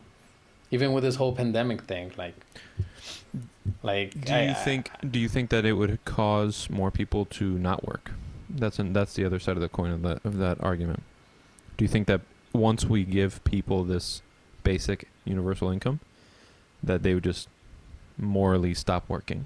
even 0.71 0.93
with 0.93 1.05
this 1.05 1.17
whole 1.17 1.35
pandemic 1.35 1.83
thing, 1.83 2.13
like, 2.19 2.35
like. 3.83 4.11
Do 4.25 4.33
you 4.35 4.51
I- 4.51 4.55
think? 4.55 4.91
Do 5.11 5.19
you 5.19 5.29
think 5.29 5.51
that 5.51 5.65
it 5.65 5.73
would 5.73 6.05
cause 6.05 6.69
more 6.71 6.91
people 6.91 7.25
to 7.27 7.59
not 7.59 7.87
work? 7.87 8.13
That's 8.55 8.79
an, 8.79 8.93
that's 8.93 9.15
the 9.15 9.25
other 9.25 9.39
side 9.39 9.57
of 9.57 9.63
the 9.63 9.69
coin 9.69 9.91
of 9.91 10.03
that 10.03 10.25
of 10.25 10.39
that 10.39 10.63
argument. 10.63 11.03
Do 11.77 11.85
you 11.85 11.89
think 11.89 12.07
that 12.07 12.21
once 12.53 12.85
we 12.85 13.05
give 13.05 13.43
people 13.45 13.85
this 13.85 14.23
basic 14.63 15.09
universal 15.25 15.71
income, 15.71 16.01
that 16.83 17.03
they 17.03 17.15
would 17.15 17.25
just 17.25 17.49
morally 18.19 18.75
stop 18.75 19.09
working? 19.09 19.45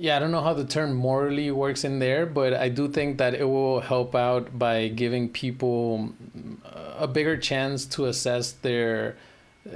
Yeah, 0.00 0.16
I 0.16 0.20
don't 0.20 0.30
know 0.30 0.42
how 0.42 0.54
the 0.54 0.64
term 0.64 0.94
morally 0.94 1.50
works 1.50 1.82
in 1.82 1.98
there, 1.98 2.24
but 2.24 2.54
I 2.54 2.68
do 2.68 2.86
think 2.86 3.18
that 3.18 3.34
it 3.34 3.44
will 3.44 3.80
help 3.80 4.14
out 4.14 4.56
by 4.56 4.86
giving 4.88 5.28
people 5.28 6.10
mm, 6.36 6.56
a 6.96 7.08
bigger 7.08 7.36
chance 7.36 7.84
to 7.86 8.06
assess 8.06 8.52
their 8.52 9.16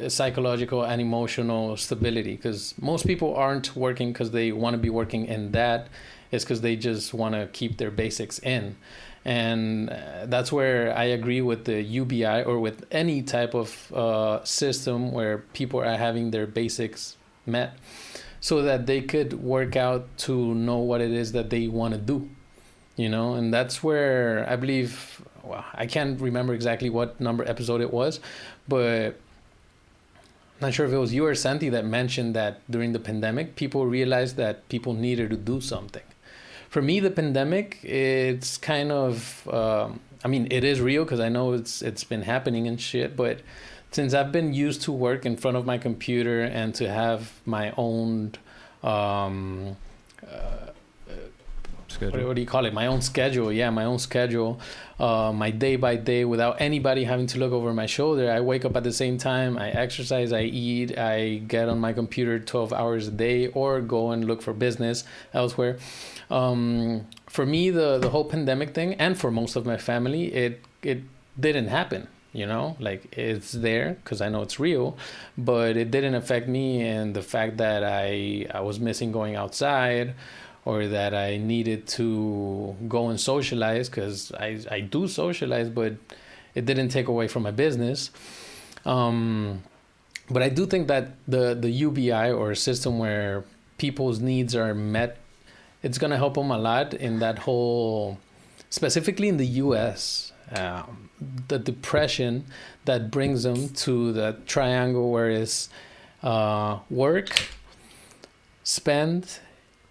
uh, 0.01 0.09
psychological 0.09 0.85
and 0.85 1.01
emotional 1.01 1.76
stability 1.76 2.37
because 2.37 2.72
most 2.80 3.05
people 3.05 3.35
aren't 3.35 3.74
working 3.74 4.12
because 4.12 4.30
they 4.30 4.53
want 4.53 4.74
to 4.74 4.78
be 4.78 4.91
working 4.91 5.26
in 5.26 5.51
that 5.53 5.89
it's 6.33 6.45
because 6.45 6.62
they 6.62 6.74
just 6.74 7.14
want 7.14 7.35
to 7.35 7.47
keep 7.53 7.76
their 7.76 7.91
basics 7.91 8.39
in. 8.41 8.76
And 9.24 9.91
uh, 9.91 10.26
that's 10.26 10.51
where 10.51 10.93
i 10.97 11.05
agree 11.05 11.41
with 11.41 11.64
the 11.64 11.80
ubi 11.80 12.24
or 12.24 12.59
with 12.59 12.85
any 12.91 13.22
type 13.22 13.55
of 13.55 13.93
uh, 13.93 14.43
system 14.43 15.12
where 15.12 15.39
people 15.53 15.78
are 15.78 15.97
having 15.97 16.33
their 16.33 16.45
basics 16.45 17.16
met 17.47 17.76
so 18.41 18.62
that 18.62 18.87
they 18.87 19.01
could 19.01 19.35
work 19.35 19.76
out 19.76 20.09
to 20.26 20.55
know 20.55 20.78
what 20.78 21.01
it 21.01 21.12
is 21.12 21.30
that 21.33 21.51
they 21.51 21.68
want 21.68 21.95
to 21.95 22.01
do 22.01 22.28
you 22.97 23.09
know? 23.09 23.35
And 23.35 23.55
that's 23.55 23.83
where 23.83 24.45
i 24.49 24.57
believe 24.57 25.22
well, 25.45 25.64
i 25.74 25.87
can't 25.87 26.20
remember 26.20 26.53
exactly 26.53 26.91
what 26.91 27.20
number 27.20 27.45
episode 27.49 27.80
it 27.80 27.93
was 27.93 28.18
but 28.66 29.20
I'm 30.61 30.68
not 30.68 30.74
sure 30.74 30.87
if 30.87 30.93
it 30.93 30.99
was 30.99 31.12
you 31.12 31.26
or 31.26 31.35
Santi 31.35 31.68
that 31.70 31.85
mentioned 31.85 32.37
that 32.37 32.61
during 32.70 32.93
the 32.93 33.01
pandemic 33.01 33.55
people 33.57 33.87
realized 33.87 34.37
that 34.37 34.68
people 34.68 34.95
needed 34.95 35.30
to 35.30 35.37
do 35.37 35.61
something 35.61 36.03
for 36.73 36.81
me 36.81 37.01
the 37.01 37.11
pandemic 37.11 37.79
it's 37.85 38.57
kind 38.57 38.91
of 38.91 39.47
um, 39.53 40.01
i 40.25 40.29
mean 40.29 40.49
it 40.51 40.64
is 40.64 40.81
real 40.81 41.05
because 41.05 41.20
i 41.20 41.29
know 41.29 41.53
it's 41.53 41.83
it's 41.83 42.03
been 42.03 42.23
happening 42.23 42.66
and 42.66 42.81
shit 42.81 43.14
but 43.14 43.41
since 43.91 44.14
i've 44.14 44.33
been 44.33 44.55
used 44.55 44.81
to 44.81 44.91
work 44.91 45.27
in 45.27 45.37
front 45.37 45.55
of 45.55 45.66
my 45.66 45.77
computer 45.77 46.41
and 46.41 46.75
to 46.75 46.89
have 46.89 47.31
my 47.45 47.75
own 47.77 48.33
um, 48.83 49.77
what, 50.23 50.62
Schedule. 52.09 52.28
what 52.28 52.36
do 52.36 52.40
you 52.40 52.46
call 52.46 52.66
it? 52.66 52.74
My 52.74 52.86
own 52.86 53.00
schedule. 53.00 53.53
Yeah, 53.53 53.70
my 53.70 53.84
own 53.84 53.98
schedule. 53.98 54.61
Uh, 54.98 55.32
my 55.32 55.50
day 55.50 55.76
by 55.76 55.96
day 55.96 56.24
without 56.24 56.61
anybody 56.61 57.05
having 57.05 57.26
to 57.28 57.38
look 57.38 57.53
over 57.53 57.72
my 57.72 57.86
shoulder. 57.86 58.30
I 58.30 58.40
wake 58.40 58.64
up 58.64 58.76
at 58.76 58.84
the 58.84 58.92
same 58.92 59.18
time. 59.18 59.59
I 59.59 59.70
exercise. 59.70 60.32
I 60.32 60.42
eat. 60.42 60.98
I 60.98 61.36
get 61.46 61.68
on 61.68 61.78
my 61.78 61.92
computer 61.92 62.38
12 62.38 62.72
hours 62.72 63.09
a 63.09 63.11
day 63.11 63.48
or 63.48 63.80
go 63.80 64.11
and 64.11 64.24
look 64.24 64.42
for 64.42 64.53
business 64.53 65.05
elsewhere. 65.32 65.78
Um, 66.30 67.07
for 67.26 67.46
me, 67.46 67.70
the, 67.70 67.98
the 67.98 68.11
whole 68.11 68.24
pandemic 68.24 68.74
thing, 68.74 68.94
and 68.94 69.18
for 69.18 69.30
most 69.30 69.57
of 69.57 69.66
my 69.66 69.76
family, 69.76 70.32
it, 70.32 70.61
it 70.82 71.03
didn't 71.38 71.68
happen. 71.68 72.09
You 72.34 72.46
know, 72.46 72.76
like 72.80 73.14
it's 73.18 73.53
there 73.53 73.98
because 74.03 74.22
I 74.22 74.30
know 74.30 74.40
it's 74.40 74.59
real, 74.59 74.96
but 75.36 75.76
it 75.76 75.90
didn't 75.90 76.14
affect 76.14 76.48
me 76.48 76.80
and 76.80 77.12
the 77.12 77.20
fact 77.20 77.59
that 77.59 77.84
I 77.84 78.46
I 78.50 78.61
was 78.61 78.80
missing 78.80 79.12
going 79.12 79.36
outside 79.36 80.14
or 80.65 80.87
that 80.87 81.15
I 81.15 81.39
needed 81.39 81.87
to 81.89 82.77
go 82.89 83.09
and 83.09 83.21
socialize 83.21 83.89
because 83.89 84.33
I, 84.33 84.61
I 84.71 84.81
do 84.81 85.09
socialize, 85.09 85.69
but 85.69 85.95
it 86.55 86.67
didn't 86.67 86.91
take 86.91 87.09
away 87.09 87.29
from 87.29 87.43
my 87.43 87.51
business. 87.51 88.11
Um, 88.85 89.63
but 90.31 90.43
I 90.43 90.49
do 90.49 90.67
think 90.67 90.89
that 90.89 91.15
the, 91.27 91.55
the 91.55 91.71
UBI 91.71 92.31
or 92.31 92.55
system 92.55 92.99
where 92.99 93.45
people's 93.79 94.21
needs 94.21 94.55
are 94.55 94.75
met, 94.75 95.19
it's 95.83 95.99
going 95.99 96.11
to 96.13 96.17
help 96.17 96.35
them 96.35 96.51
a 96.51 96.59
lot 96.59 96.95
in 96.95 97.19
that 97.19 97.41
whole, 97.41 98.19
specifically 98.71 99.29
in 99.29 99.37
the 99.37 99.47
US. 99.47 100.33
Um, 100.55 101.09
the 101.49 101.59
depression 101.59 102.45
that 102.85 103.11
brings 103.11 103.45
them 103.45 103.71
to 103.71 104.13
the 104.13 104.37
triangle 104.47 105.11
where 105.11 105.31
it's 105.31 105.71
uh, 106.23 106.79
work, 106.91 107.49
spend, 108.63 109.39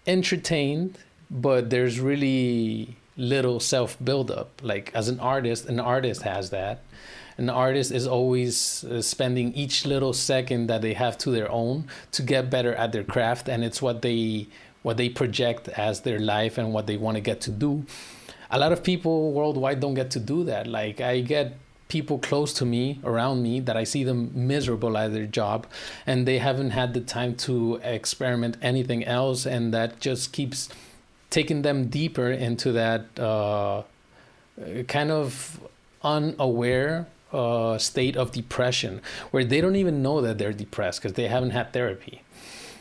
entertained, 0.06 0.98
but 1.30 1.70
there's 1.70 2.00
really 2.00 2.96
little 3.16 3.60
self 3.60 3.96
buildup. 4.02 4.60
Like 4.62 4.90
as 4.94 5.08
an 5.08 5.20
artist, 5.20 5.66
an 5.66 5.80
artist 5.80 6.22
has 6.22 6.50
that. 6.50 6.80
An 7.38 7.48
artist 7.48 7.90
is 7.90 8.06
always 8.06 8.84
uh, 8.84 9.00
spending 9.00 9.54
each 9.54 9.86
little 9.86 10.12
second 10.12 10.66
that 10.66 10.82
they 10.82 10.92
have 10.92 11.16
to 11.18 11.30
their 11.30 11.50
own 11.50 11.88
to 12.12 12.22
get 12.22 12.50
better 12.50 12.74
at 12.74 12.92
their 12.92 13.04
craft, 13.04 13.48
and 13.48 13.64
it's 13.64 13.80
what 13.80 14.02
they 14.02 14.48
what 14.82 14.96
they 14.96 15.08
project 15.08 15.68
as 15.68 16.00
their 16.00 16.18
life 16.18 16.58
and 16.58 16.72
what 16.72 16.86
they 16.86 16.96
want 16.96 17.14
to 17.16 17.20
get 17.20 17.40
to 17.40 17.50
do. 17.50 17.86
A 18.50 18.58
lot 18.58 18.72
of 18.72 18.82
people 18.82 19.32
worldwide 19.32 19.80
don't 19.80 19.94
get 19.94 20.10
to 20.10 20.20
do 20.20 20.44
that. 20.44 20.66
Like 20.66 21.00
I 21.00 21.20
get 21.20 21.56
people 21.92 22.18
close 22.18 22.54
to 22.54 22.64
me 22.64 22.98
around 23.04 23.42
me 23.42 23.60
that 23.60 23.76
I 23.76 23.84
see 23.84 24.02
them 24.02 24.30
miserable 24.34 24.96
at 24.96 25.12
their 25.12 25.26
job 25.26 25.66
and 26.06 26.26
they 26.26 26.38
haven't 26.38 26.70
had 26.70 26.94
the 26.94 27.02
time 27.02 27.34
to 27.46 27.80
experiment 27.84 28.56
anything 28.62 29.04
else 29.04 29.44
and 29.44 29.74
that 29.74 30.00
just 30.00 30.32
keeps 30.32 30.70
taking 31.28 31.60
them 31.60 31.88
deeper 31.88 32.30
into 32.30 32.72
that 32.72 33.02
uh, 33.18 33.82
kind 34.88 35.10
of 35.10 35.60
unaware 36.02 37.06
uh, 37.30 37.76
state 37.76 38.16
of 38.16 38.32
depression 38.32 39.02
where 39.30 39.44
they 39.44 39.60
don't 39.60 39.76
even 39.76 40.02
know 40.02 40.22
that 40.22 40.38
they're 40.38 40.54
depressed 40.54 41.02
because 41.02 41.12
they 41.12 41.28
haven't 41.28 41.50
had 41.50 41.74
therapy. 41.74 42.22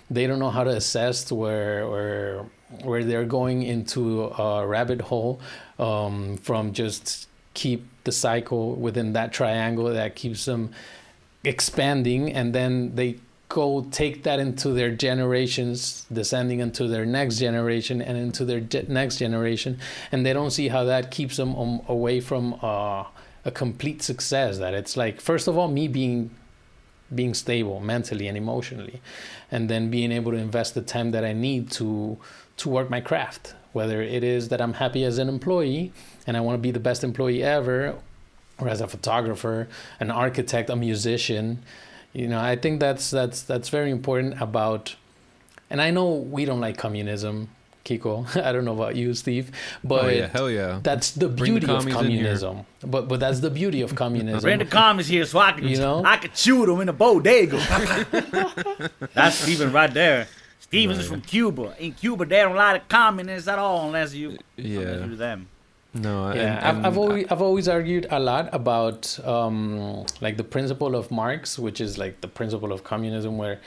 They 0.10 0.26
don't 0.26 0.40
know 0.40 0.52
how 0.52 0.64
to 0.64 0.72
assess 0.72 1.30
where 1.32 1.88
where 1.90 2.46
where 2.84 3.04
they're 3.04 3.32
going 3.40 3.64
into 3.64 4.24
a 4.24 4.66
rabbit 4.66 5.02
hole 5.02 5.42
um, 5.80 6.38
from 6.38 6.72
just 6.72 7.28
keep 7.54 7.91
the 8.04 8.12
cycle 8.12 8.76
within 8.76 9.14
that 9.14 9.32
triangle 9.32 9.86
that 9.86 10.16
keeps 10.16 10.46
them 10.46 10.72
expanding 11.44 12.32
and 12.32 12.54
then 12.54 12.96
they 12.96 13.18
go 13.50 13.86
take 13.92 14.24
that 14.24 14.40
into 14.40 14.70
their 14.70 14.92
generations 14.92 16.06
descending 16.12 16.60
into 16.60 16.88
their 16.88 17.06
next 17.06 17.38
generation 17.38 18.02
and 18.02 18.18
into 18.18 18.46
their 18.46 18.62
next 18.88 19.18
generation 19.18 19.78
and 20.12 20.26
they 20.26 20.32
don't 20.32 20.52
see 20.52 20.70
how 20.70 20.84
that 20.86 21.12
keeps 21.12 21.38
them 21.38 21.56
um, 21.56 21.82
away 21.88 22.22
from 22.22 22.58
uh, 22.62 23.04
a 23.44 23.52
complete 23.52 24.02
success 24.02 24.60
that 24.60 24.74
it's 24.74 24.96
like 24.96 25.20
first 25.20 25.48
of 25.48 25.58
all 25.58 25.68
me 25.68 25.88
being 25.88 26.30
being 27.14 27.34
stable 27.34 27.80
mentally 27.80 28.28
and 28.28 28.38
emotionally, 28.38 29.02
and 29.52 29.70
then 29.70 29.90
being 29.90 30.12
able 30.12 30.32
to 30.32 30.38
invest 30.38 30.74
the 30.76 30.82
time 30.82 31.12
that 31.12 31.24
I 31.24 31.34
need 31.34 31.72
to 31.72 32.18
to 32.58 32.70
work 32.70 32.90
my 32.90 33.02
craft. 33.02 33.56
Whether 33.74 34.02
it 34.02 34.24
is 34.24 34.50
that 34.50 34.62
I'm 34.62 34.74
happy 34.74 35.04
as 35.04 35.18
an 35.18 35.30
employee 35.30 35.94
and 36.28 36.36
I 36.36 36.42
want 36.42 36.56
to 36.56 36.62
be 36.62 36.72
the 36.72 36.80
best 36.80 37.04
employee 37.04 37.44
ever, 37.44 37.96
or 38.60 38.68
as 38.68 38.82
a 38.82 38.88
photographer, 38.88 39.68
an 40.00 40.12
architect, 40.12 40.70
a 40.70 40.76
musician, 40.76 41.64
you 42.14 42.28
know, 42.28 42.40
I 42.40 42.56
think 42.56 42.80
that's 42.80 43.10
that's 43.10 43.42
that's 43.44 43.70
very 43.70 43.92
important 43.92 44.42
about. 44.42 44.96
And 45.70 45.82
I 45.82 45.90
know 45.90 46.14
we 46.16 46.44
don't 46.44 46.60
like 46.60 46.78
communism 46.78 47.50
Kiko. 47.86 48.26
I 48.44 48.52
don't 48.52 48.66
know 48.66 48.74
about 48.74 48.96
you, 48.96 49.14
Steve, 49.14 49.52
but 49.84 50.06
oh, 50.06 50.08
yeah, 50.10 50.28
hell 50.28 50.50
yeah. 50.50 50.80
That's 50.84 51.12
the 51.12 51.30
Bring 51.30 51.56
the 51.56 51.60
beauty 51.62 51.74
of 51.74 51.80
commies 51.80 51.96
in 51.96 52.12
here. 52.12 52.18
communism. 52.20 52.66
But 52.84 53.08
but 53.08 53.20
that's 53.20 53.40
the 53.40 53.50
beauty 53.50 53.82
of 53.82 53.96
communism. 53.96 54.42
Bring 54.42 54.60
the 54.60 54.66
commies 54.66 55.08
here 55.08 55.26
so 55.26 55.40
I 55.40 55.54
can, 55.54 55.68
You 55.68 55.78
know? 55.78 56.04
I 56.04 56.18
can 56.18 56.32
shoot 56.34 56.66
them 56.66 56.82
in 56.82 56.88
the 56.88 56.94
bodega. 56.94 57.58
That's 59.14 59.38
Steven 59.38 59.72
right 59.72 59.94
there. 59.94 60.28
Steven's 60.72 61.00
Right. 61.00 61.08
from 61.10 61.22
Cuba. 61.22 61.76
In 61.80 61.92
Cuba, 61.92 62.24
they 62.26 62.38
don't 62.42 62.56
like 62.56 62.88
the 62.88 62.96
communists 62.96 63.50
at 63.50 63.60
all 63.60 63.88
unless 63.88 64.14
you, 64.14 64.38
unless 64.58 64.72
Yeah. 64.72 65.06
you're 65.06 65.18
them. 65.18 65.48
No, 65.94 66.32
yeah, 66.34 66.70
and- 66.70 66.86
I've, 66.86 66.86
I've 66.94 66.98
always 66.98 67.26
I've 67.30 67.42
always 67.42 67.68
argued 67.68 68.08
a 68.10 68.22
lot 68.22 68.48
about 68.54 69.20
um, 69.28 70.06
like 70.22 70.38
the 70.38 70.46
principle 70.46 70.96
of 70.96 71.12
Marx, 71.12 71.60
which 71.60 71.82
is 71.82 71.98
like 71.98 72.22
the 72.22 72.30
principle 72.30 72.72
of 72.72 72.86
communism, 72.86 73.38
where 73.38 73.60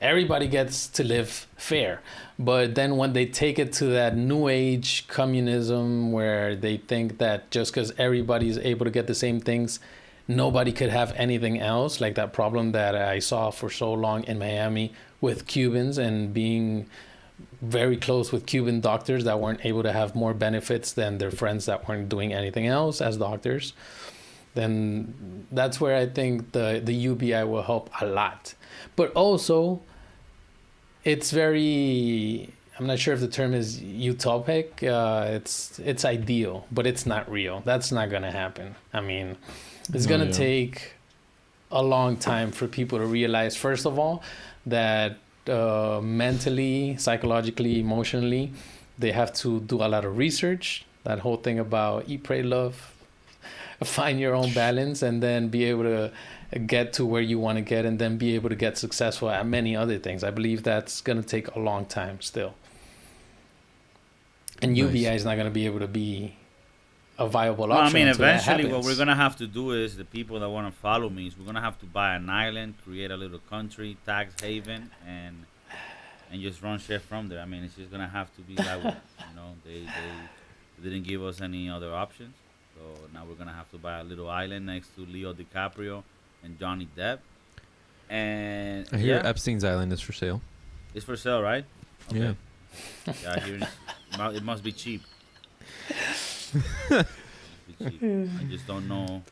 everybody 0.00 0.46
gets 0.48 0.86
to 0.88 1.02
live 1.02 1.46
fair. 1.56 2.02
But 2.38 2.74
then 2.74 2.98
when 2.98 3.14
they 3.14 3.24
take 3.24 3.58
it 3.58 3.72
to 3.80 3.86
that 3.86 4.14
new 4.14 4.48
age 4.48 5.08
communism, 5.08 6.12
where 6.12 6.54
they 6.54 6.76
think 6.76 7.16
that 7.16 7.50
just 7.50 7.72
because 7.72 7.94
everybody 7.96 8.50
is 8.50 8.58
able 8.58 8.84
to 8.84 8.90
get 8.90 9.06
the 9.06 9.14
same 9.14 9.40
things, 9.40 9.80
nobody 10.28 10.72
could 10.72 10.90
have 10.90 11.14
anything 11.16 11.58
else, 11.58 12.02
like 12.02 12.14
that 12.16 12.34
problem 12.34 12.72
that 12.72 12.94
I 12.94 13.18
saw 13.20 13.50
for 13.50 13.70
so 13.70 13.90
long 13.94 14.24
in 14.24 14.38
Miami 14.38 14.92
with 15.20 15.46
Cubans 15.46 15.98
and 15.98 16.32
being 16.32 16.86
very 17.62 17.96
close 17.96 18.32
with 18.32 18.46
Cuban 18.46 18.80
doctors 18.80 19.24
that 19.24 19.40
weren't 19.40 19.64
able 19.64 19.82
to 19.82 19.92
have 19.92 20.14
more 20.14 20.34
benefits 20.34 20.92
than 20.92 21.18
their 21.18 21.30
friends 21.30 21.66
that 21.66 21.88
weren't 21.88 22.08
doing 22.08 22.32
anything 22.32 22.66
else 22.66 23.00
as 23.00 23.16
doctors, 23.16 23.74
then 24.54 25.46
that's 25.52 25.80
where 25.80 25.96
I 25.96 26.06
think 26.06 26.52
the, 26.52 26.80
the 26.82 26.92
UBI 26.92 27.44
will 27.44 27.62
help 27.62 27.90
a 28.00 28.06
lot. 28.06 28.54
But 28.96 29.12
also, 29.12 29.82
it's 31.04 31.30
very, 31.30 32.52
I'm 32.78 32.86
not 32.86 32.98
sure 32.98 33.14
if 33.14 33.20
the 33.20 33.28
term 33.28 33.54
is 33.54 33.80
utopic, 33.80 34.82
uh, 34.82 35.32
it's, 35.32 35.78
it's 35.78 36.04
ideal, 36.04 36.66
but 36.72 36.86
it's 36.86 37.06
not 37.06 37.30
real. 37.30 37.62
That's 37.64 37.92
not 37.92 38.10
going 38.10 38.22
to 38.22 38.30
happen. 38.30 38.74
I 38.92 39.00
mean, 39.00 39.36
it's 39.92 40.06
going 40.06 40.20
to 40.20 40.26
yeah. 40.26 40.32
take 40.32 40.92
a 41.70 41.82
long 41.82 42.16
time 42.16 42.50
for 42.50 42.66
people 42.66 42.98
to 42.98 43.06
realize, 43.06 43.56
first 43.56 43.86
of 43.86 43.98
all, 43.98 44.22
that 44.70 45.18
uh, 45.48 46.00
mentally, 46.02 46.96
psychologically, 46.96 47.80
emotionally, 47.80 48.52
they 48.98 49.12
have 49.12 49.32
to 49.34 49.60
do 49.60 49.76
a 49.76 49.88
lot 49.88 50.04
of 50.04 50.16
research. 50.16 50.84
That 51.04 51.20
whole 51.20 51.36
thing 51.36 51.58
about 51.58 52.04
eat, 52.08 52.22
pray, 52.22 52.42
love, 52.42 52.92
find 53.84 54.20
your 54.20 54.34
own 54.34 54.52
balance, 54.52 55.02
and 55.02 55.22
then 55.22 55.48
be 55.48 55.64
able 55.64 55.84
to 55.84 56.12
get 56.66 56.92
to 56.94 57.06
where 57.06 57.22
you 57.22 57.38
want 57.38 57.56
to 57.56 57.62
get, 57.62 57.84
and 57.84 57.98
then 57.98 58.18
be 58.18 58.34
able 58.34 58.48
to 58.48 58.56
get 58.56 58.76
successful 58.76 59.30
at 59.30 59.46
many 59.46 59.74
other 59.76 59.98
things. 59.98 60.22
I 60.24 60.30
believe 60.30 60.62
that's 60.62 61.00
going 61.00 61.20
to 61.20 61.26
take 61.26 61.54
a 61.54 61.58
long 61.58 61.86
time 61.86 62.20
still. 62.20 62.54
And 64.62 64.72
Nice. 64.72 64.80
UBI 64.80 65.14
is 65.14 65.24
not 65.24 65.36
going 65.36 65.46
to 65.46 65.54
be 65.54 65.64
able 65.66 65.80
to 65.80 65.88
be 65.88 66.34
a 67.20 67.28
viable 67.28 67.68
Well, 67.68 67.78
I 67.78 67.92
mean, 67.92 68.08
until 68.08 68.24
eventually, 68.24 68.72
what 68.72 68.82
we're 68.82 68.96
gonna 68.96 69.14
have 69.14 69.36
to 69.36 69.46
do 69.46 69.72
is 69.72 69.96
the 69.96 70.04
people 70.04 70.40
that 70.40 70.48
want 70.48 70.66
to 70.72 70.80
follow 70.80 71.08
me 71.10 71.26
is 71.28 71.38
we're 71.38 71.44
gonna 71.44 71.60
have 71.60 71.78
to 71.80 71.86
buy 71.86 72.14
an 72.16 72.28
island, 72.30 72.74
create 72.84 73.10
a 73.10 73.16
little 73.16 73.38
country, 73.50 73.96
tax 74.06 74.40
haven, 74.40 74.90
and 75.06 75.44
and 76.32 76.40
just 76.40 76.62
run 76.62 76.78
shit 76.78 77.02
from 77.02 77.28
there. 77.28 77.40
I 77.40 77.44
mean, 77.44 77.62
it's 77.64 77.74
just 77.74 77.90
gonna 77.90 78.08
have 78.08 78.34
to 78.36 78.40
be 78.42 78.54
that 78.56 78.82
way. 78.84 78.96
You 79.30 79.36
know, 79.36 79.50
they 79.64 79.80
they 80.78 80.88
didn't 80.90 81.06
give 81.06 81.22
us 81.22 81.40
any 81.40 81.68
other 81.70 81.94
options, 81.94 82.34
so 82.74 82.80
now 83.14 83.24
we're 83.26 83.34
gonna 83.34 83.52
have 83.52 83.70
to 83.72 83.78
buy 83.78 83.98
a 83.98 84.04
little 84.04 84.28
island 84.30 84.66
next 84.66 84.88
to 84.96 85.02
Leo 85.02 85.32
DiCaprio 85.34 86.02
and 86.42 86.58
Johnny 86.58 86.88
Depp. 86.96 87.18
And 88.08 88.88
I 88.92 88.96
hear 88.96 89.16
yeah, 89.16 89.28
Epstein's 89.28 89.62
Island 89.62 89.92
is 89.92 90.00
for 90.00 90.12
sale. 90.12 90.40
it's 90.94 91.04
for 91.04 91.16
sale, 91.16 91.42
right? 91.42 91.64
Yeah. 92.10 92.32
Yeah, 93.06 93.34
I 93.36 93.40
hear 93.40 93.56
it's, 93.56 93.66
it 94.12 94.18
mu- 94.18 94.30
it 94.38 94.42
must 94.42 94.62
be 94.64 94.72
cheap. 94.72 95.02
Must 96.54 97.08
be 97.80 97.90
cheap. 97.90 98.30
I 98.40 98.44
just 98.44 98.66
don't 98.66 98.88
know. 98.88 99.22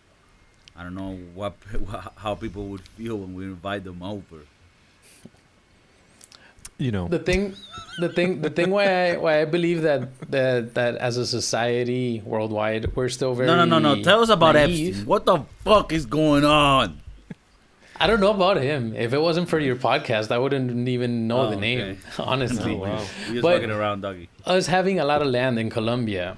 I 0.77 0.83
don't 0.85 0.95
know 0.95 1.19
what, 1.35 1.55
what 1.81 2.13
how 2.17 2.35
people 2.37 2.67
would 2.69 2.83
feel 2.97 3.17
when 3.19 3.35
we 3.35 3.45
invite 3.45 3.83
them 3.85 4.03
over. 4.03 4.43
You 6.79 6.93
know, 6.93 7.09
the 7.09 7.19
thing 7.19 7.57
the 7.99 8.09
thing 8.09 8.41
the 8.41 8.51
thing 8.51 8.71
why 8.71 8.85
I 9.11 9.17
why 9.17 9.41
I 9.43 9.45
believe 9.47 9.83
that 9.83 10.07
that 10.31 10.75
that 10.75 10.95
as 10.97 11.17
a 11.17 11.27
society 11.27 12.23
worldwide 12.25 12.95
we're 12.95 13.09
still 13.09 13.35
very 13.35 13.49
no, 13.49 13.57
no, 13.57 13.65
no, 13.65 13.81
no. 13.97 14.01
Tell 14.05 14.21
us 14.23 14.29
about 14.29 14.55
naive. 14.55 14.91
Epstein. 14.91 15.07
What 15.07 15.27
the 15.27 15.39
fuck 15.65 15.93
is 15.93 16.07
going 16.07 16.45
on? 16.45 17.01
I 17.99 18.07
don't 18.07 18.21
know 18.21 18.31
about 18.31 18.59
him. 18.59 18.95
If 18.95 19.13
it 19.13 19.19
wasn't 19.21 19.49
for 19.49 19.59
your 19.59 19.75
podcast, 19.75 20.31
I 20.31 20.39
wouldn't 20.39 20.87
even 20.89 21.27
know 21.27 21.49
Oh, 21.49 21.51
the 21.51 21.57
name. 21.57 21.81
okay. 21.81 21.99
Honestly, 22.23 22.75
Oh, 22.75 22.77
wow. 22.77 22.99
We 23.27 23.33
just 23.33 23.43
But- 23.43 23.55
fucking 23.57 23.73
around, 23.73 24.03
doggy. 24.03 24.29
us 24.47 24.69
having 24.69 25.01
a 25.01 25.05
lot 25.05 25.21
of 25.21 25.27
land 25.27 25.59
in 25.59 25.69
Colombia 25.69 26.37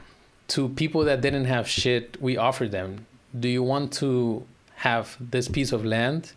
to 0.51 0.69
people 0.69 1.05
that 1.05 1.21
didn't 1.21 1.47
have 1.47 1.69
shit, 1.69 2.21
we 2.21 2.37
offered 2.37 2.71
them. 2.73 3.07
Do 3.39 3.49
you 3.49 3.63
want 3.63 3.93
to 3.95 4.45
have 4.77 5.17
this 5.21 5.49
piece 5.49 5.73
of 5.73 5.85
land? 5.85 6.33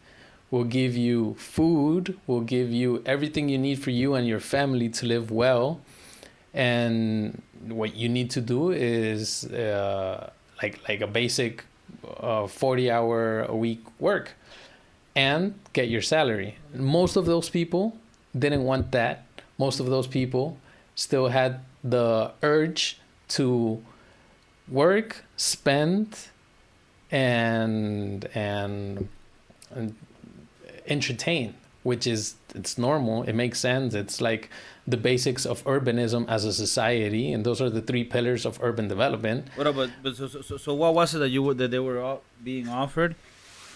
We'll 0.52 0.66
give 0.66 0.96
you 0.96 1.36
food. 1.40 2.20
We'll 2.28 2.42
give 2.42 2.72
you 2.72 3.02
everything 3.06 3.50
you 3.50 3.58
need 3.58 3.82
for 3.82 3.90
you 3.90 4.14
and 4.14 4.28
your 4.28 4.40
family 4.40 4.90
to 4.90 5.06
live 5.08 5.32
well. 5.32 5.82
And 6.54 7.42
what 7.68 7.96
you 7.96 8.08
need 8.08 8.30
to 8.32 8.42
do 8.42 8.70
is 8.70 9.46
uh, 9.46 10.30
like 10.62 10.80
like 10.88 11.02
a 11.02 11.08
basic 11.08 11.64
uh, 12.18 12.46
forty 12.46 12.92
hour 12.92 13.44
a 13.44 13.56
week 13.56 13.82
work, 14.00 14.34
and 15.16 15.56
get 15.74 15.90
your 15.90 16.04
salary. 16.04 16.58
Most 16.76 17.16
of 17.16 17.26
those 17.26 17.50
people 17.50 17.98
didn't 18.38 18.64
want 18.64 18.92
that. 18.92 19.26
Most 19.58 19.80
of 19.80 19.88
those 19.88 20.06
people 20.06 20.58
still 20.94 21.30
had 21.30 21.62
the 21.84 22.32
urge 22.44 23.00
to 23.30 23.82
work, 24.68 25.24
spend, 25.38 26.28
and 27.12 28.26
and, 28.34 29.08
and 29.74 29.96
entertain, 30.88 31.56
which 31.84 32.08
is 32.08 32.36
it's 32.56 32.78
normal. 32.78 33.24
It 33.24 33.34
makes 33.34 33.60
sense. 33.60 33.94
It's 33.94 34.22
like 34.22 34.50
the 34.88 34.98
basics 34.98 35.46
of 35.46 35.64
urbanism 35.66 36.28
as 36.28 36.46
a 36.46 36.54
society, 36.54 37.32
and 37.32 37.46
those 37.46 37.62
are 37.62 37.70
the 37.70 37.82
three 37.82 38.04
pillars 38.04 38.46
of 38.46 38.60
urban 38.62 38.88
development. 38.88 39.48
What 39.56 39.68
about? 39.68 39.90
But 40.02 40.16
so, 40.16 40.28
so, 40.28 40.58
so, 40.58 40.74
what 40.74 40.94
was 40.94 41.16
it 41.16 41.20
that 41.20 41.30
you 41.30 41.54
that 41.54 41.72
they 41.72 41.80
were 41.80 42.18
being 42.44 42.68
offered? 42.68 43.16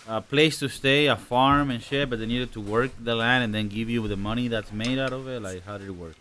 A 0.09 0.21
place 0.21 0.57
to 0.59 0.69
stay, 0.69 1.07
a 1.07 1.17
farm 1.17 1.69
and 1.69 1.83
shit, 1.83 2.09
but 2.09 2.19
they 2.19 2.25
needed 2.25 2.53
to 2.53 2.61
work 2.61 2.91
the 2.97 3.13
land 3.13 3.43
and 3.43 3.53
then 3.53 3.67
give 3.67 3.89
you 3.89 4.07
the 4.07 4.15
money 4.15 4.47
that's 4.47 4.71
made 4.71 4.99
out 4.99 5.11
of 5.11 5.27
it. 5.27 5.41
Like, 5.41 5.65
how 5.65 5.77
did 5.77 5.87
it 5.89 5.91
work? 5.91 6.15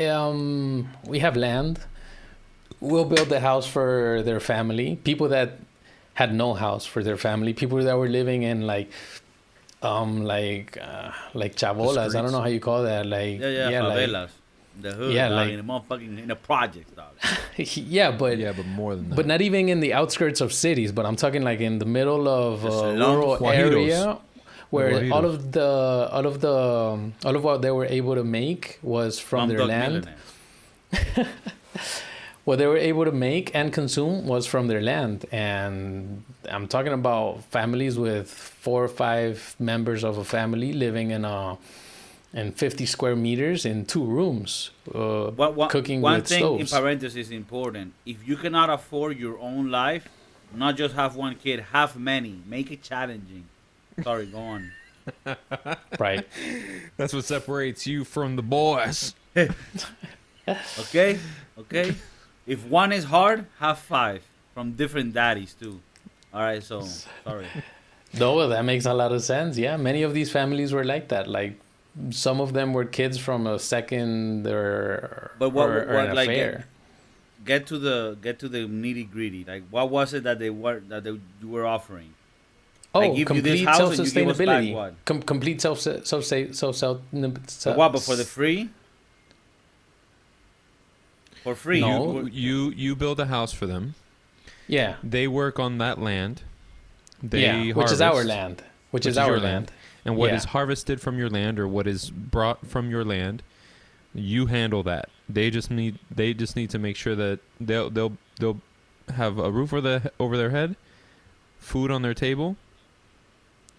um, 0.00 0.88
we 1.04 1.18
have 1.18 1.36
land. 1.36 1.80
We'll 2.80 3.04
build 3.04 3.28
the 3.28 3.40
house 3.40 3.66
for 3.66 4.22
their 4.24 4.40
family. 4.40 4.96
People 5.02 5.28
that 5.30 5.58
had 6.14 6.34
no 6.34 6.54
house 6.54 6.84
for 6.86 7.02
their 7.02 7.16
family. 7.16 7.52
People 7.52 7.78
that 7.82 7.96
were 7.98 8.08
living 8.08 8.42
in 8.42 8.66
like, 8.66 8.88
um, 9.82 10.24
like, 10.24 10.78
uh, 10.80 11.10
like 11.34 11.54
chabolas. 11.56 12.14
I 12.16 12.22
don't 12.22 12.32
know 12.32 12.40
how 12.40 12.46
you 12.48 12.60
call 12.60 12.82
that. 12.84 13.06
Like, 13.06 13.40
Yeah, 13.40 13.68
yeah, 13.70 13.82
like, 13.82 13.98
favelas, 13.98 14.30
the 14.80 14.92
hood, 14.92 15.12
yeah, 15.12 15.28
dog, 15.28 15.36
like- 15.36 15.50
in 15.50 15.56
the 15.66 15.72
motherfucking 15.72 16.18
in 16.22 16.28
the 16.28 16.36
projects, 16.36 16.90
dog. 16.92 17.12
yeah, 17.56 18.10
but 18.12 18.38
yeah, 18.38 18.52
but 18.52 18.66
more 18.66 18.94
than 18.94 19.08
that. 19.10 19.16
but 19.16 19.26
not 19.26 19.40
even 19.40 19.68
in 19.68 19.80
the 19.80 19.92
outskirts 19.94 20.40
of 20.40 20.52
cities. 20.52 20.92
But 20.92 21.04
I'm 21.06 21.16
talking 21.16 21.42
like 21.42 21.60
in 21.60 21.78
the 21.80 21.84
middle 21.84 22.28
of 22.28 22.62
The 22.62 22.68
a 22.68 22.70
slums. 22.72 23.00
rural 23.00 23.36
Guajiros. 23.38 23.72
area. 23.72 24.18
Where 24.70 24.90
Guajiros. 24.92 25.12
all 25.12 25.24
of 25.24 25.52
the 25.52 26.08
all 26.12 26.26
of 26.26 26.40
the 26.40 26.52
um, 26.56 27.14
all 27.24 27.34
of 27.34 27.42
what 27.42 27.62
they 27.62 27.70
were 27.72 27.86
able 27.86 28.14
to 28.16 28.24
make 28.24 28.78
was 28.82 29.18
from 29.18 29.48
their 29.48 29.58
Slumdog 29.60 29.68
land. 29.68 30.08
Millionaire. 32.56 32.56
what 32.56 32.58
they 32.58 32.66
were 32.66 32.76
able 32.76 33.04
to 33.04 33.12
make 33.12 33.54
and 33.54 33.72
consume 33.72 34.26
was 34.26 34.46
from 34.46 34.66
their 34.68 34.80
land 34.80 35.26
and 35.32 36.22
i'm 36.50 36.66
talking 36.66 36.92
about 36.92 37.42
families 37.44 37.98
with 37.98 38.30
four 38.30 38.84
or 38.84 38.88
five 38.88 39.54
members 39.58 40.04
of 40.04 40.18
a 40.18 40.24
family 40.24 40.72
living 40.72 41.10
in 41.10 41.24
a 41.24 41.56
in 42.34 42.52
50 42.52 42.86
square 42.86 43.16
meters 43.16 43.64
in 43.64 43.86
two 43.86 44.04
rooms 44.04 44.70
uh, 44.94 45.30
One, 45.30 45.54
one, 45.56 45.68
cooking 45.70 46.00
one 46.02 46.20
with 46.20 46.28
thing 46.28 46.40
stoves. 46.40 46.72
in 46.72 46.78
parentheses 46.78 47.26
is 47.26 47.30
important. 47.30 47.94
If 48.04 48.28
you 48.28 48.36
cannot 48.36 48.68
afford 48.68 49.18
your 49.18 49.38
own 49.38 49.70
life, 49.70 50.08
not 50.54 50.76
just 50.76 50.94
have 50.94 51.16
one 51.16 51.36
kid, 51.36 51.60
have 51.72 51.96
many. 51.96 52.42
Make 52.46 52.70
it 52.70 52.82
challenging. 52.82 53.46
Sorry, 54.02 54.26
go 54.26 54.38
on. 54.38 54.72
right 55.98 56.26
that's 56.98 57.14
what 57.14 57.24
separates 57.24 57.86
you 57.86 58.04
from 58.04 58.36
the 58.36 58.42
boys. 58.42 59.14
Okay? 60.78 61.18
Okay? 61.58 61.94
If 62.48 62.64
one 62.66 62.90
is 62.92 63.04
hard, 63.04 63.46
have 63.60 63.78
five 63.78 64.22
from 64.54 64.72
different 64.72 65.12
daddies 65.14 65.54
too. 65.54 65.78
All 66.34 66.40
right, 66.42 66.62
so 66.62 66.82
sorry. 67.24 67.46
No, 68.14 68.48
that 68.48 68.64
makes 68.64 68.86
a 68.86 68.94
lot 68.94 69.12
of 69.12 69.22
sense. 69.22 69.58
Yeah, 69.58 69.76
many 69.76 70.02
of 70.02 70.14
these 70.14 70.32
families 70.32 70.72
were 70.72 70.82
like 70.84 71.08
that. 71.08 71.28
Like 71.28 71.60
some 72.08 72.40
of 72.40 72.54
them 72.54 72.72
were 72.72 72.86
kids 72.86 73.18
from 73.18 73.46
a 73.46 73.58
second 73.58 74.46
or 74.46 75.30
But 75.38 75.50
what- 75.50 75.68
or, 75.68 75.82
or 75.90 75.94
what, 76.06 76.14
like, 76.16 76.28
affair. 76.30 76.66
Get 77.44 77.66
to 77.68 77.78
the 77.78 78.16
get 78.22 78.38
to 78.40 78.48
the 78.48 78.64
nitty 78.66 79.10
gritty. 79.12 79.44
Like, 79.44 79.64
what 79.70 79.90
was 79.90 80.14
it 80.14 80.22
that 80.24 80.38
they 80.38 80.48
were 80.50 80.80
that 80.88 81.04
they 81.04 81.10
you 81.42 81.48
were 81.48 81.66
offering? 81.66 82.14
Oh, 82.94 83.00
I 83.02 83.08
give 83.14 83.30
you 83.36 83.42
this 83.42 83.60
complete 83.60 83.64
self 83.76 83.92
and 83.98 84.06
you 84.06 84.12
give 84.12 84.28
us 84.28 84.38
back 84.38 84.62
sustainability. 84.64 84.94
Com- 85.04 85.22
complete 85.22 85.60
self 85.60 85.78
self 85.80 86.06
self 86.06 86.24
self 86.56 86.76
self. 86.76 87.00
But 87.12 87.76
what? 87.76 87.92
But 87.92 88.02
for 88.02 88.16
the 88.16 88.24
free? 88.24 88.70
For 91.48 91.54
free? 91.54 91.80
No. 91.80 92.20
You, 92.20 92.28
You 92.32 92.70
you 92.76 92.96
build 92.96 93.18
a 93.20 93.26
house 93.26 93.52
for 93.52 93.66
them. 93.66 93.94
yeah 94.66 94.96
They 95.02 95.26
work 95.28 95.58
on 95.58 95.78
that 95.78 95.98
land. 96.00 96.42
They 97.22 97.42
yeah, 97.42 97.72
which 97.74 97.90
is 97.90 98.00
our 98.00 98.22
land, 98.24 98.56
which, 98.90 99.04
which 99.04 99.06
is 99.06 99.14
is 99.14 99.18
our 99.18 99.32
land. 99.32 99.42
land. 99.42 99.72
And 100.04 100.16
what 100.16 100.32
is 100.32 100.44
Yeah. 100.44 100.50
harvested 100.50 101.00
from 101.00 101.18
your 101.18 101.28
land 101.28 101.58
or 101.58 101.66
what 101.66 101.86
is 101.86 102.10
brought 102.10 102.66
from 102.66 102.90
your 102.90 103.04
land, 103.04 103.42
you 104.14 104.46
handle 104.46 104.82
that. 104.84 105.08
They 105.28 105.50
just 105.50 105.70
need 105.70 105.98
they 106.14 106.32
just 106.34 106.54
need 106.56 106.70
to 106.70 106.78
make 106.78 106.96
sure 106.96 107.16
that 107.16 107.40
they'll 107.60 107.90
they'll 107.90 108.16
they'll 108.40 108.60
have 109.16 109.38
a 109.38 109.50
roof 109.50 109.72
over 109.72 109.80
the 109.88 110.12
over 110.20 110.36
their 110.36 110.50
head, 110.50 110.76
food 111.58 111.90
on 111.90 112.02
their 112.02 112.14
table. 112.14 112.56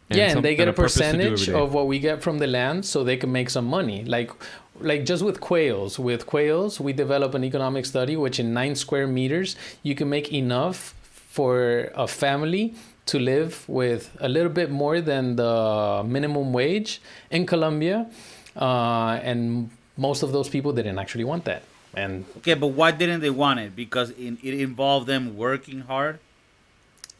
yeah, 0.09 0.29
some- 0.29 0.37
and 0.37 0.45
they 0.45 0.55
get 0.55 0.67
a 0.67 0.73
purpose 0.73 0.95
to 0.95 0.99
do 0.99 1.05
every 1.05 1.29
percentage 1.29 1.49
of 1.61 1.73
what 1.73 1.85
we 1.87 1.99
get 1.99 2.21
from 2.23 2.39
the 2.39 2.47
land, 2.47 2.83
so 2.85 3.03
they 3.03 3.17
can 3.17 3.31
make 3.31 3.49
some 3.49 3.65
money. 3.65 4.03
Like, 4.05 4.31
like 4.81 5.05
just 5.05 5.23
with 5.23 5.39
quails. 5.39 5.99
With 5.99 6.25
quails, 6.25 6.79
we 6.79 6.93
develop 6.93 7.33
an 7.33 7.43
economic 7.43 7.85
study 7.85 8.15
which, 8.15 8.39
in 8.39 8.53
nine 8.53 8.75
square 8.75 9.07
meters, 9.07 9.55
you 9.83 9.95
can 9.95 10.09
make 10.09 10.31
enough 10.33 10.93
for 11.29 11.91
a 11.95 12.07
family 12.07 12.75
to 13.07 13.19
live 13.19 13.67
with 13.67 14.15
a 14.19 14.29
little 14.29 14.51
bit 14.51 14.69
more 14.69 15.01
than 15.01 15.35
the 15.35 16.03
minimum 16.05 16.53
wage 16.53 17.01
in 17.31 17.45
Colombia, 17.45 18.07
uh, 18.55 19.19
and 19.23 19.69
most 19.97 20.23
of 20.23 20.31
those 20.31 20.49
people 20.49 20.71
didn't 20.73 20.99
actually 20.99 21.23
want 21.23 21.45
that. 21.45 21.63
And 21.93 22.25
okay, 22.37 22.53
but 22.53 22.67
why 22.67 22.91
didn't 22.91 23.21
they 23.21 23.31
want 23.31 23.59
it? 23.59 23.75
Because 23.75 24.11
in, 24.11 24.37
it 24.43 24.53
involved 24.53 25.07
them 25.07 25.35
working 25.35 25.81
hard. 25.81 26.19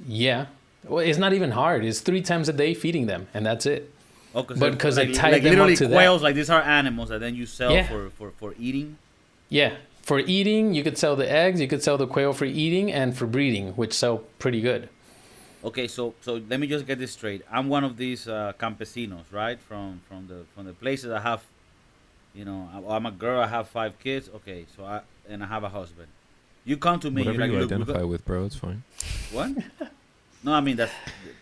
yeah, 0.05 0.45
well, 0.88 0.99
it's 0.99 1.18
not 1.18 1.34
even 1.34 1.51
hard. 1.51 1.84
It's 1.84 2.01
three 2.01 2.22
times 2.22 2.47
a 2.49 2.53
day 2.53 2.74
feeding 2.74 3.07
them, 3.07 3.28
and 3.34 3.45
that's 3.45 3.66
it. 3.66 3.91
Oh, 4.36 4.43
But 4.43 4.77
'cause 4.77 4.97
I 4.99 5.03
like, 5.05 5.13
tied 5.13 5.32
like 5.34 5.41
them 5.43 5.53
up 5.53 5.57
literally 5.57 5.75
to 5.77 5.88
that. 5.88 5.95
quails, 5.95 6.21
like 6.21 6.36
these 6.36 6.49
are 6.51 6.61
animals 6.61 7.09
that 7.09 7.19
then 7.19 7.34
you 7.36 7.45
sell 7.47 7.71
Yeah. 7.71 7.88
for, 7.88 8.09
for, 8.11 8.32
for 8.38 8.53
eating. 8.59 8.97
Yeah, 9.49 9.73
for 10.03 10.19
eating, 10.19 10.75
you 10.75 10.84
could 10.84 10.97
sell 10.99 11.15
the 11.15 11.30
eggs, 11.30 11.59
you 11.59 11.67
could 11.67 11.82
sell 11.82 11.97
the 11.97 12.05
quail 12.05 12.34
for 12.34 12.45
eating, 12.45 12.91
and 12.91 13.17
for 13.17 13.25
breeding, 13.25 13.69
which 13.73 13.93
sell 13.93 14.19
pretty 14.38 14.61
good. 14.61 14.88
Okay, 15.63 15.88
so 15.88 16.13
so 16.21 16.41
let 16.47 16.59
me 16.59 16.67
just 16.67 16.86
get 16.86 16.99
this 16.99 17.11
straight. 17.11 17.41
I'm 17.51 17.67
one 17.69 17.84
of 17.84 17.97
these 17.97 18.27
uh, 18.27 18.53
campesinos, 18.59 19.25
right? 19.32 19.59
From 19.59 20.01
from 20.07 20.27
the 20.27 20.45
from 20.55 20.65
the 20.67 20.73
places 20.73 21.09
I 21.11 21.19
have, 21.21 21.41
you 22.36 22.45
know, 22.45 22.69
I- 22.73 22.95
I'm 22.95 23.05
a 23.07 23.11
girl. 23.11 23.41
I 23.41 23.47
have 23.47 23.67
five 23.67 23.99
kids. 23.99 24.30
Okay, 24.36 24.65
so 24.77 24.86
I 24.86 25.01
and 25.27 25.43
I 25.43 25.47
have 25.47 25.63
a 25.63 25.69
husband. 25.69 26.07
You 26.65 26.77
come 26.77 26.99
to 26.99 27.09
me, 27.11 27.23
Whatever 27.23 27.45
you're 27.47 27.61
like, 27.61 27.69
you 27.71 27.75
identify 27.75 28.03
with, 28.03 28.23
bro, 28.25 28.45
it's 28.45 28.55
fine. 28.55 28.84
what? 29.32 29.49
no, 30.43 30.53
I 30.53 30.61
mean 30.61 30.77
that's 30.77 30.93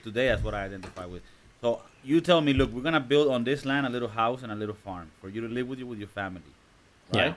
today. 0.03 0.27
That's 0.29 0.41
what 0.43 0.53
I 0.55 0.63
identify 0.65 1.05
with. 1.05 1.21
So 1.62 1.82
you 2.03 2.22
tell 2.22 2.41
me, 2.41 2.53
look, 2.53 2.72
we're 2.72 2.82
gonna 2.82 2.99
build 2.99 3.28
on 3.30 3.43
this 3.43 3.66
land 3.66 3.86
a 3.86 3.89
little 3.89 4.10
house 4.10 4.43
and 4.43 4.51
a 4.51 4.55
little 4.55 4.76
farm 4.76 5.12
for 5.22 5.30
you 5.30 5.41
to 5.41 5.47
live 5.47 5.68
with 5.68 5.80
you 5.80 5.88
with 5.88 5.99
your 5.99 6.08
family, 6.08 6.53
right? 7.14 7.36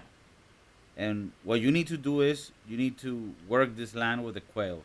And 0.96 1.32
what 1.44 1.60
you 1.60 1.70
need 1.72 1.86
to 1.88 1.96
do 1.96 2.20
is 2.20 2.52
you 2.68 2.76
need 2.76 2.98
to 2.98 3.34
work 3.48 3.76
this 3.76 3.94
land 3.94 4.24
with 4.24 4.34
the 4.34 4.40
quails 4.42 4.84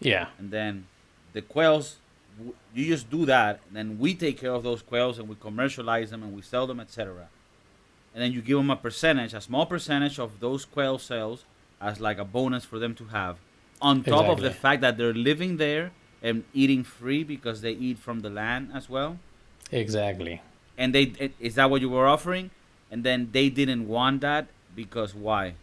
Yeah, 0.00 0.28
and 0.38 0.50
then 0.50 0.86
the 1.32 1.42
quails 1.42 1.96
you 2.74 2.86
just 2.86 3.10
do 3.10 3.24
that 3.26 3.60
and 3.66 3.76
then 3.76 3.98
we 3.98 4.14
take 4.14 4.38
care 4.38 4.52
of 4.52 4.62
those 4.62 4.80
quails 4.82 5.18
and 5.18 5.28
we 5.28 5.34
commercialize 5.36 6.10
them 6.10 6.22
and 6.22 6.34
we 6.36 6.42
sell 6.42 6.66
them 6.68 6.78
etc 6.78 7.28
and 8.14 8.22
then 8.22 8.32
you 8.32 8.40
give 8.40 8.58
them 8.58 8.70
a 8.70 8.76
percentage 8.76 9.34
a 9.34 9.40
small 9.40 9.66
percentage 9.66 10.18
of 10.20 10.38
those 10.40 10.64
quail 10.64 10.98
sales 10.98 11.44
as 11.80 11.98
like 12.00 12.18
a 12.18 12.24
bonus 12.24 12.64
for 12.64 12.78
them 12.78 12.94
to 12.94 13.06
have 13.06 13.38
on 13.82 14.02
top 14.04 14.26
of 14.26 14.40
the 14.40 14.50
fact 14.62 14.80
that 14.82 14.96
they're 14.96 15.12
living 15.14 15.56
there 15.56 15.90
and 16.22 16.44
eating 16.52 16.82
free 16.84 17.22
because 17.24 17.60
they 17.60 17.72
eat 17.72 17.98
from 17.98 18.20
the 18.20 18.30
land 18.30 18.70
as 18.74 18.88
well 18.88 19.18
exactly. 19.70 20.40
and 20.76 20.94
they 20.94 21.30
is 21.38 21.54
that 21.54 21.70
what 21.70 21.80
you 21.80 21.88
were 21.88 22.06
offering 22.06 22.50
and 22.90 23.04
then 23.04 23.28
they 23.32 23.48
didn't 23.48 23.86
want 23.86 24.20
that 24.20 24.46
because 24.74 25.14
why 25.14 25.54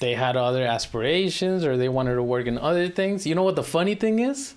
They 0.00 0.14
had 0.14 0.36
other 0.36 0.64
aspirations 0.66 1.64
or 1.64 1.76
they 1.76 1.88
wanted 1.88 2.16
to 2.16 2.22
work 2.22 2.46
in 2.46 2.58
other 2.58 2.88
things. 2.90 3.26
You 3.26 3.34
know 3.34 3.42
what 3.42 3.56
the 3.56 3.62
funny 3.62 3.94
thing 3.94 4.18
is? 4.18 4.54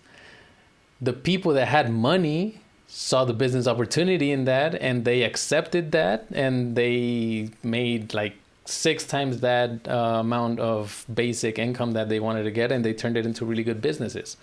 The 1.00 1.14
people 1.14 1.54
that 1.54 1.68
had 1.70 1.90
money 1.90 2.60
saw 2.88 3.24
the 3.24 3.34
business 3.34 3.66
opportunity 3.66 4.32
in 4.32 4.44
that 4.46 4.76
and 4.76 5.06
they 5.06 5.24
accepted 5.24 5.94
that 5.94 6.26
and 6.34 6.76
they 6.76 7.50
made 7.64 8.14
like 8.14 8.36
six 8.66 9.06
times 9.06 9.40
that 9.42 9.88
uh, 9.88 10.20
amount 10.20 10.60
of 10.60 11.06
basic 11.14 11.58
income 11.60 11.94
that 11.94 12.10
they 12.10 12.20
wanted 12.20 12.44
to 12.44 12.52
get 12.52 12.72
and 12.72 12.86
they 12.86 12.94
turned 12.94 13.18
it 13.18 13.26
into 13.26 13.46
really 13.46 13.64
good 13.64 13.82
businesses. 13.82 14.38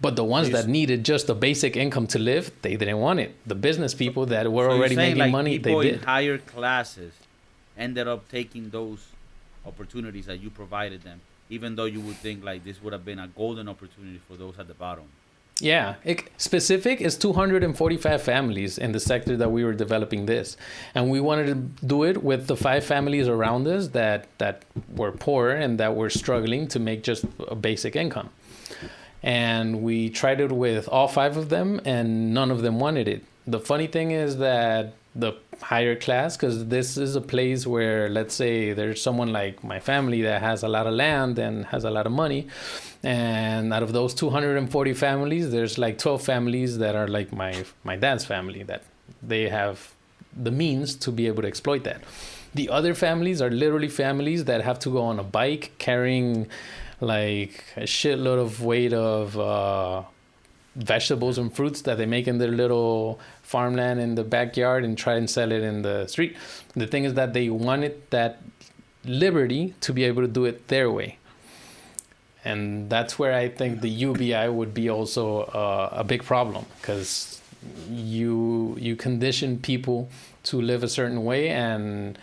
But 0.00 0.16
the 0.16 0.24
ones 0.24 0.50
that 0.50 0.66
needed 0.66 1.04
just 1.04 1.28
the 1.28 1.34
basic 1.34 1.76
income 1.76 2.06
to 2.08 2.18
live, 2.18 2.50
they 2.62 2.76
didn't 2.76 2.98
want 2.98 3.20
it. 3.20 3.34
The 3.46 3.54
business 3.54 3.94
people 3.94 4.26
that 4.26 4.50
were 4.52 4.68
So 4.68 4.72
already 4.72 4.94
saying, 4.96 5.10
making 5.10 5.18
like, 5.20 5.32
money, 5.32 5.58
they 5.58 5.70
people 5.70 5.80
in 5.80 5.92
did. 5.94 6.04
higher 6.04 6.38
classes 6.38 7.12
ended 7.78 8.06
up 8.08 8.28
taking 8.28 8.70
those 8.70 9.06
opportunities 9.66 10.26
that 10.26 10.40
you 10.40 10.50
provided 10.50 11.02
them, 11.02 11.20
even 11.48 11.76
though 11.76 11.84
you 11.86 12.00
would 12.00 12.16
think 12.16 12.44
like 12.44 12.64
this 12.64 12.82
would 12.82 12.92
have 12.92 13.04
been 13.04 13.18
a 13.18 13.28
golden 13.28 13.68
opportunity 13.68 14.20
for 14.28 14.36
those 14.36 14.58
at 14.58 14.68
the 14.68 14.74
bottom. 14.74 15.04
Yeah, 15.60 15.94
it, 16.02 16.28
specific 16.36 17.00
is 17.00 17.16
245 17.16 18.20
families 18.22 18.76
in 18.76 18.90
the 18.90 18.98
sector 18.98 19.36
that 19.36 19.52
we 19.52 19.64
were 19.64 19.72
developing 19.72 20.26
this, 20.26 20.56
and 20.96 21.10
we 21.10 21.20
wanted 21.20 21.46
to 21.46 21.86
do 21.86 22.02
it 22.02 22.24
with 22.24 22.48
the 22.48 22.56
five 22.56 22.84
families 22.84 23.28
around 23.28 23.68
us 23.68 23.88
that 23.88 24.26
that 24.38 24.64
were 24.92 25.12
poor 25.12 25.50
and 25.50 25.78
that 25.78 25.94
were 25.94 26.10
struggling 26.10 26.66
to 26.68 26.80
make 26.80 27.04
just 27.04 27.24
a 27.46 27.54
basic 27.54 27.94
income. 27.94 28.30
And 29.22 29.82
we 29.82 30.10
tried 30.10 30.40
it 30.40 30.50
with 30.50 30.88
all 30.88 31.06
five 31.06 31.36
of 31.36 31.50
them, 31.50 31.80
and 31.84 32.34
none 32.34 32.50
of 32.50 32.62
them 32.62 32.80
wanted 32.80 33.06
it. 33.06 33.24
The 33.46 33.60
funny 33.60 33.86
thing 33.86 34.10
is 34.10 34.38
that 34.38 34.94
the 35.14 35.32
higher 35.62 35.94
class, 35.94 36.36
because 36.36 36.66
this 36.66 36.96
is 36.96 37.14
a 37.14 37.20
place 37.20 37.66
where, 37.66 38.08
let's 38.08 38.34
say, 38.34 38.72
there's 38.72 39.00
someone 39.00 39.32
like 39.32 39.62
my 39.62 39.78
family 39.78 40.22
that 40.22 40.42
has 40.42 40.62
a 40.62 40.68
lot 40.68 40.86
of 40.86 40.94
land 40.94 41.38
and 41.38 41.66
has 41.66 41.84
a 41.84 41.90
lot 41.90 42.06
of 42.06 42.12
money, 42.12 42.48
and 43.02 43.72
out 43.72 43.82
of 43.82 43.92
those 43.92 44.14
240 44.14 44.94
families, 44.94 45.50
there's 45.50 45.78
like 45.78 45.98
12 45.98 46.22
families 46.22 46.78
that 46.78 46.96
are 46.96 47.06
like 47.06 47.32
my 47.32 47.64
my 47.84 47.96
dad's 47.96 48.24
family 48.24 48.62
that 48.64 48.82
they 49.22 49.48
have 49.48 49.94
the 50.36 50.50
means 50.50 50.94
to 50.96 51.12
be 51.12 51.26
able 51.26 51.42
to 51.42 51.48
exploit 51.48 51.84
that. 51.84 52.02
The 52.54 52.68
other 52.68 52.94
families 52.94 53.42
are 53.42 53.50
literally 53.50 53.88
families 53.88 54.44
that 54.44 54.62
have 54.62 54.78
to 54.80 54.90
go 54.90 55.02
on 55.02 55.18
a 55.18 55.24
bike 55.24 55.72
carrying 55.78 56.48
like 57.00 57.64
a 57.76 57.82
shitload 57.82 58.38
of 58.38 58.62
weight 58.62 58.92
of 58.92 59.38
uh, 59.38 60.02
vegetables 60.76 61.38
and 61.38 61.52
fruits 61.52 61.82
that 61.82 61.98
they 61.98 62.06
make 62.06 62.26
in 62.26 62.38
their 62.38 62.50
little 62.50 63.20
farmland 63.42 64.00
in 64.00 64.14
the 64.14 64.24
backyard 64.24 64.84
and 64.84 64.98
try 64.98 65.14
and 65.14 65.28
sell 65.28 65.52
it 65.52 65.62
in 65.62 65.82
the 65.82 66.06
street. 66.06 66.36
The 66.74 66.86
thing 66.86 67.04
is 67.04 67.14
that 67.14 67.32
they 67.32 67.48
wanted 67.48 68.10
that 68.10 68.42
liberty 69.04 69.74
to 69.82 69.92
be 69.92 70.04
able 70.04 70.22
to 70.22 70.28
do 70.28 70.44
it 70.44 70.68
their 70.68 70.90
way. 70.90 71.18
And 72.44 72.90
that's 72.90 73.18
where 73.18 73.32
I 73.32 73.48
think 73.48 73.80
the 73.80 73.88
UBI 73.88 74.48
would 74.48 74.74
be 74.74 74.90
also 74.90 75.42
uh, 75.42 75.88
a 75.92 76.04
big 76.04 76.22
problem 76.22 76.66
because 76.80 77.40
you 77.88 78.76
you 78.78 78.94
condition 78.94 79.58
people 79.58 80.10
to 80.42 80.60
live 80.60 80.82
a 80.82 80.88
certain 80.88 81.24
way 81.24 81.48
and 81.48 82.18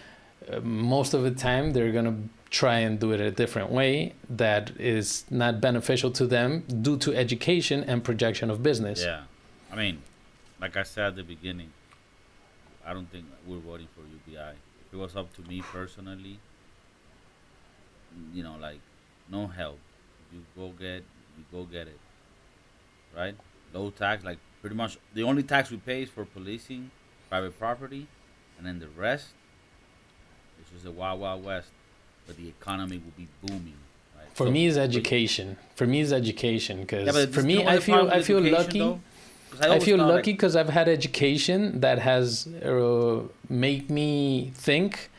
uh, 0.52 0.60
most 0.60 1.16
of 1.16 1.24
the 1.24 1.32
time 1.32 1.74
they're 1.74 1.92
going 1.92 2.06
to 2.06 2.16
try 2.52 2.80
and 2.80 3.00
do 3.00 3.14
it 3.14 3.22
a 3.22 3.32
different 3.32 3.72
way 3.72 4.14
that 4.30 4.72
is 4.78 5.24
not 5.30 5.62
beneficial 5.62 6.12
to 6.12 6.28
them 6.28 6.64
due 6.82 6.98
to 6.98 7.16
education 7.16 7.82
and 7.86 8.04
projection 8.04 8.52
of 8.52 8.62
business. 8.62 9.04
Yeah, 9.04 9.24
I 9.72 9.78
mean, 9.78 10.02
like 10.60 10.76
I 10.76 10.84
said 10.84 11.06
at 11.06 11.16
the 11.16 11.24
beginning, 11.24 11.72
I 12.86 12.94
don't 12.94 13.10
think 13.10 13.26
we're 13.48 13.60
voting 13.60 13.88
for 13.96 14.02
UBI. 14.02 14.56
If 14.86 14.94
it 14.94 14.98
was 14.98 15.16
up 15.16 15.34
to 15.38 15.42
me 15.44 15.62
personally, 15.62 16.40
you 18.34 18.44
know, 18.44 18.58
like 18.60 18.80
no 19.30 19.48
help. 19.48 19.80
You 20.34 20.42
go 20.56 20.70
get, 20.78 21.04
you 21.38 21.46
go 21.52 21.64
get 21.64 21.88
it, 21.88 22.00
right? 23.16 23.36
Low 23.74 23.90
tax, 23.92 24.26
like 24.26 24.40
pretty 24.60 24.76
much 24.76 24.98
the 25.14 25.24
only 25.24 25.44
tax 25.44 25.72
we 25.72 25.78
pay 25.78 26.04
is 26.04 26.10
for 26.10 26.26
policing 26.26 26.92
private 27.30 27.58
property, 27.58 28.08
and 28.58 28.68
then 28.68 28.80
the 28.80 28.90
rest, 28.90 29.28
which 30.60 30.68
is 30.76 30.84
the 30.84 30.92
wild 30.92 31.22
wild 31.22 31.46
west, 31.46 31.70
but 32.32 32.42
the 32.42 32.50
economy 32.50 32.98
will 33.04 33.14
be 33.18 33.28
booming. 33.46 33.74
Right? 34.18 34.26
For 34.34 34.46
So- 34.48 34.52
me, 34.52 34.66
is 34.66 34.78
education. 34.78 35.58
For 35.76 35.86
me, 35.86 36.00
is 36.00 36.14
education 36.14 36.82
because 36.82 37.06
Yeah, 37.08 37.26
for 37.26 37.42
me, 37.44 37.66
I 37.66 37.80
feel 37.80 38.10
I 38.10 38.22
feel 38.22 38.40
lucky. 38.42 38.80
though? 38.80 39.00
I 39.62 39.68
always 39.68 39.84
feel 39.84 39.98
lucky 39.98 40.32
because 40.32 40.56
I've 40.56 40.70
had 40.70 40.88
education 40.88 41.82
that 41.82 42.00
has 42.00 42.48
uh, 42.48 43.24
made 43.50 43.90
me 43.90 44.52
think 44.56 45.10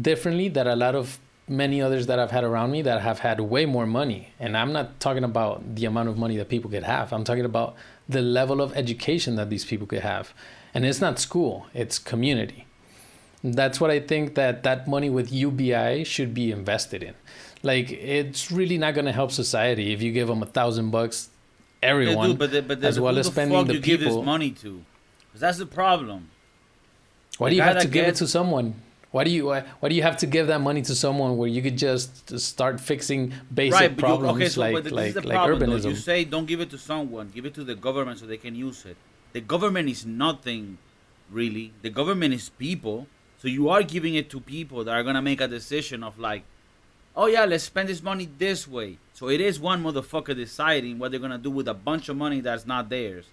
differently 0.00 0.48
that 0.50 0.66
a 0.68 0.76
lot 0.76 0.94
of 0.94 1.18
many 1.48 1.80
others 1.82 2.06
that 2.06 2.18
I've 2.18 2.30
had 2.30 2.44
around 2.44 2.70
me 2.70 2.82
that 2.82 3.00
have 3.02 3.20
had 3.20 3.40
way 3.40 3.66
more 3.66 3.86
money. 3.86 4.32
And 4.38 4.56
I'm 4.56 4.72
not 4.72 5.00
talking 5.00 5.24
about 5.24 5.74
the 5.76 5.84
amount 5.84 6.08
of 6.08 6.16
money 6.16 6.36
that 6.36 6.48
people 6.48 6.70
could 6.70 6.82
have. 6.84 7.12
I'm 7.12 7.24
talking 7.24 7.44
about 7.44 7.74
the 8.08 8.22
level 8.22 8.60
of 8.60 8.72
education 8.76 9.34
that 9.36 9.50
these 9.50 9.64
people 9.64 9.86
could 9.86 10.02
have. 10.02 10.32
And 10.74 10.84
it's 10.86 11.00
not 11.00 11.18
school, 11.18 11.66
it's 11.74 11.98
community. 11.98 12.65
That's 13.42 13.80
what 13.80 13.90
I 13.90 14.00
think 14.00 14.34
that 14.34 14.62
that 14.64 14.88
money 14.88 15.10
with 15.10 15.32
UBI 15.32 16.04
should 16.04 16.34
be 16.34 16.50
invested 16.50 17.02
in. 17.02 17.14
Like 17.62 17.90
it's 17.90 18.50
really 18.50 18.78
not 18.78 18.94
going 18.94 19.06
to 19.06 19.12
help 19.12 19.32
society 19.32 19.92
if 19.92 20.02
you 20.02 20.12
give 20.12 20.28
them 20.28 20.42
a 20.42 20.46
thousand 20.46 20.90
bucks, 20.90 21.30
everyone, 21.82 22.16
yeah, 22.16 22.26
dude, 22.28 22.38
but 22.38 22.50
the, 22.50 22.62
but 22.62 22.80
the, 22.80 22.86
as 22.86 23.00
well 23.00 23.18
as 23.18 23.26
spending 23.26 23.66
the 23.66 23.74
you 23.74 23.80
give 23.80 24.00
this 24.00 24.08
people. 24.08 24.22
money 24.22 24.50
to? 24.50 24.84
that's 25.34 25.58
the 25.58 25.66
problem. 25.66 26.30
Why 27.38 27.48
the 27.48 27.50
do 27.50 27.56
you 27.56 27.62
have 27.62 27.82
to 27.82 27.88
give 27.88 28.06
it 28.06 28.16
to 28.16 28.26
someone? 28.26 28.74
Why 29.10 29.24
do 29.24 29.30
you 29.30 29.46
why, 29.46 29.64
why 29.80 29.88
do 29.88 29.94
you 29.94 30.02
have 30.02 30.16
to 30.18 30.26
give 30.26 30.46
that 30.48 30.60
money 30.60 30.82
to 30.82 30.94
someone 30.94 31.36
where 31.36 31.48
you 31.48 31.62
could 31.62 31.78
just 31.78 32.38
start 32.38 32.80
fixing 32.80 33.32
basic 33.52 33.80
right, 33.80 33.96
problems 33.96 34.36
okay, 34.36 34.48
so 34.48 34.60
like 34.60 34.74
but 34.74 34.92
like 34.92 35.08
is 35.08 35.14
the 35.14 35.26
like 35.26 35.36
problem. 35.36 35.58
though. 35.70 35.76
urbanism? 35.76 35.90
You 35.90 35.96
say 35.96 36.24
don't 36.24 36.46
give 36.46 36.60
it 36.60 36.70
to 36.70 36.78
someone, 36.78 37.30
give 37.34 37.46
it 37.46 37.54
to 37.54 37.64
the 37.64 37.74
government 37.74 38.18
so 38.18 38.26
they 38.26 38.36
can 38.36 38.54
use 38.54 38.84
it. 38.84 38.96
The 39.32 39.40
government 39.40 39.88
is 39.88 40.04
nothing, 40.04 40.78
really. 41.30 41.72
The 41.82 41.90
government 41.90 42.34
is 42.34 42.48
people. 42.48 43.06
So 43.46 43.50
you 43.50 43.68
are 43.68 43.84
giving 43.84 44.16
it 44.16 44.28
to 44.30 44.40
people 44.40 44.82
that 44.82 44.90
are 44.90 45.04
gonna 45.04 45.22
make 45.22 45.40
a 45.40 45.46
decision 45.46 46.02
of 46.02 46.18
like, 46.18 46.42
oh 47.14 47.26
yeah, 47.26 47.44
let's 47.44 47.62
spend 47.62 47.88
this 47.88 48.02
money 48.02 48.28
this 48.38 48.66
way. 48.66 48.98
So 49.12 49.28
it 49.28 49.40
is 49.40 49.60
one 49.60 49.84
motherfucker 49.84 50.34
deciding 50.34 50.98
what 50.98 51.12
they're 51.12 51.20
gonna 51.20 51.38
do 51.38 51.52
with 51.52 51.68
a 51.68 51.72
bunch 51.72 52.08
of 52.08 52.16
money 52.16 52.40
that's 52.40 52.66
not 52.66 52.88
theirs. 52.88 53.26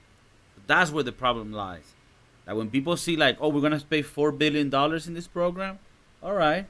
That's 0.67 0.91
where 0.91 1.03
the 1.03 1.11
problem 1.11 1.51
lies. 1.51 1.95
That 2.45 2.55
when 2.55 2.69
people 2.69 2.95
see 2.95 3.15
like, 3.15 3.37
oh, 3.41 3.49
we're 3.49 3.61
gonna 3.61 3.79
pay 3.79 4.03
four 4.03 4.31
billion 4.31 4.69
dollars 4.69 5.07
in 5.07 5.15
this 5.15 5.25
program, 5.25 5.79
all 6.21 6.35
right. 6.35 6.67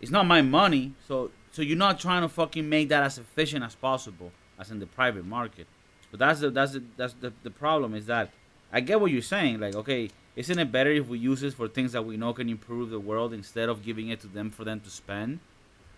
It's 0.00 0.10
not 0.10 0.24
my 0.26 0.40
money, 0.40 0.94
so 1.06 1.30
so 1.52 1.60
you're 1.60 1.76
not 1.76 2.00
trying 2.00 2.22
to 2.22 2.30
fucking 2.30 2.66
make 2.66 2.88
that 2.88 3.02
as 3.02 3.18
efficient 3.18 3.62
as 3.62 3.74
possible, 3.74 4.32
as 4.58 4.70
in 4.70 4.78
the 4.78 4.86
private 4.86 5.26
market. 5.26 5.66
But 6.10 6.20
that's 6.20 6.40
the 6.40 6.50
that's 6.50 6.72
the 6.72 6.84
that's 6.96 7.12
the, 7.20 7.34
the 7.42 7.50
problem 7.50 7.94
is 7.94 8.06
that 8.06 8.30
I 8.72 8.80
get 8.80 8.98
what 8.98 9.10
you're 9.10 9.20
saying. 9.20 9.60
Like, 9.60 9.74
okay, 9.74 10.08
isn't 10.36 10.58
it 10.58 10.72
better 10.72 10.90
if 10.90 11.06
we 11.06 11.18
use 11.18 11.40
this 11.40 11.54
for 11.54 11.68
things 11.68 11.92
that 11.92 12.04
we 12.04 12.16
know 12.16 12.32
can 12.32 12.48
improve 12.48 12.90
the 12.90 12.98
world 12.98 13.32
instead 13.32 13.68
of 13.68 13.84
giving 13.84 14.08
it 14.08 14.20
to 14.20 14.26
them 14.26 14.50
for 14.50 14.64
them 14.64 14.80
to 14.80 14.90
spend? 14.90 15.38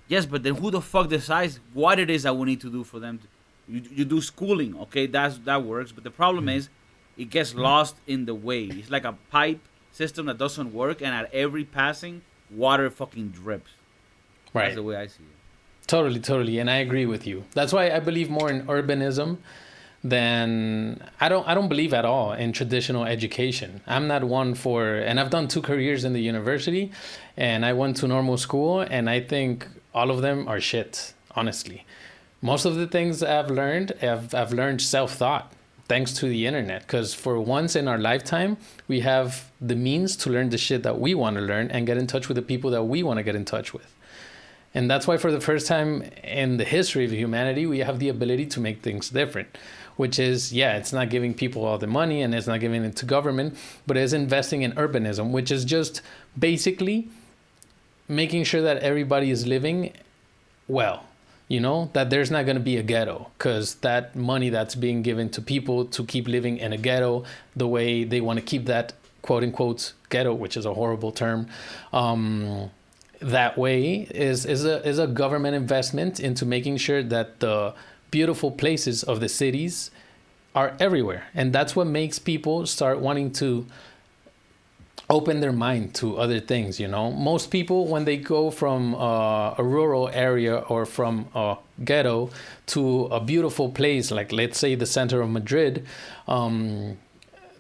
Yes, 0.09 0.27
but 0.27 0.43
then 0.43 0.57
who 0.57 0.71
the 0.71 0.81
fuck 0.81 1.09
decides 1.09 1.59
what 1.73 1.99
it 1.99 2.11
is 2.11 2.25
that 2.25 2.37
we 2.37 2.47
need 2.47 2.61
to 2.61 2.71
do 2.71 2.85
for 2.85 3.01
them? 3.01 3.19
To, 3.19 3.27
you 3.69 3.83
you 3.91 4.05
do 4.05 4.21
schooling, 4.21 4.79
okay? 4.83 5.07
That's 5.07 5.39
that 5.39 5.65
works. 5.65 5.91
But 5.91 6.05
the 6.05 6.11
problem 6.11 6.45
hmm. 6.45 6.51
is, 6.51 6.69
it 7.17 7.31
gets 7.31 7.55
lost 7.55 7.97
in 8.07 8.27
the 8.27 8.35
way. 8.35 8.65
It's 8.65 8.91
like 8.91 9.05
a 9.05 9.17
pipe 9.31 9.61
system 9.91 10.27
that 10.27 10.39
doesn't 10.39 10.73
work, 10.73 11.01
and 11.01 11.15
at 11.15 11.33
every 11.33 11.65
passing, 11.65 12.23
water 12.51 12.91
fucking 12.91 13.31
drips. 13.31 13.71
right. 14.53 14.65
That's 14.65 14.77
the 14.77 14.83
way 14.83 14.97
I 14.97 15.07
see 15.07 15.23
it. 15.23 15.37
Totally, 15.87 16.21
totally, 16.21 16.59
and 16.59 16.69
I 16.69 16.77
agree 16.77 17.07
with 17.07 17.27
you. 17.27 17.45
That's 17.53 17.73
why 17.73 17.91
I 17.91 18.01
believe 18.01 18.29
more 18.29 18.51
in 18.51 18.67
urbanism 18.67 19.39
than 20.03 21.03
I 21.21 21.29
don't. 21.29 21.47
I 21.47 21.55
don't 21.55 21.69
believe 21.69 21.93
at 21.93 22.05
all 22.05 22.33
in 22.33 22.53
traditional 22.53 23.05
education. 23.05 23.81
I'm 23.87 24.07
not 24.07 24.25
one 24.25 24.55
for, 24.55 24.95
and 24.95 25.19
I've 25.19 25.31
done 25.31 25.49
two 25.49 25.63
careers 25.63 26.05
in 26.05 26.13
the 26.13 26.21
university, 26.21 26.93
and 27.37 27.65
I 27.65 27.73
went 27.73 27.97
to 27.99 28.09
normal 28.09 28.37
school, 28.37 28.81
and 28.81 29.11
I 29.11 29.21
think 29.21 29.67
all 29.95 30.11
of 30.11 30.23
them 30.23 30.49
are 30.49 30.61
shit. 30.61 31.15
Honestly, 31.35 31.85
most 32.41 32.65
of 32.65 32.77
the 32.77 32.87
things 32.87 33.23
I've 33.23 33.51
learned, 33.51 33.93
I've 34.03 34.35
I've 34.35 34.53
learned 34.53 34.81
self 34.81 35.15
thought 35.15 35.53
thanks 35.89 36.13
to 36.15 36.29
the 36.29 36.47
internet. 36.47 36.83
Because 36.83 37.15
for 37.15 37.41
once 37.41 37.77
in 37.77 37.89
our 37.89 37.99
lifetime, 37.99 38.57
we 38.89 39.01
have 39.01 39.51
the 39.61 39.77
means 39.77 40.17
to 40.17 40.31
learn 40.31 40.51
the 40.51 40.59
shit 40.59 40.83
that 40.83 40.99
we 41.01 41.15
want 41.15 41.37
to 41.37 41.43
learn 41.43 41.71
and 41.71 41.87
get 41.87 41.97
in 41.97 42.07
touch 42.07 42.29
with 42.29 42.37
the 42.37 42.43
people 42.43 42.71
that 42.71 42.85
we 42.85 43.03
want 43.03 43.19
to 43.19 43.23
get 43.23 43.37
in 43.37 43.45
touch 43.45 43.73
with. 43.73 43.95
And 44.77 44.91
that's 44.91 45.07
why, 45.07 45.17
for 45.17 45.33
the 45.33 45.41
first 45.41 45.67
time 45.67 46.03
in 46.23 46.59
the 46.59 46.65
history 46.65 47.07
of 47.07 47.11
humanity, 47.11 47.65
we 47.65 47.79
have 47.79 47.99
the 47.99 48.11
ability 48.11 48.45
to 48.45 48.61
make 48.61 48.83
things 48.83 49.09
different. 49.09 49.57
Which 49.97 50.19
is, 50.19 50.53
yeah, 50.53 50.77
it's 50.77 50.93
not 50.93 51.09
giving 51.09 51.33
people 51.33 51.65
all 51.65 51.79
the 51.79 51.87
money 51.87 52.21
and 52.21 52.35
it's 52.35 52.47
not 52.47 52.61
giving 52.61 52.85
it 52.85 52.95
to 52.97 53.07
government, 53.07 53.57
but 53.87 53.97
it's 53.97 54.13
investing 54.13 54.61
in 54.61 54.73
urbanism, 54.73 55.31
which 55.31 55.51
is 55.51 55.65
just 55.65 56.03
basically 56.39 57.09
making 58.07 58.45
sure 58.45 58.61
that 58.61 58.77
everybody 58.81 59.31
is 59.31 59.47
living 59.47 59.95
well. 60.69 61.07
You 61.49 61.61
know, 61.61 61.89
that 61.95 62.11
there's 62.11 62.31
not 62.31 62.45
going 62.45 62.57
to 62.57 62.63
be 62.63 62.77
a 62.77 62.83
ghetto 62.83 63.31
because 63.39 63.77
that 63.77 64.15
money 64.15 64.51
that's 64.51 64.75
being 64.75 65.01
given 65.01 65.31
to 65.31 65.41
people 65.41 65.87
to 65.87 66.05
keep 66.05 66.29
living 66.29 66.59
in 66.59 66.75
a 66.75 66.77
ghetto 66.77 67.25
the 67.55 67.67
way 67.67 68.05
they 68.05 68.21
want 68.21 68.39
to 68.41 68.45
keep 68.45 68.67
that 68.67 68.93
quote 69.23 69.43
unquote 69.43 69.95
ghetto, 70.11 70.35
which 70.35 70.55
is 70.55 70.67
a 70.67 70.75
horrible 70.75 71.13
term. 71.13 71.49
Um, 71.95 72.71
that 73.21 73.57
way 73.57 74.09
is 74.11 74.45
is 74.45 74.65
a 74.65 74.87
is 74.87 74.99
a 74.99 75.07
government 75.07 75.55
investment 75.57 76.21
into 76.21 76.45
making 76.45 76.77
sure 76.77 77.03
that 77.03 77.41
the 77.41 77.75
beautiful 78.11 78.51
places 78.51 79.03
of 79.03 79.21
the 79.21 79.29
cities 79.29 79.91
are 80.55 80.75
everywhere. 80.81 81.25
And 81.35 81.53
that's 81.53 81.77
what 81.77 81.87
makes 81.87 82.19
people 82.19 82.67
start 82.67 82.99
wanting 82.99 83.31
to 83.33 83.67
open 85.09 85.41
their 85.41 85.53
mind 85.53 85.95
to 85.95 86.19
other 86.19 86.41
things 86.41 86.81
you 86.81 86.89
know? 86.89 87.13
Most 87.13 87.51
people 87.51 87.87
when 87.87 88.05
they 88.05 88.17
go 88.17 88.51
from 88.51 88.95
uh, 88.95 89.55
a 89.57 89.63
rural 89.63 90.09
area 90.09 90.57
or 90.57 90.85
from 90.85 91.29
a 91.35 91.59
ghetto 91.85 92.31
to 92.67 93.05
a 93.07 93.21
beautiful 93.21 93.71
place 93.71 94.11
like 94.11 94.33
let's 94.33 94.59
say 94.59 94.75
the 94.75 94.87
center 94.87 95.21
of 95.21 95.31
madrid 95.31 95.87
um, 96.27 96.97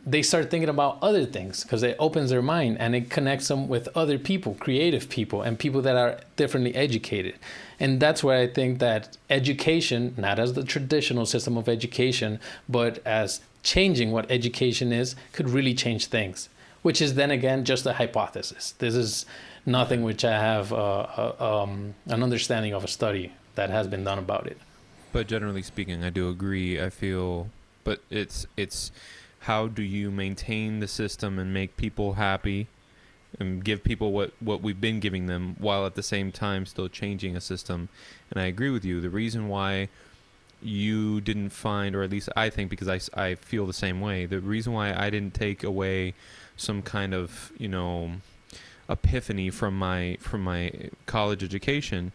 they 0.08 0.22
start 0.22 0.50
thinking 0.50 0.68
about 0.68 0.98
other 1.02 1.26
things 1.26 1.64
because 1.64 1.82
it 1.82 1.96
opens 1.98 2.30
their 2.30 2.40
mind 2.40 2.76
and 2.78 2.94
it 2.94 3.10
connects 3.10 3.48
them 3.48 3.66
with 3.66 3.88
other 3.96 4.18
people, 4.18 4.56
creative 4.60 5.08
people, 5.08 5.42
and 5.42 5.58
people 5.58 5.82
that 5.82 5.96
are 5.96 6.20
differently 6.36 6.72
educated. 6.76 7.34
And 7.80 7.98
that's 7.98 8.22
where 8.22 8.38
I 8.38 8.46
think 8.46 8.78
that 8.78 9.16
education, 9.28 10.14
not 10.16 10.38
as 10.38 10.52
the 10.52 10.62
traditional 10.62 11.26
system 11.26 11.56
of 11.56 11.68
education, 11.68 12.38
but 12.68 13.04
as 13.04 13.40
changing 13.64 14.12
what 14.12 14.30
education 14.30 14.92
is, 14.92 15.16
could 15.32 15.50
really 15.50 15.74
change 15.74 16.06
things, 16.06 16.48
which 16.82 17.02
is 17.02 17.14
then 17.14 17.32
again 17.32 17.64
just 17.64 17.84
a 17.84 17.94
hypothesis. 17.94 18.74
This 18.78 18.94
is 18.94 19.26
nothing 19.66 20.04
which 20.04 20.24
I 20.24 20.38
have 20.38 20.72
uh, 20.72 20.76
uh, 21.16 21.62
um, 21.64 21.96
an 22.06 22.22
understanding 22.22 22.72
of 22.72 22.84
a 22.84 22.88
study 22.88 23.32
that 23.56 23.70
has 23.70 23.88
been 23.88 24.04
done 24.04 24.20
about 24.20 24.46
it. 24.46 24.58
But 25.12 25.26
generally 25.26 25.62
speaking, 25.62 26.04
I 26.04 26.10
do 26.10 26.28
agree. 26.28 26.80
I 26.80 26.90
feel, 26.90 27.48
but 27.82 28.02
it's 28.08 28.46
it's 28.56 28.92
how 29.46 29.68
do 29.68 29.82
you 29.82 30.10
maintain 30.10 30.80
the 30.80 30.88
system 30.88 31.38
and 31.38 31.54
make 31.54 31.76
people 31.76 32.14
happy 32.14 32.66
and 33.38 33.64
give 33.64 33.84
people 33.84 34.10
what 34.12 34.32
what 34.40 34.60
we've 34.60 34.80
been 34.80 34.98
giving 34.98 35.26
them 35.26 35.54
while 35.58 35.86
at 35.86 35.94
the 35.94 36.02
same 36.02 36.32
time 36.32 36.66
still 36.66 36.88
changing 36.88 37.36
a 37.36 37.40
system. 37.40 37.88
And 38.30 38.40
I 38.40 38.46
agree 38.46 38.70
with 38.70 38.84
you. 38.84 39.00
The 39.00 39.10
reason 39.10 39.48
why 39.48 39.88
you 40.60 41.20
didn't 41.20 41.50
find, 41.50 41.94
or 41.94 42.02
at 42.02 42.10
least 42.10 42.28
I 42.34 42.50
think, 42.50 42.70
because 42.70 42.88
I, 42.88 42.98
I 43.28 43.34
feel 43.36 43.66
the 43.66 43.72
same 43.72 44.00
way. 44.00 44.26
The 44.26 44.40
reason 44.40 44.72
why 44.72 44.92
I 44.92 45.10
didn't 45.10 45.34
take 45.34 45.62
away 45.62 46.14
some 46.56 46.82
kind 46.82 47.14
of 47.14 47.52
you 47.56 47.68
know 47.68 48.12
epiphany 48.88 49.50
from 49.50 49.78
my 49.78 50.16
from 50.20 50.42
my 50.42 50.72
college 51.06 51.44
education 51.44 52.10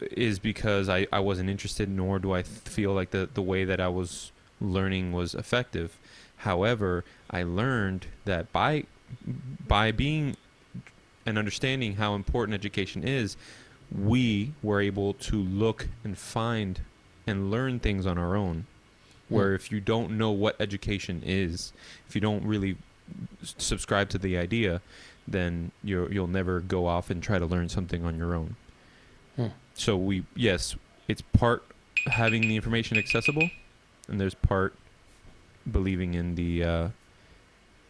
is 0.00 0.38
because 0.38 0.88
I, 0.88 1.06
I 1.12 1.20
wasn't 1.20 1.50
interested 1.50 1.90
nor 1.90 2.18
do 2.18 2.32
I 2.32 2.42
feel 2.42 2.92
like 2.92 3.10
the, 3.10 3.28
the 3.32 3.42
way 3.42 3.64
that 3.64 3.80
I 3.80 3.88
was 3.88 4.32
learning 4.60 5.12
was 5.12 5.34
effective. 5.34 5.98
However, 6.44 7.04
I 7.30 7.42
learned 7.42 8.06
that 8.26 8.52
by 8.52 8.84
by 9.66 9.92
being 9.92 10.36
and 11.24 11.38
understanding 11.38 11.94
how 11.94 12.14
important 12.14 12.54
education 12.54 13.02
is, 13.02 13.38
we 13.90 14.52
were 14.62 14.82
able 14.82 15.14
to 15.14 15.36
look 15.36 15.88
and 16.04 16.18
find 16.18 16.82
and 17.26 17.50
learn 17.50 17.80
things 17.80 18.04
on 18.04 18.18
our 18.18 18.36
own. 18.36 18.66
Where 19.30 19.54
if 19.54 19.72
you 19.72 19.80
don't 19.80 20.18
know 20.18 20.32
what 20.32 20.54
education 20.60 21.22
is, 21.24 21.72
if 22.06 22.14
you 22.14 22.20
don't 22.20 22.44
really 22.44 22.76
subscribe 23.42 24.10
to 24.10 24.18
the 24.18 24.36
idea, 24.36 24.82
then 25.26 25.72
you 25.82 26.06
you'll 26.12 26.26
never 26.26 26.60
go 26.60 26.86
off 26.86 27.08
and 27.08 27.22
try 27.22 27.38
to 27.38 27.46
learn 27.46 27.70
something 27.70 28.04
on 28.04 28.18
your 28.18 28.34
own. 28.34 28.56
Hmm. 29.36 29.46
So 29.72 29.96
we 29.96 30.24
yes, 30.36 30.76
it's 31.08 31.22
part 31.22 31.64
having 32.06 32.42
the 32.42 32.56
information 32.56 32.98
accessible, 32.98 33.48
and 34.08 34.20
there's 34.20 34.34
part 34.34 34.74
believing 35.70 36.14
in 36.14 36.34
the 36.34 36.64
uh, 36.64 36.88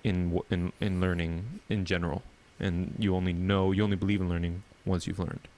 in 0.02 0.38
in 0.50 0.72
in 0.80 1.00
learning 1.00 1.60
in 1.68 1.84
general, 1.84 2.22
and 2.60 2.94
you 2.98 3.14
only 3.14 3.32
know 3.32 3.72
you 3.72 3.82
only 3.84 3.96
believe 3.96 4.20
in 4.20 4.28
learning 4.28 4.62
once 4.84 5.06
you've 5.06 5.18
learned. 5.18 5.48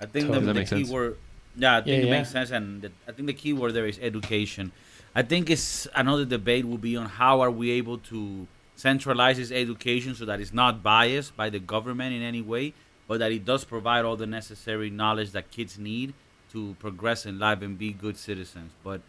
I 0.00 0.06
think 0.06 0.28
Totally. 0.28 0.46
the, 0.46 0.52
the 0.54 0.60
key 0.60 0.66
sense? 0.66 0.90
word, 0.90 1.16
yeah, 1.56 1.78
I 1.78 1.82
think 1.82 1.86
Yeah, 1.86 2.02
it 2.02 2.04
yeah. 2.04 2.18
makes 2.18 2.30
sense, 2.30 2.50
and 2.50 2.82
the, 2.82 2.92
I 3.08 3.12
think 3.12 3.26
the 3.26 3.32
key 3.34 3.52
word 3.52 3.74
there 3.74 3.86
is 3.86 3.98
education. 4.00 4.72
I 5.14 5.22
think 5.22 5.50
it's 5.50 5.88
another 5.94 6.24
debate 6.24 6.64
will 6.66 6.78
be 6.78 6.96
on 6.96 7.06
how 7.06 7.40
are 7.40 7.50
we 7.50 7.70
able 7.72 7.98
to 8.12 8.46
centralize 8.76 9.38
this 9.38 9.50
education 9.50 10.14
so 10.14 10.24
that 10.26 10.40
it's 10.40 10.52
not 10.52 10.82
biased 10.82 11.36
by 11.36 11.50
the 11.50 11.58
government 11.58 12.14
in 12.14 12.22
any 12.22 12.42
way, 12.42 12.74
but 13.08 13.18
that 13.18 13.32
it 13.32 13.44
does 13.44 13.64
provide 13.64 14.04
all 14.04 14.16
the 14.16 14.26
necessary 14.26 14.90
knowledge 14.90 15.32
that 15.32 15.50
kids 15.50 15.78
need 15.78 16.14
to 16.52 16.76
progress 16.78 17.26
in 17.26 17.38
life 17.38 17.60
and 17.62 17.76
be 17.78 17.92
good 17.92 18.16
citizens. 18.16 18.72
But 18.84 19.00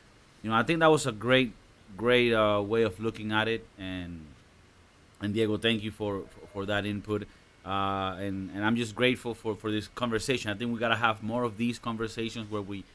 you 0.42 0.50
know, 0.50 0.56
I 0.56 0.64
think 0.64 0.80
that 0.80 0.90
was 0.90 1.06
a 1.06 1.12
great, 1.12 1.54
great 1.98 2.34
uh, 2.34 2.62
way 2.62 2.84
of 2.84 3.00
looking 3.00 3.32
at 3.32 3.48
it, 3.48 3.68
and 3.78 4.36
and 5.22 5.34
Diego, 5.34 5.58
thank 5.58 5.84
you 5.84 5.92
for 5.92 6.24
for, 6.30 6.48
for 6.54 6.66
that 6.66 6.86
input. 6.86 7.28
uh, 7.66 8.16
and 8.20 8.52
and 8.52 8.66
I'm 8.66 8.76
just 8.76 8.96
grateful 8.96 9.34
for 9.36 9.56
for 9.56 9.72
this 9.72 9.88
conversation. 9.90 10.50
I 10.52 10.56
think 10.56 10.72
we 10.74 10.80
gotta 10.80 10.96
have 10.96 11.22
more 11.24 11.44
of 11.44 11.58
these 11.58 11.80
conversations 11.80 12.50
where 12.50 12.62
we 12.62 12.86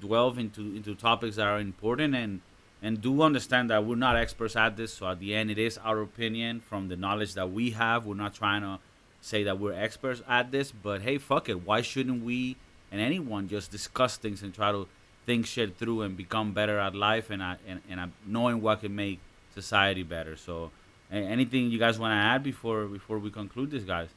delve 0.00 0.38
into 0.38 0.62
into 0.76 0.94
topics 0.94 1.36
that 1.36 1.46
are 1.46 1.60
important 1.60 2.14
and 2.14 2.42
and 2.82 3.00
do 3.00 3.22
understand 3.22 3.70
that 3.70 3.84
we're 3.84 3.96
not 3.96 4.16
experts 4.16 4.56
at 4.56 4.76
this. 4.76 4.94
So 4.94 5.08
at 5.08 5.18
the 5.18 5.34
end, 5.34 5.50
it 5.50 5.58
is 5.58 5.78
our 5.78 6.00
opinion 6.02 6.60
from 6.60 6.88
the 6.88 6.96
knowledge 6.96 7.34
that 7.34 7.50
we 7.50 7.70
have. 7.70 8.06
We're 8.06 8.14
not 8.14 8.34
trying 8.34 8.62
to 8.62 8.78
say 9.20 9.44
that 9.44 9.58
we're 9.58 9.72
experts 9.72 10.22
at 10.28 10.50
this, 10.52 10.72
but 10.72 11.02
hey, 11.02 11.18
fuck 11.18 11.48
it. 11.48 11.64
Why 11.66 11.80
shouldn't 11.82 12.22
we 12.22 12.56
and 12.90 13.00
anyone 13.00 13.48
just 13.48 13.70
discuss 13.70 14.16
things 14.16 14.42
and 14.42 14.54
try 14.54 14.70
to 14.72 14.88
think 15.26 15.44
shit 15.46 15.76
through 15.76 16.02
and 16.02 16.16
become 16.16 16.52
better 16.52 16.78
at 16.78 16.94
life 16.94 17.30
and 17.30 17.42
at, 17.42 17.58
and, 17.66 17.80
and 17.90 18.00
at 18.00 18.08
knowing 18.24 18.62
what 18.62 18.80
can 18.80 18.94
make 18.94 19.18
society 19.54 20.02
better. 20.02 20.36
So, 20.36 20.70
anything 21.10 21.70
you 21.70 21.78
guys 21.78 21.98
want 21.98 22.12
to 22.12 22.16
add 22.16 22.42
before 22.42 22.86
before 22.86 23.18
we 23.18 23.30
conclude 23.30 23.70
this, 23.70 23.82
guys? 23.82 24.08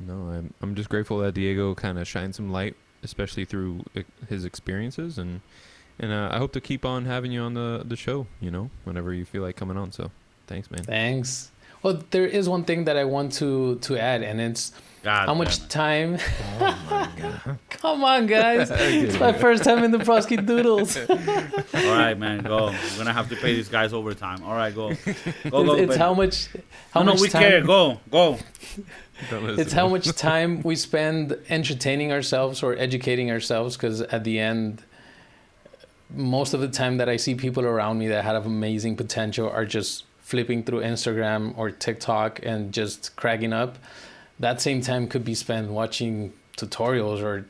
No, 0.00 0.14
I'm 0.30 0.52
I'm 0.60 0.74
just 0.74 0.88
grateful 0.88 1.18
that 1.18 1.32
Diego 1.32 1.74
kind 1.74 1.98
of 1.98 2.06
shined 2.06 2.34
some 2.34 2.50
light, 2.50 2.74
especially 3.02 3.44
through 3.44 3.84
his 4.28 4.44
experiences, 4.44 5.18
and 5.18 5.40
and 5.98 6.12
uh, 6.12 6.30
I 6.32 6.38
hope 6.38 6.52
to 6.52 6.60
keep 6.60 6.84
on 6.84 7.04
having 7.04 7.32
you 7.32 7.40
on 7.40 7.54
the 7.54 7.82
the 7.86 7.96
show. 7.96 8.26
You 8.40 8.50
know, 8.50 8.70
whenever 8.84 9.14
you 9.14 9.24
feel 9.24 9.42
like 9.42 9.56
coming 9.56 9.76
on. 9.76 9.92
So, 9.92 10.10
thanks, 10.46 10.70
man. 10.70 10.82
Thanks. 10.82 11.52
Well, 11.82 12.02
there 12.10 12.26
is 12.26 12.48
one 12.48 12.64
thing 12.64 12.84
that 12.84 12.96
I 12.96 13.04
want 13.04 13.32
to 13.34 13.76
to 13.76 13.96
add, 13.96 14.22
and 14.22 14.40
it's 14.40 14.72
God, 15.04 15.26
how 15.26 15.34
much 15.34 15.68
time. 15.68 16.16
Oh 16.58 16.86
my 16.90 17.10
god. 17.20 17.58
Come 17.68 18.04
on, 18.04 18.26
guys! 18.26 18.70
it's 18.72 19.20
my 19.20 19.34
first 19.34 19.62
time 19.62 19.84
in 19.84 19.90
the 19.90 19.98
Broski 19.98 20.44
Doodles. 20.44 20.96
All 21.76 21.94
right, 21.94 22.14
man, 22.14 22.42
go. 22.42 22.68
We're 22.68 22.96
gonna 22.96 23.12
have 23.12 23.28
to 23.28 23.36
pay 23.36 23.54
these 23.54 23.68
guys 23.68 23.92
overtime. 23.92 24.42
All 24.42 24.54
right, 24.54 24.74
go, 24.74 24.94
go, 25.50 25.64
go. 25.64 25.74
it's 25.74 25.88
baby. 25.88 25.98
how 25.98 26.14
much. 26.14 26.48
How 26.92 27.02
no, 27.02 27.12
much 27.12 27.16
no, 27.18 27.22
we 27.22 27.28
time, 27.28 27.42
care. 27.42 27.62
Go, 27.62 28.00
go. 28.10 28.38
It's 29.30 29.74
how 29.74 29.88
much 29.88 30.10
time 30.16 30.62
we 30.62 30.74
spend 30.74 31.36
entertaining 31.50 32.10
ourselves 32.10 32.62
or 32.62 32.74
educating 32.74 33.30
ourselves. 33.30 33.76
Because 33.76 34.00
at 34.00 34.24
the 34.24 34.38
end, 34.40 34.82
most 36.14 36.54
of 36.54 36.62
the 36.62 36.68
time 36.68 36.96
that 36.96 37.10
I 37.10 37.18
see 37.18 37.34
people 37.34 37.66
around 37.66 37.98
me 37.98 38.08
that 38.08 38.24
have 38.24 38.46
amazing 38.46 38.96
potential 38.96 39.50
are 39.50 39.66
just 39.66 40.04
flipping 40.22 40.62
through 40.62 40.80
Instagram 40.80 41.52
or 41.58 41.70
TikTok 41.70 42.40
and 42.42 42.72
just 42.72 43.14
cracking 43.16 43.52
up. 43.52 43.76
That 44.38 44.60
same 44.60 44.80
time 44.80 45.08
could 45.08 45.24
be 45.24 45.34
spent 45.34 45.70
watching 45.70 46.32
tutorials 46.56 47.22
or 47.22 47.46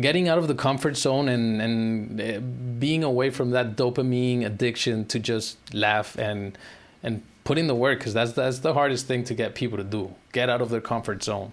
getting 0.00 0.28
out 0.28 0.38
of 0.38 0.48
the 0.48 0.54
comfort 0.54 0.96
zone 0.96 1.28
and 1.28 1.62
and 1.62 2.20
uh, 2.20 2.40
being 2.78 3.04
away 3.04 3.30
from 3.30 3.50
that 3.50 3.76
dopamine 3.76 4.44
addiction 4.44 5.06
to 5.06 5.18
just 5.18 5.56
laugh 5.74 6.18
and 6.18 6.58
and 7.02 7.22
put 7.44 7.58
in 7.58 7.66
the 7.66 7.74
work 7.74 7.98
because 7.98 8.14
that's 8.14 8.32
that's 8.32 8.60
the 8.60 8.74
hardest 8.74 9.06
thing 9.06 9.24
to 9.24 9.34
get 9.34 9.54
people 9.54 9.78
to 9.78 9.84
do. 9.84 10.14
Get 10.32 10.50
out 10.50 10.60
of 10.60 10.70
their 10.70 10.80
comfort 10.80 11.22
zone 11.22 11.52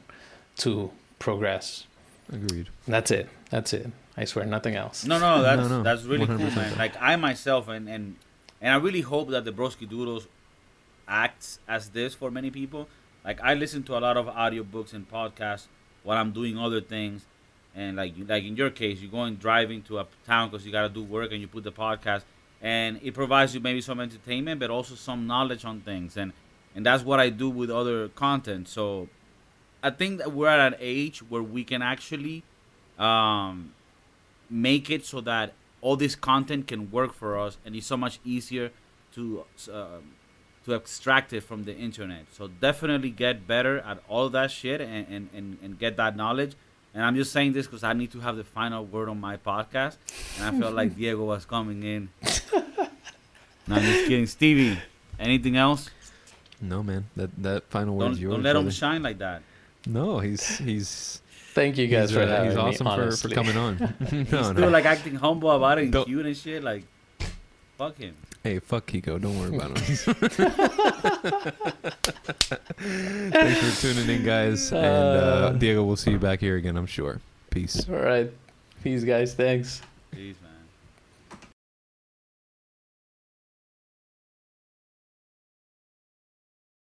to 0.57 0.91
progress. 1.19 1.85
Agreed. 2.31 2.69
That's 2.87 3.11
it. 3.11 3.29
That's 3.49 3.73
it. 3.73 3.91
I 4.17 4.25
swear, 4.25 4.45
nothing 4.45 4.75
else. 4.75 5.05
No, 5.05 5.19
no, 5.19 5.41
that's 5.41 5.69
no. 5.69 5.83
that's 5.83 6.03
really 6.03 6.25
cool, 6.25 6.37
100% 6.37 6.55
man. 6.55 6.77
Like 6.77 6.93
I 6.99 7.15
myself, 7.15 7.67
and 7.67 7.87
and 7.87 8.15
and 8.61 8.73
I 8.73 8.77
really 8.77 9.01
hope 9.01 9.29
that 9.29 9.45
the 9.45 9.51
Broski 9.51 9.87
Doodles 9.87 10.27
acts 11.07 11.59
as 11.67 11.89
this 11.89 12.13
for 12.13 12.31
many 12.31 12.49
people. 12.49 12.87
Like 13.23 13.39
I 13.41 13.53
listen 13.53 13.83
to 13.83 13.97
a 13.97 13.99
lot 13.99 14.17
of 14.17 14.25
audiobooks 14.27 14.93
and 14.93 15.09
podcasts 15.09 15.67
while 16.03 16.17
I'm 16.17 16.31
doing 16.31 16.57
other 16.57 16.81
things, 16.81 17.25
and 17.75 17.97
like 17.97 18.13
like 18.27 18.43
in 18.43 18.55
your 18.55 18.69
case, 18.69 18.99
you're 18.99 19.11
going 19.11 19.35
driving 19.35 19.83
to 19.83 19.99
a 19.99 20.07
town 20.25 20.49
because 20.49 20.65
you 20.65 20.71
got 20.71 20.83
to 20.83 20.89
do 20.89 21.03
work, 21.03 21.31
and 21.31 21.39
you 21.41 21.47
put 21.47 21.63
the 21.63 21.71
podcast, 21.71 22.23
and 22.61 22.99
it 23.03 23.13
provides 23.13 23.53
you 23.53 23.59
maybe 23.59 23.81
some 23.81 23.99
entertainment, 23.99 24.59
but 24.59 24.69
also 24.69 24.95
some 24.95 25.27
knowledge 25.27 25.65
on 25.65 25.81
things, 25.81 26.17
and 26.17 26.33
and 26.75 26.85
that's 26.85 27.03
what 27.03 27.19
I 27.19 27.29
do 27.29 27.49
with 27.49 27.69
other 27.69 28.09
content. 28.09 28.67
So 28.67 29.09
I 29.83 29.91
think 29.91 30.17
that 30.19 30.31
we're 30.31 30.47
at 30.47 30.73
an 30.73 30.79
age 30.79 31.19
where 31.19 31.43
we 31.43 31.63
can 31.63 31.81
actually 31.81 32.43
um, 32.97 33.73
make 34.49 34.89
it 34.89 35.05
so 35.05 35.21
that 35.21 35.53
all 35.81 35.95
this 35.95 36.15
content 36.15 36.67
can 36.67 36.91
work 36.91 37.13
for 37.13 37.37
us, 37.37 37.57
and 37.65 37.75
it's 37.75 37.87
so 37.87 37.97
much 37.97 38.19
easier 38.23 38.71
to 39.13 39.45
um, 39.71 40.13
to 40.65 40.73
extract 40.73 41.33
it 41.33 41.41
from 41.41 41.63
the 41.63 41.75
internet. 41.75 42.25
So 42.33 42.47
definitely 42.47 43.09
get 43.09 43.47
better 43.47 43.79
at 43.79 43.99
all 44.07 44.29
that 44.29 44.51
shit 44.51 44.79
and, 44.81 45.07
and, 45.09 45.29
and, 45.33 45.57
and 45.63 45.79
get 45.79 45.97
that 45.97 46.15
knowledge. 46.15 46.53
And 46.93 47.03
I'm 47.05 47.15
just 47.15 47.31
saying 47.31 47.53
this 47.53 47.67
because 47.67 47.83
I 47.83 47.93
need 47.93 48.11
to 48.11 48.19
have 48.19 48.35
the 48.35 48.43
final 48.43 48.85
word 48.85 49.07
on 49.07 49.19
my 49.19 49.37
podcast, 49.37 49.95
and 50.37 50.55
I 50.55 50.59
felt 50.59 50.73
like 50.75 50.95
Diego 50.97 51.23
was 51.23 51.45
coming 51.45 51.83
in. 51.83 52.09
no, 53.67 53.75
I'm 53.75 53.81
just 53.81 54.07
kidding, 54.07 54.27
Stevie. 54.27 54.77
Anything 55.17 55.55
else? 55.55 55.89
No, 56.59 56.83
man. 56.83 57.05
That 57.15 57.29
that 57.41 57.63
final 57.69 57.95
word 57.95 58.05
Don't, 58.09 58.17
yours. 58.17 58.33
don't 58.33 58.43
let 58.43 58.55
him 58.55 58.69
shine 58.71 59.01
like 59.03 59.19
that. 59.19 59.41
No, 59.87 60.19
he's 60.19 60.57
he's 60.57 61.21
Thank 61.53 61.77
you 61.77 61.87
guys 61.87 62.09
he's, 62.09 62.17
for 62.17 62.23
uh, 62.23 62.27
having 62.27 62.49
he's 62.51 62.57
awesome 62.57 62.87
me. 62.87 62.95
for, 63.11 63.15
for 63.17 63.29
coming 63.29 63.57
on. 63.57 63.77
no, 64.11 64.23
Still 64.25 64.53
no. 64.53 64.69
like 64.69 64.85
acting 64.85 65.15
humble 65.15 65.51
about 65.51 65.77
it 65.79 65.83
and 65.83 65.93
Don't- 65.93 66.05
cute 66.05 66.25
and 66.25 66.35
shit. 66.37 66.63
Like, 66.63 66.83
fuck 67.77 67.97
him. 67.97 68.15
Hey, 68.43 68.57
fuck 68.59 68.87
Kiko. 68.87 69.21
Don't 69.21 69.37
worry 69.39 69.55
about 69.55 69.77
him. 69.77 70.15
Thanks 73.31 73.79
for 73.79 73.93
tuning 73.93 74.09
in, 74.09 74.23
guys. 74.25 74.71
And 74.71 74.83
uh, 74.85 74.89
Uh, 74.89 75.51
Diego, 75.53 75.83
we'll 75.83 75.95
see 75.95 76.11
you 76.11 76.19
back 76.19 76.39
here 76.39 76.55
again, 76.55 76.77
I'm 76.77 76.85
sure. 76.87 77.19
Peace. 77.51 77.87
All 77.89 77.95
right. 77.95 78.31
Peace, 78.83 79.03
guys. 79.03 79.33
Thanks. 79.35 79.81
Peace, 80.11 80.35
man. 80.41 80.50